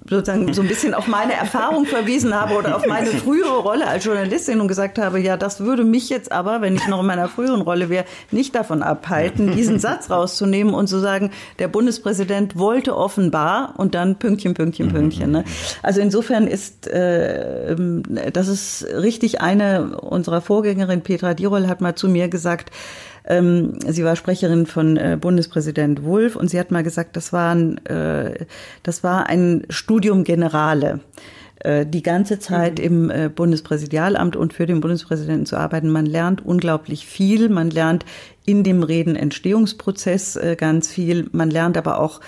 sozusagen 0.08 0.52
so 0.54 0.62
ein 0.62 0.68
bisschen 0.68 0.94
auf 0.94 1.06
meine 1.06 1.34
Erfahrung 1.34 1.84
verwiesen 1.84 2.34
habe 2.34 2.54
oder 2.54 2.76
auf 2.76 2.86
meine 2.86 3.10
frühere 3.10 3.58
Rolle 3.58 3.86
als 3.86 4.04
Journalistin 4.04 4.60
und 4.60 4.68
gesagt 4.68 4.98
habe, 4.98 5.20
ja, 5.20 5.36
das 5.36 5.60
würde 5.60 5.84
mich 5.84 6.08
jetzt 6.08 6.32
aber, 6.32 6.60
wenn 6.62 6.74
ich 6.74 6.86
noch 6.88 7.00
in 7.00 7.06
meiner 7.06 7.28
früheren 7.28 7.60
Rolle 7.60 7.88
wäre, 7.88 8.04
nicht 8.30 8.54
davon 8.54 8.82
abhalten, 8.82 9.54
diesen 9.54 9.78
Satz 9.78 10.10
rauszunehmen 10.10 10.72
und 10.72 10.86
zu 10.88 10.98
sagen, 10.98 11.30
der 11.58 11.68
Bundespräsident 11.68 12.56
wollte 12.56 12.96
offenbar 12.96 13.74
und 13.76 13.94
dann 13.94 14.16
Pünktchen, 14.16 14.54
Pünktchen, 14.54 14.88
Pünktchen. 14.88 15.30
Ne? 15.30 15.44
Also 15.82 16.00
insofern 16.00 16.46
ist 16.46 16.86
äh, 16.88 17.76
das 18.32 18.48
ist 18.48 18.86
richtig 18.94 19.40
eine 19.40 19.98
unserer 20.00 20.40
Vorgängerin 20.40 21.02
Petra 21.02 21.34
Dirol 21.34 21.68
hat 21.68 21.80
mal 21.80 21.94
zu 21.94 22.08
mir 22.08 22.28
gesagt, 22.28 22.70
ähm, 23.28 23.78
sie 23.86 24.04
war 24.04 24.16
Sprecherin 24.16 24.66
von 24.66 24.96
äh, 24.96 25.18
Bundespräsident 25.20 26.02
Wulff 26.02 26.34
und 26.34 26.48
sie 26.48 26.58
hat 26.58 26.70
mal 26.70 26.82
gesagt, 26.82 27.16
das 27.16 27.32
war 27.32 27.54
ein, 27.54 27.78
äh, 27.86 28.46
das 28.82 29.04
war 29.04 29.28
ein 29.28 29.66
Studium 29.68 30.24
Generale 30.24 31.00
äh, 31.60 31.84
die 31.86 32.02
ganze 32.02 32.38
Zeit 32.38 32.78
mhm. 32.78 32.84
im 32.84 33.10
äh, 33.10 33.28
Bundespräsidialamt 33.28 34.36
und 34.36 34.52
für 34.52 34.66
den 34.66 34.80
Bundespräsidenten 34.80 35.46
zu 35.46 35.56
arbeiten. 35.56 35.90
Man 35.90 36.06
lernt 36.06 36.44
unglaublich 36.44 37.06
viel. 37.06 37.48
Man 37.48 37.70
lernt 37.70 38.04
in 38.46 38.62
dem 38.62 38.82
Redenentstehungsprozess 38.82 40.36
äh, 40.36 40.56
ganz 40.56 40.88
viel. 40.88 41.28
Man 41.32 41.50
lernt 41.50 41.76
aber 41.76 42.00
auch 42.00 42.20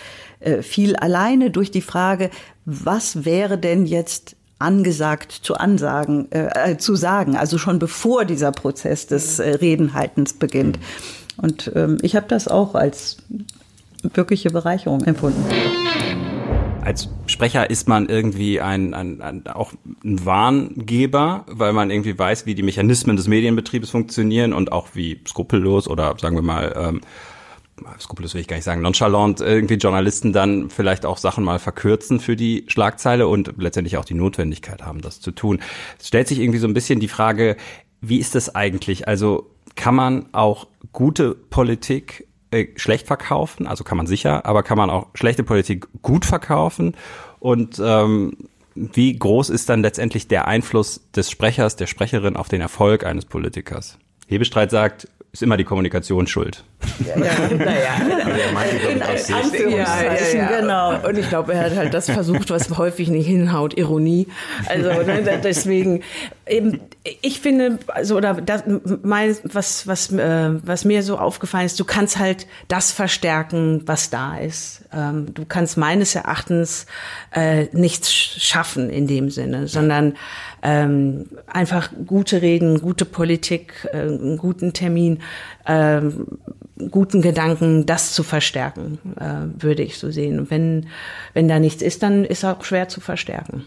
viel 0.63 0.97
alleine 0.97 1.51
durch 1.51 1.71
die 1.71 1.83
Frage, 1.83 2.31
was 2.65 3.27
wäre 3.27 3.59
denn 3.59 3.85
jetzt 3.85 4.37
angesagt 4.61 5.33
zu 5.33 5.57
ansagen, 5.57 6.31
äh, 6.31 6.77
zu 6.77 6.95
sagen, 6.95 7.37
also 7.37 7.59
schon 7.59 7.79
bevor 7.79 8.25
dieser 8.25 8.53
Prozess 8.53 9.07
des 9.07 9.39
äh, 9.39 9.51
Redenhaltens 9.51 10.35
beginnt. 10.35 10.79
Und 11.37 11.73
ähm, 11.75 11.99
ich 12.03 12.15
habe 12.15 12.27
das 12.29 12.47
auch 12.47 12.75
als 12.75 13.19
wirkliche 14.03 14.51
Bereicherung 14.51 15.03
empfunden. 15.05 15.43
Als 16.83 17.09
Sprecher 17.27 17.69
ist 17.69 17.89
man 17.89 18.09
irgendwie 18.09 18.61
ein, 18.61 18.95
ein, 18.95 19.21
ein, 19.21 19.47
auch 19.47 19.73
ein 20.05 20.25
Warngeber, 20.25 21.45
weil 21.47 21.73
man 21.73 21.91
irgendwie 21.91 22.19
weiß, 22.19 22.47
wie 22.47 22.55
die 22.55 22.63
Mechanismen 22.63 23.17
des 23.17 23.29
Medienbetriebes 23.29 23.91
funktionieren 23.91 24.53
und 24.53 24.73
auch 24.73 24.89
wie 24.95 25.21
skrupellos 25.27 25.89
oder 25.89 26.15
sagen 26.19 26.37
wir 26.37 26.43
mal 26.43 26.75
ähm, 26.77 27.01
skrupellos 27.99 28.35
will 28.35 28.41
ich 28.41 28.49
gar 28.49 28.57
nicht 28.57 28.65
sagen, 28.65 28.83
nonchalant 28.83 29.41
irgendwie 29.41 29.75
Journalisten 29.75 30.33
dann 30.33 30.71
vielleicht 30.71 31.07
auch 31.07 31.19
Sachen 31.19 31.45
mal 31.45 31.59
verkürzen 31.59 32.21
für 32.21 32.37
die 32.37 32.65
Schlagzeile 32.69 33.29
und 33.29 33.55
letztendlich 33.59 33.97
auch 33.97 34.05
die 34.05 34.15
Notwendigkeit 34.15 34.83
haben, 34.83 35.01
das 35.01 35.21
zu 35.21 35.31
tun. 35.31 35.61
Es 35.99 36.09
stellt 36.09 36.29
sich 36.29 36.41
irgendwie 36.41 36.59
so 36.59 36.67
ein 36.67 36.75
bisschen 36.75 37.01
die 37.01 37.09
Frage, 37.09 37.57
wie 38.01 38.19
ist 38.19 38.35
das 38.35 38.55
eigentlich? 38.55 39.09
Also 39.09 39.51
kann 39.75 39.95
man 39.95 40.27
auch 40.33 40.67
gute 40.93 41.35
Politik 41.35 42.27
äh, 42.51 42.69
schlecht 42.77 43.07
verkaufen? 43.07 43.67
Also 43.67 43.85
kann 43.85 43.97
man 43.97 44.07
sicher, 44.07 44.47
aber 44.47 44.63
kann 44.63 44.79
man 44.79 44.91
auch 44.91 45.09
schlechte 45.15 45.45
Politik 45.45 45.87
gut 46.03 46.25
verkaufen? 46.25 46.97
Und 47.39 47.81
ähm, 47.83 48.33
wie 48.75 49.19
groß 49.19 49.51
ist 49.51 49.69
dann 49.69 49.83
letztendlich 49.83 50.29
der 50.29 50.49
Einfluss 50.49 51.01
des 51.15 51.31
Sprechers, 51.31 51.77
der 51.77 51.87
Sprecherin 51.87 52.37
auf 52.37 52.49
den 52.49 52.61
Erfolg 52.61 53.05
eines 53.05 53.25
Politikers? 53.25 53.99
Hebestreit 54.27 54.71
sagt, 54.71 55.09
ist 55.33 55.43
immer 55.45 55.57
die 55.57 55.65
Kommunikation 55.65 56.27
schuld. 56.27 56.65
Ja, 57.07 57.17
ja, 57.17 57.55
naja. 57.57 57.91
Also 59.07 59.57
ja, 59.69 60.03
ja, 60.35 60.61
genau. 60.61 61.07
Und 61.07 61.19
ich 61.19 61.29
glaube, 61.29 61.55
er 61.55 61.67
hat 61.67 61.77
halt 61.77 61.95
das 61.95 62.11
versucht, 62.11 62.51
was 62.51 62.77
häufig 62.77 63.09
nicht 63.09 63.27
hinhaut, 63.27 63.77
Ironie. 63.79 64.27
Also 64.67 64.89
ne, 64.89 65.41
deswegen, 65.43 66.03
eben, 66.49 66.81
ich 67.23 67.41
finde, 67.41 67.79
also 67.89 68.17
oder 68.17 68.35
das, 68.35 68.65
mein, 69.03 69.37
was 69.45 69.87
was 69.87 70.13
äh, 70.13 70.51
was 70.67 70.85
mir 70.85 71.05
so 71.05 71.17
aufgefallen 71.17 71.67
ist, 71.67 71.79
du 71.79 71.85
kannst 71.85 72.19
halt 72.19 72.49
das 72.67 72.91
verstärken, 72.91 73.83
was 73.87 74.11
da 74.11 74.37
ist. 74.37 74.83
Ähm, 74.93 75.33
du 75.33 75.45
kannst 75.45 75.77
meines 75.77 76.17
Erachtens 76.17 76.87
äh, 77.33 77.67
nichts 77.73 78.13
schaffen 78.13 78.91
in 78.91 79.07
dem 79.07 79.31
Sinne, 79.31 79.69
sondern 79.69 80.15
ähm, 80.63 81.27
einfach 81.47 81.91
gute 82.07 82.43
Reden, 82.43 82.81
gute 82.81 83.05
Politik, 83.05 83.89
äh, 83.93 84.01
einen 84.01 84.37
guten 84.37 84.73
Termin, 84.73 85.20
äh, 85.65 86.01
guten 86.91 87.23
Gedanken, 87.23 87.87
das 87.87 88.13
zu 88.13 88.23
verstärken, 88.23 88.99
äh, 89.19 89.63
würde 89.63 89.83
ich 89.83 89.99
so 89.99 90.11
sehen. 90.11 90.39
Und 90.39 90.51
wenn, 90.51 90.87
wenn 91.35 91.49
da 91.49 91.59
nichts 91.59 91.83
ist, 91.83 92.03
dann 92.03 92.25
ist 92.25 92.45
auch 92.45 92.65
schwer 92.65 92.89
zu 92.89 93.01
verstärken. 93.01 93.67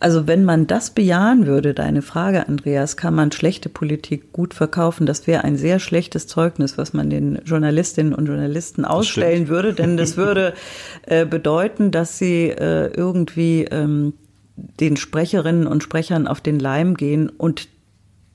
Also 0.00 0.28
wenn 0.28 0.44
man 0.44 0.66
das 0.68 0.90
bejahen 0.90 1.46
würde, 1.46 1.74
deine 1.74 2.02
Frage, 2.02 2.46
Andreas, 2.46 2.96
kann 2.96 3.14
man 3.14 3.32
schlechte 3.32 3.68
Politik 3.68 4.32
gut 4.32 4.54
verkaufen? 4.54 5.06
Das 5.06 5.26
wäre 5.26 5.42
ein 5.42 5.56
sehr 5.56 5.80
schlechtes 5.80 6.28
Zeugnis, 6.28 6.78
was 6.78 6.92
man 6.92 7.10
den 7.10 7.40
Journalistinnen 7.44 8.14
und 8.14 8.26
Journalisten 8.26 8.84
ausstellen 8.84 9.48
würde, 9.48 9.74
denn 9.74 9.96
das 9.96 10.16
würde 10.16 10.54
äh, 11.06 11.26
bedeuten, 11.26 11.90
dass 11.90 12.16
sie 12.16 12.48
äh, 12.48 12.92
irgendwie 12.94 13.64
ähm, 13.64 14.12
den 14.56 14.96
Sprecherinnen 14.96 15.66
und 15.66 15.82
Sprechern 15.82 16.28
auf 16.28 16.40
den 16.40 16.60
Leim 16.60 16.94
gehen. 16.94 17.28
Und 17.28 17.68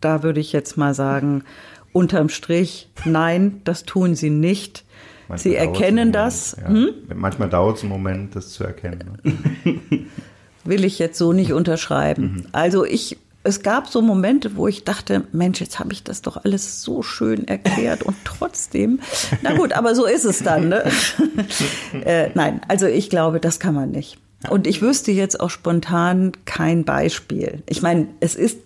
da 0.01 0.21
würde 0.21 0.41
ich 0.41 0.51
jetzt 0.51 0.75
mal 0.75 0.93
sagen, 0.93 1.43
unterm 1.93 2.29
Strich, 2.29 2.89
nein, 3.05 3.61
das 3.63 3.83
tun 3.83 4.15
sie 4.15 4.29
nicht. 4.29 4.83
Manchmal 5.29 5.39
sie 5.39 5.55
erkennen 5.55 6.11
das. 6.11 6.57
Ja. 6.61 6.67
Hm? 6.67 6.89
Manchmal 7.15 7.49
dauert 7.49 7.77
es 7.77 7.83
einen 7.83 7.91
Moment, 7.91 8.35
das 8.35 8.49
zu 8.49 8.65
erkennen. 8.65 9.17
Ne? 9.23 9.79
Will 10.65 10.83
ich 10.83 10.99
jetzt 10.99 11.17
so 11.17 11.33
nicht 11.33 11.53
unterschreiben. 11.53 12.23
Mhm. 12.23 12.47
Also 12.51 12.85
ich 12.85 13.17
es 13.43 13.61
gab 13.61 13.89
so 13.89 14.01
Momente, 14.01 14.55
wo 14.55 14.67
ich 14.67 14.85
dachte, 14.85 15.23
Mensch, 15.33 15.59
jetzt 15.59 15.77
habe 15.79 15.91
ich 15.91 16.03
das 16.03 16.21
doch 16.21 16.43
alles 16.43 16.81
so 16.81 17.03
schön 17.03 17.47
erklärt 17.47 18.03
und 18.03 18.15
trotzdem, 18.23 18.99
na 19.41 19.53
gut, 19.53 19.73
aber 19.73 19.95
so 19.95 20.05
ist 20.05 20.23
es 20.23 20.43
dann. 20.43 20.69
Ne? 20.69 20.83
äh, 22.05 22.29
nein, 22.35 22.61
also 22.69 22.87
ich 22.87 23.09
glaube, 23.09 23.41
das 23.41 23.59
kann 23.59 23.75
man 23.75 23.91
nicht. 23.91 24.17
Und 24.49 24.67
ich 24.67 24.81
wüsste 24.81 25.11
jetzt 25.11 25.39
auch 25.39 25.49
spontan 25.49 26.31
kein 26.45 26.83
Beispiel. 26.83 27.63
Ich 27.67 27.81
meine, 27.81 28.07
es 28.19 28.35
ist, 28.35 28.59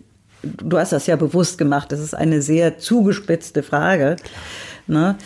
du 0.43 0.77
hast 0.77 0.91
das 0.91 1.07
ja 1.07 1.15
bewusst 1.15 1.57
gemacht, 1.57 1.91
das 1.91 1.99
ist 1.99 2.13
eine 2.13 2.41
sehr 2.41 2.77
zugespitzte 2.77 3.63
Frage. 3.63 4.17
Ne? 4.87 5.17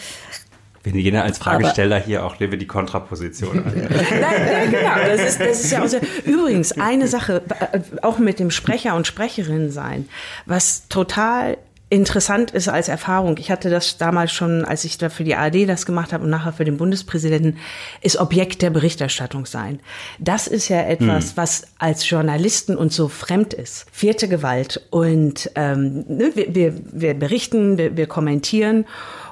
Gehen 0.84 1.14
ja 1.14 1.22
als 1.22 1.38
Fragesteller 1.38 1.98
Aber, 1.98 2.06
hier 2.06 2.26
auch 2.26 2.38
die 2.38 2.68
Kontraposition 2.68 3.64
an. 3.64 3.74
Nein, 3.76 4.72
genau. 4.72 4.96
Das 5.06 5.22
ist, 5.22 5.40
das 5.40 5.64
ist 5.64 5.72
ja 5.72 5.84
auch 5.84 5.88
sehr, 5.88 6.02
übrigens 6.26 6.72
eine 6.72 7.08
Sache, 7.08 7.44
äh, 7.72 7.80
auch 8.02 8.18
mit 8.18 8.40
dem 8.40 8.50
Sprecher 8.50 8.96
und 8.96 9.06
Sprecherin 9.06 9.70
sein, 9.70 10.10
was 10.48 10.88
total 10.88 11.58
interessant 11.92 12.52
ist 12.52 12.70
als 12.70 12.88
Erfahrung. 12.88 13.38
Ich 13.38 13.52
hatte 13.52 13.70
das 13.70 13.98
damals 13.98 14.32
schon, 14.32 14.64
als 14.64 14.86
ich 14.86 14.98
da 14.98 15.10
für 15.10 15.26
die 15.26 15.36
ARD 15.36 15.68
das 15.68 15.86
gemacht 15.86 16.14
habe 16.14 16.24
und 16.24 16.30
nachher 16.30 16.54
für 16.54 16.64
den 16.64 16.78
Bundespräsidenten, 16.78 17.58
ist 18.00 18.16
Objekt 18.18 18.62
der 18.62 18.70
Berichterstattung 18.70 19.46
sein. 19.46 19.82
Das 20.18 20.48
ist 20.48 20.70
ja 20.70 20.82
etwas, 20.82 21.32
hm. 21.32 21.32
was 21.36 21.64
als 21.78 22.10
Journalisten 22.10 22.78
uns 22.78 22.96
so 22.96 23.10
fremd 23.10 23.54
ist. 23.54 23.88
Vierte 23.92 24.30
Gewalt. 24.30 24.82
Und 24.90 25.52
ähm, 25.56 26.06
ne, 26.08 26.32
wir, 26.34 26.56
wir, 26.56 26.74
wir 26.94 27.14
berichten, 27.14 27.78
wir, 27.78 27.98
wir 27.98 28.08
kommentieren 28.08 28.86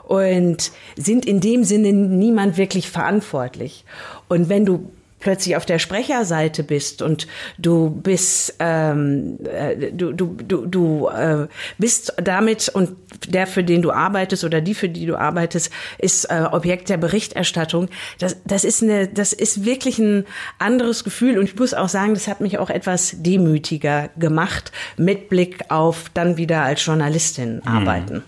und 0.04 0.72
sind 0.98 1.26
in 1.26 1.39
dem 1.39 1.63
Sinne 1.63 1.93
niemand 1.93 2.58
wirklich 2.58 2.89
verantwortlich. 2.89 3.86
Und 4.28 4.50
wenn 4.50 4.65
du 4.65 4.91
plötzlich 5.19 5.55
auf 5.55 5.65
der 5.65 5.79
Sprecherseite 5.79 6.63
bist 6.63 7.01
und 7.01 7.27
du 7.58 7.89
bist 7.89 8.55
ähm, 8.60 9.38
äh, 9.43 9.91
du 9.91 10.13
du 10.13 10.36
du 10.36 10.65
du 10.65 11.08
äh, 11.08 11.48
bist 11.77 12.13
damit 12.17 12.69
und 12.69 12.96
der 13.27 13.48
für 13.48 13.63
den 13.63 13.81
du 13.81 13.91
arbeitest 13.91 14.44
oder 14.44 14.62
die 14.62 14.73
für 14.73 14.89
die 14.89 15.06
du 15.06 15.17
arbeitest 15.17 15.71
ist 15.98 16.25
äh, 16.25 16.46
Objekt 16.52 16.89
der 16.89 16.98
Berichterstattung 16.98 17.89
das 18.19 18.37
das 18.46 18.63
ist 18.63 18.83
eine 18.83 19.08
das 19.08 19.33
ist 19.33 19.65
wirklich 19.65 20.00
ein 20.00 20.25
anderes 20.58 21.04
Gefühl 21.04 21.37
und 21.37 21.46
ich 21.46 21.56
muss 21.56 21.73
auch 21.73 21.89
sagen 21.89 22.13
das 22.13 22.27
hat 22.27 22.41
mich 22.41 22.58
auch 22.58 22.69
etwas 22.69 23.15
demütiger 23.17 24.10
gemacht 24.17 24.71
mit 24.98 25.29
Blick 25.29 25.65
auf 25.69 26.10
dann 26.13 26.37
wieder 26.37 26.63
als 26.63 26.85
Journalistin 26.85 27.56
mhm. 27.56 27.67
arbeiten 27.67 28.23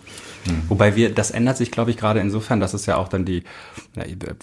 Mhm. 0.45 0.63
Wobei 0.70 0.95
wir, 0.95 1.13
das 1.13 1.32
ändert 1.32 1.57
sich, 1.57 1.72
glaube 1.72 1.91
ich, 1.91 1.97
gerade 1.97 2.20
insofern, 2.20 2.59
dass 2.59 2.74
es 2.74 2.86
ja 2.86 2.97
auch 2.97 3.07
dann 3.07 3.26
die, 3.26 3.43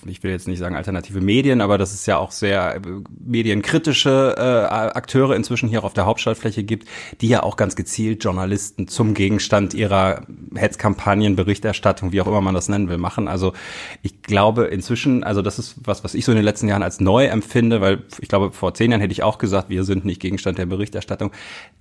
ich 0.07 0.23
will 0.23 0.31
jetzt 0.31 0.47
nicht 0.47 0.59
sagen 0.59 0.77
alternative 0.77 1.21
Medien, 1.21 1.61
aber 1.61 1.79
dass 1.79 1.95
es 1.95 2.05
ja 2.07 2.19
auch 2.19 2.33
sehr 2.33 2.77
äh, 2.77 2.81
medienkritische 3.25 4.35
äh, 4.37 4.41
Akteure 4.41 5.35
inzwischen 5.35 5.69
hier 5.69 5.85
auf 5.85 5.95
der 5.95 6.05
Hauptstadtfläche 6.05 6.65
gibt, 6.65 6.87
die 7.21 7.29
ja 7.29 7.43
auch 7.43 7.57
ganz 7.57 7.75
gezielt 7.75 8.23
Journalisten 8.23 8.89
zum 8.89 9.15
Gegenstand 9.15 9.73
ihrer 9.73 10.23
Hetzkampagnen, 10.55 11.35
Berichterstattung, 11.37 12.13
wie 12.13 12.21
auch 12.21 12.27
immer 12.27 12.41
man 12.41 12.55
das 12.55 12.69
nennen 12.69 12.89
will, 12.89 12.99
machen. 12.99 13.27
Also 13.27 13.55
ich 14.03 14.23
glaube 14.23 14.65
inzwischen, 14.65 15.25
also 15.25 15.41
das 15.41 15.59
ist 15.59 15.77
was, 15.85 16.05
was 16.05 16.15
ich 16.15 16.25
so 16.25 16.33
in 16.33 16.37
den 16.37 16.45
letzten 16.45 16.69
Jahren 16.69 16.83
als 16.83 17.01
neu 17.01 17.27
empfinde, 17.27 17.81
weil 17.81 18.03
ich 18.21 18.29
glaube, 18.29 18.53
vor 18.53 18.75
zehn 18.75 18.91
Jahren 18.91 19.01
hätte 19.01 19.13
ich 19.13 19.23
auch 19.23 19.39
gesagt, 19.39 19.71
wir 19.71 19.85
sind 19.85 20.05
nicht 20.05 20.21
Gegenstand 20.21 20.59
der 20.59 20.67
Berichterstattung. 20.67 21.33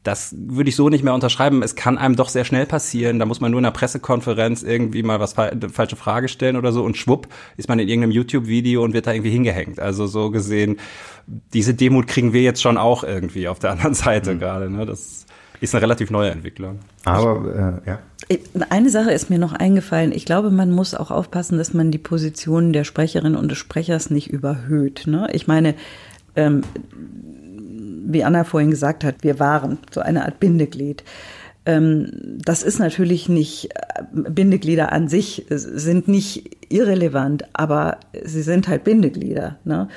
Das 0.04 0.34
würde 0.38 0.70
ich 0.70 0.76
so 0.78 0.88
nicht 0.88 1.04
mehr 1.04 1.14
unterschreiben. 1.14 1.62
Es 1.64 1.76
kann 1.76 1.98
einem 1.98 2.16
doch 2.16 2.30
sehr 2.30 2.46
schnell 2.46 2.66
passieren. 2.66 3.20
Da 3.20 3.26
muss 3.26 3.42
man 3.42 3.52
nur 3.52 3.60
in 3.60 3.66
Presse 3.74 3.98
Pressekonferenz 3.98 4.64
irgendwie 4.64 5.04
mal 5.04 5.20
was 5.20 5.34
falsche 5.34 5.96
Frage 5.96 6.28
stellen 6.28 6.56
oder 6.56 6.72
so 6.72 6.84
und 6.84 6.98
schwupp 6.98 7.28
ist 7.58 7.68
man 7.68 7.80
in 7.80 7.88
irgendeinem 7.88 8.12
YouTube-Video 8.12 8.84
und 8.84 8.94
wird 8.94 9.08
da 9.08 9.14
irgendwie 9.14 9.32
hingehängt. 9.32 9.80
Also 9.80 10.08
so 10.08 10.32
gesehen, 10.32 10.78
diese 11.54 11.74
Demut 11.74 12.08
kriegen 12.08 12.32
wir 12.32 12.42
jetzt 12.42 12.62
schon 12.62 12.78
auch 12.78 13.04
irgendwie 13.04 13.48
auf 13.48 13.60
der 13.60 13.72
anderen 13.72 13.94
Seite 13.94 14.36
mhm. 14.36 14.40
gerade. 14.40 14.70
Ne? 14.70 14.86
Das 14.86 15.26
ist 15.60 15.76
eine 15.76 15.82
relativ 15.82 16.12
neue 16.12 16.30
Entwicklung. 16.30 16.80
Aber 17.04 17.82
äh, 17.86 17.90
ja. 17.90 18.00
Eine 18.70 18.90
Sache 18.90 19.12
ist 19.12 19.30
mir 19.30 19.40
noch 19.40 19.54
eingefallen. 19.54 20.12
Ich 20.12 20.26
glaube, 20.26 20.52
man 20.52 20.72
muss 20.72 20.94
auch 20.94 21.12
aufpassen, 21.12 21.58
dass 21.58 21.74
man 21.74 21.92
die 21.92 21.98
Positionen 21.98 22.74
der 22.74 22.84
Sprecherin 22.84 23.36
und 23.36 23.50
des 23.50 23.58
Sprechers 23.58 24.10
nicht 24.10 24.30
überhöht. 24.30 25.04
Ne? 25.08 25.28
Ich 25.32 25.48
meine, 25.48 25.76
ähm, 26.36 26.62
wie 28.10 28.24
Anna 28.24 28.44
vorhin 28.44 28.70
gesagt 28.70 29.04
hat, 29.04 29.24
wir 29.24 29.40
waren 29.40 29.80
so 29.92 30.02
eine 30.02 30.26
Art 30.26 30.40
Bindeglied. 30.40 31.04
Ähm, 31.68 32.10
das 32.14 32.64
ist 32.64 32.80
natürlich 32.80 33.28
nicht, 33.28 33.70
äh, 33.76 34.04
Bindeglieder 34.12 34.94
an 34.94 35.10
sich 35.10 35.46
sind 35.50 36.08
nicht 36.08 36.72
irrelevant, 36.72 37.44
aber 37.54 37.98
sie 38.24 38.42
sind 38.42 38.70
halt 38.70 38.86
Bindeglieder. 38.86 39.60
Ne? 39.66 39.90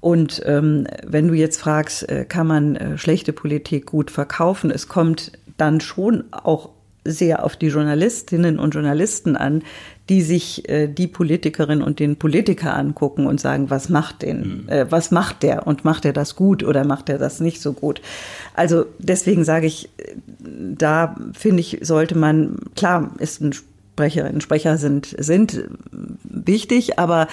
Und 0.00 0.42
ähm, 0.46 0.86
wenn 1.06 1.28
du 1.28 1.34
jetzt 1.34 1.60
fragst, 1.60 2.08
äh, 2.08 2.24
kann 2.24 2.46
man 2.46 2.74
äh, 2.74 2.98
schlechte 2.98 3.34
Politik 3.34 3.84
gut 3.84 4.10
verkaufen, 4.10 4.70
es 4.70 4.88
kommt 4.88 5.32
dann 5.58 5.82
schon 5.82 6.24
auch 6.32 6.70
sehr 7.04 7.44
auf 7.44 7.56
die 7.56 7.68
Journalistinnen 7.68 8.58
und 8.58 8.74
Journalisten 8.74 9.36
an, 9.36 9.62
die 10.10 10.22
sich 10.22 10.68
äh, 10.68 10.88
die 10.88 11.06
Politikerin 11.06 11.82
und 11.82 12.00
den 12.00 12.16
Politiker 12.16 12.76
angucken 12.76 13.26
und 13.26 13.40
sagen, 13.40 13.70
was 13.70 13.88
macht 13.88 14.22
den, 14.22 14.64
mhm. 14.64 14.68
äh, 14.68 14.90
was 14.90 15.12
macht 15.12 15.44
der 15.44 15.68
und 15.68 15.84
macht 15.84 16.04
er 16.04 16.12
das 16.12 16.34
gut 16.34 16.64
oder 16.64 16.84
macht 16.84 17.08
er 17.08 17.16
das 17.16 17.38
nicht 17.38 17.62
so 17.62 17.72
gut. 17.72 18.02
Also 18.54 18.86
deswegen 18.98 19.44
sage 19.44 19.68
ich, 19.68 19.88
da 20.42 21.14
finde 21.32 21.60
ich, 21.60 21.78
sollte 21.82 22.18
man, 22.18 22.56
klar, 22.74 23.12
ist 23.18 23.40
ein 23.40 23.52
Sprecherinnen, 23.52 24.40
Sprecher 24.40 24.78
sind, 24.78 25.14
sind 25.18 25.64
wichtig, 26.24 26.98
aber 26.98 27.28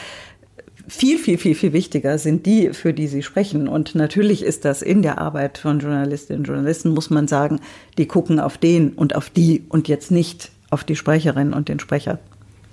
viel, 0.88 1.18
viel, 1.18 1.40
viel, 1.40 1.56
viel 1.56 1.74
wichtiger 1.74 2.20
sind 2.20 2.46
die, 2.46 2.74
für 2.74 2.94
die 2.94 3.08
sie 3.08 3.24
sprechen. 3.24 3.68
Und 3.68 3.96
natürlich 3.96 4.44
ist 4.44 4.66
das 4.66 4.84
in 4.84 5.02
der 5.02 5.18
Arbeit 5.18 5.58
von 5.58 5.80
Journalistinnen 5.80 6.42
und 6.42 6.48
Journalisten, 6.48 6.90
muss 6.90 7.10
man 7.10 7.28
sagen, 7.28 7.60
die 7.98 8.06
gucken 8.06 8.40
auf 8.40 8.60
den 8.60 8.94
und 8.94 9.16
auf 9.16 9.32
die 9.32 9.64
und 9.68 9.88
jetzt 9.88 10.12
nicht 10.12 10.52
auf 10.70 10.84
die 10.84 10.96
Sprecherin 10.96 11.54
und 11.54 11.70
den 11.70 11.80
Sprecher. 11.80 12.20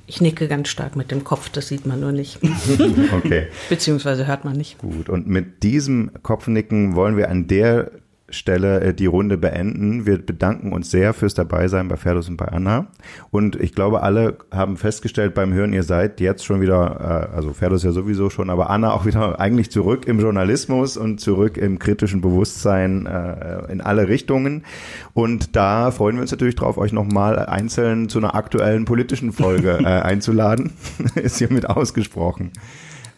Ich 0.06 0.20
nicke 0.20 0.48
ganz 0.48 0.68
stark 0.68 0.96
mit 0.96 1.10
dem 1.10 1.24
Kopf, 1.24 1.48
das 1.48 1.68
sieht 1.68 1.86
man 1.86 2.00
nur 2.00 2.12
nicht. 2.12 2.38
okay. 3.12 3.48
Beziehungsweise 3.68 4.26
hört 4.26 4.44
man 4.44 4.56
nicht. 4.56 4.78
Gut, 4.78 5.08
und 5.08 5.26
mit 5.26 5.62
diesem 5.62 6.10
Kopfnicken 6.22 6.94
wollen 6.94 7.16
wir 7.16 7.30
an 7.30 7.46
der 7.46 7.90
Stelle 8.28 8.80
äh, 8.80 8.94
die 8.94 9.06
Runde 9.06 9.36
beenden. 9.36 10.06
Wir 10.06 10.18
bedanken 10.18 10.72
uns 10.72 10.90
sehr 10.90 11.12
fürs 11.12 11.34
Dabeisein 11.34 11.88
bei 11.88 11.96
Ferdus 11.96 12.28
und 12.28 12.36
bei 12.36 12.46
Anna. 12.46 12.86
Und 13.30 13.56
ich 13.56 13.74
glaube, 13.74 14.02
alle 14.02 14.38
haben 14.50 14.76
festgestellt 14.76 15.34
beim 15.34 15.52
Hören, 15.52 15.72
ihr 15.72 15.82
seid 15.82 16.20
jetzt 16.20 16.44
schon 16.44 16.60
wieder, 16.60 17.28
äh, 17.32 17.36
also 17.36 17.52
Ferdus 17.52 17.82
ja 17.82 17.92
sowieso 17.92 18.30
schon, 18.30 18.50
aber 18.50 18.70
Anna 18.70 18.92
auch 18.92 19.04
wieder 19.04 19.40
eigentlich 19.40 19.70
zurück 19.70 20.06
im 20.06 20.20
Journalismus 20.20 20.96
und 20.96 21.20
zurück 21.20 21.58
im 21.58 21.78
kritischen 21.78 22.20
Bewusstsein 22.20 23.06
äh, 23.06 23.70
in 23.70 23.80
alle 23.80 24.08
Richtungen. 24.08 24.64
Und 25.12 25.54
da 25.54 25.90
freuen 25.90 26.16
wir 26.16 26.22
uns 26.22 26.30
natürlich 26.30 26.56
drauf, 26.56 26.78
euch 26.78 26.92
nochmal 26.92 27.38
einzeln 27.38 28.08
zu 28.08 28.18
einer 28.18 28.34
aktuellen 28.34 28.86
politischen 28.86 29.32
Folge 29.32 29.78
äh, 29.80 29.84
einzuladen. 29.84 30.72
Ist 31.14 31.38
hiermit 31.38 31.68
ausgesprochen. 31.68 32.52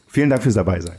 Vielen 0.09 0.31
Dank 0.31 0.43
fürs 0.43 0.55
Dabeisein. 0.55 0.97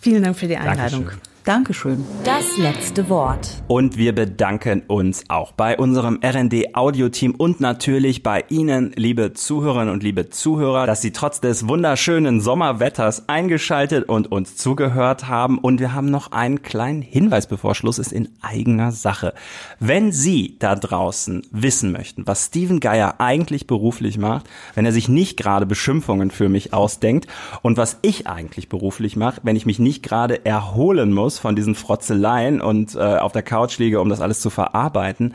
Vielen 0.00 0.22
Dank 0.22 0.36
für 0.36 0.46
die 0.46 0.56
Einladung. 0.56 1.06
Dankeschön. 1.06 1.33
Dankeschön. 1.44 2.02
Das 2.24 2.56
letzte 2.56 3.10
Wort. 3.10 3.62
Und 3.68 3.98
wir 3.98 4.14
bedanken 4.14 4.82
uns 4.86 5.24
auch 5.28 5.52
bei 5.52 5.76
unserem 5.76 6.18
RND 6.24 6.74
Audio-Team 6.74 7.34
und 7.34 7.60
natürlich 7.60 8.22
bei 8.22 8.46
Ihnen, 8.48 8.92
liebe 8.96 9.34
Zuhörerinnen 9.34 9.92
und 9.92 10.02
liebe 10.02 10.30
Zuhörer, 10.30 10.86
dass 10.86 11.02
Sie 11.02 11.12
trotz 11.12 11.42
des 11.42 11.68
wunderschönen 11.68 12.40
Sommerwetters 12.40 13.28
eingeschaltet 13.28 14.08
und 14.08 14.32
uns 14.32 14.56
zugehört 14.56 15.28
haben. 15.28 15.58
Und 15.58 15.80
wir 15.80 15.92
haben 15.92 16.10
noch 16.10 16.32
einen 16.32 16.62
kleinen 16.62 17.02
Hinweis, 17.02 17.46
bevor 17.46 17.74
Schluss 17.74 17.98
ist, 17.98 18.14
in 18.14 18.30
eigener 18.40 18.90
Sache. 18.90 19.34
Wenn 19.78 20.12
Sie 20.12 20.56
da 20.60 20.74
draußen 20.74 21.46
wissen 21.50 21.92
möchten, 21.92 22.26
was 22.26 22.46
Steven 22.46 22.80
Geier 22.80 23.16
eigentlich 23.18 23.66
beruflich 23.66 24.16
macht, 24.16 24.48
wenn 24.74 24.86
er 24.86 24.92
sich 24.92 25.10
nicht 25.10 25.36
gerade 25.36 25.66
Beschimpfungen 25.66 26.30
für 26.30 26.48
mich 26.48 26.72
ausdenkt 26.72 27.26
und 27.60 27.76
was 27.76 27.98
ich 28.00 28.26
eigentlich 28.26 28.70
beruflich 28.70 29.16
mache, 29.16 29.42
wenn 29.42 29.56
ich 29.56 29.66
mich 29.66 29.78
nicht 29.78 30.02
gerade 30.02 30.46
erholen 30.46 31.12
muss, 31.12 31.33
raus 31.34 31.38
von 31.38 31.56
diesen 31.56 31.74
Frotzeleien 31.74 32.60
und 32.60 32.94
äh, 32.94 32.98
auf 32.98 33.32
der 33.32 33.42
Couch 33.42 33.78
liege, 33.78 34.00
um 34.00 34.08
das 34.08 34.20
alles 34.20 34.40
zu 34.40 34.50
verarbeiten, 34.50 35.34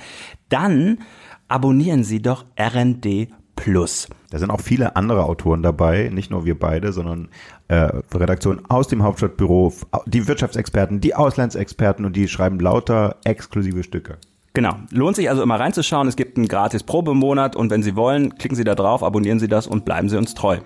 dann 0.50 1.00
abonnieren 1.48 2.04
Sie 2.04 2.22
doch 2.22 2.46
RND 2.60 3.30
Plus. 3.56 4.08
Da 4.32 4.40
sind 4.40 4.52
auch 4.52 4.62
viele 4.62 4.96
andere 4.96 5.26
Autoren 5.26 5.62
dabei, 5.62 6.10
nicht 6.14 6.32
nur 6.32 6.46
wir 6.46 6.58
beide, 6.58 6.94
sondern 6.94 7.28
äh, 7.68 7.92
Redaktionen 8.14 8.62
aus 8.70 8.88
dem 8.88 9.04
Hauptstadtbüro, 9.04 9.74
die 10.06 10.28
Wirtschaftsexperten, 10.28 11.02
die 11.02 11.14
Auslandsexperten 11.14 12.06
und 12.06 12.16
die 12.16 12.30
schreiben 12.30 12.60
lauter 12.60 13.18
exklusive 13.26 13.84
Stücke. 13.84 14.18
Genau. 14.54 14.76
Lohnt 14.92 15.18
sich 15.18 15.30
also 15.30 15.44
immer 15.44 15.60
reinzuschauen. 15.60 16.08
Es 16.08 16.16
gibt 16.16 16.38
einen 16.38 16.48
gratis 16.48 16.84
Probemonat 16.84 17.58
und 17.58 17.70
wenn 17.70 17.84
Sie 17.84 17.98
wollen, 17.98 18.36
klicken 18.38 18.56
Sie 18.56 18.64
da 18.64 18.76
drauf, 18.76 19.04
abonnieren 19.04 19.40
Sie 19.40 19.50
das 19.50 19.68
und 19.68 19.84
bleiben 19.84 20.08
Sie 20.08 20.18
uns 20.18 20.34
treu. 20.36 20.60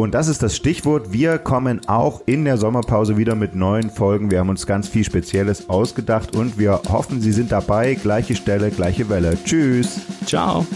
Und 0.00 0.12
das 0.12 0.28
ist 0.28 0.42
das 0.42 0.56
Stichwort. 0.56 1.12
Wir 1.12 1.36
kommen 1.36 1.82
auch 1.86 2.22
in 2.24 2.46
der 2.46 2.56
Sommerpause 2.56 3.18
wieder 3.18 3.34
mit 3.34 3.54
neuen 3.54 3.90
Folgen. 3.90 4.30
Wir 4.30 4.38
haben 4.38 4.48
uns 4.48 4.66
ganz 4.66 4.88
viel 4.88 5.04
Spezielles 5.04 5.68
ausgedacht 5.68 6.34
und 6.34 6.58
wir 6.58 6.80
hoffen, 6.88 7.20
Sie 7.20 7.32
sind 7.32 7.52
dabei. 7.52 7.96
Gleiche 7.96 8.34
Stelle, 8.34 8.70
gleiche 8.70 9.10
Welle. 9.10 9.36
Tschüss. 9.44 10.00
Ciao. 10.24 10.66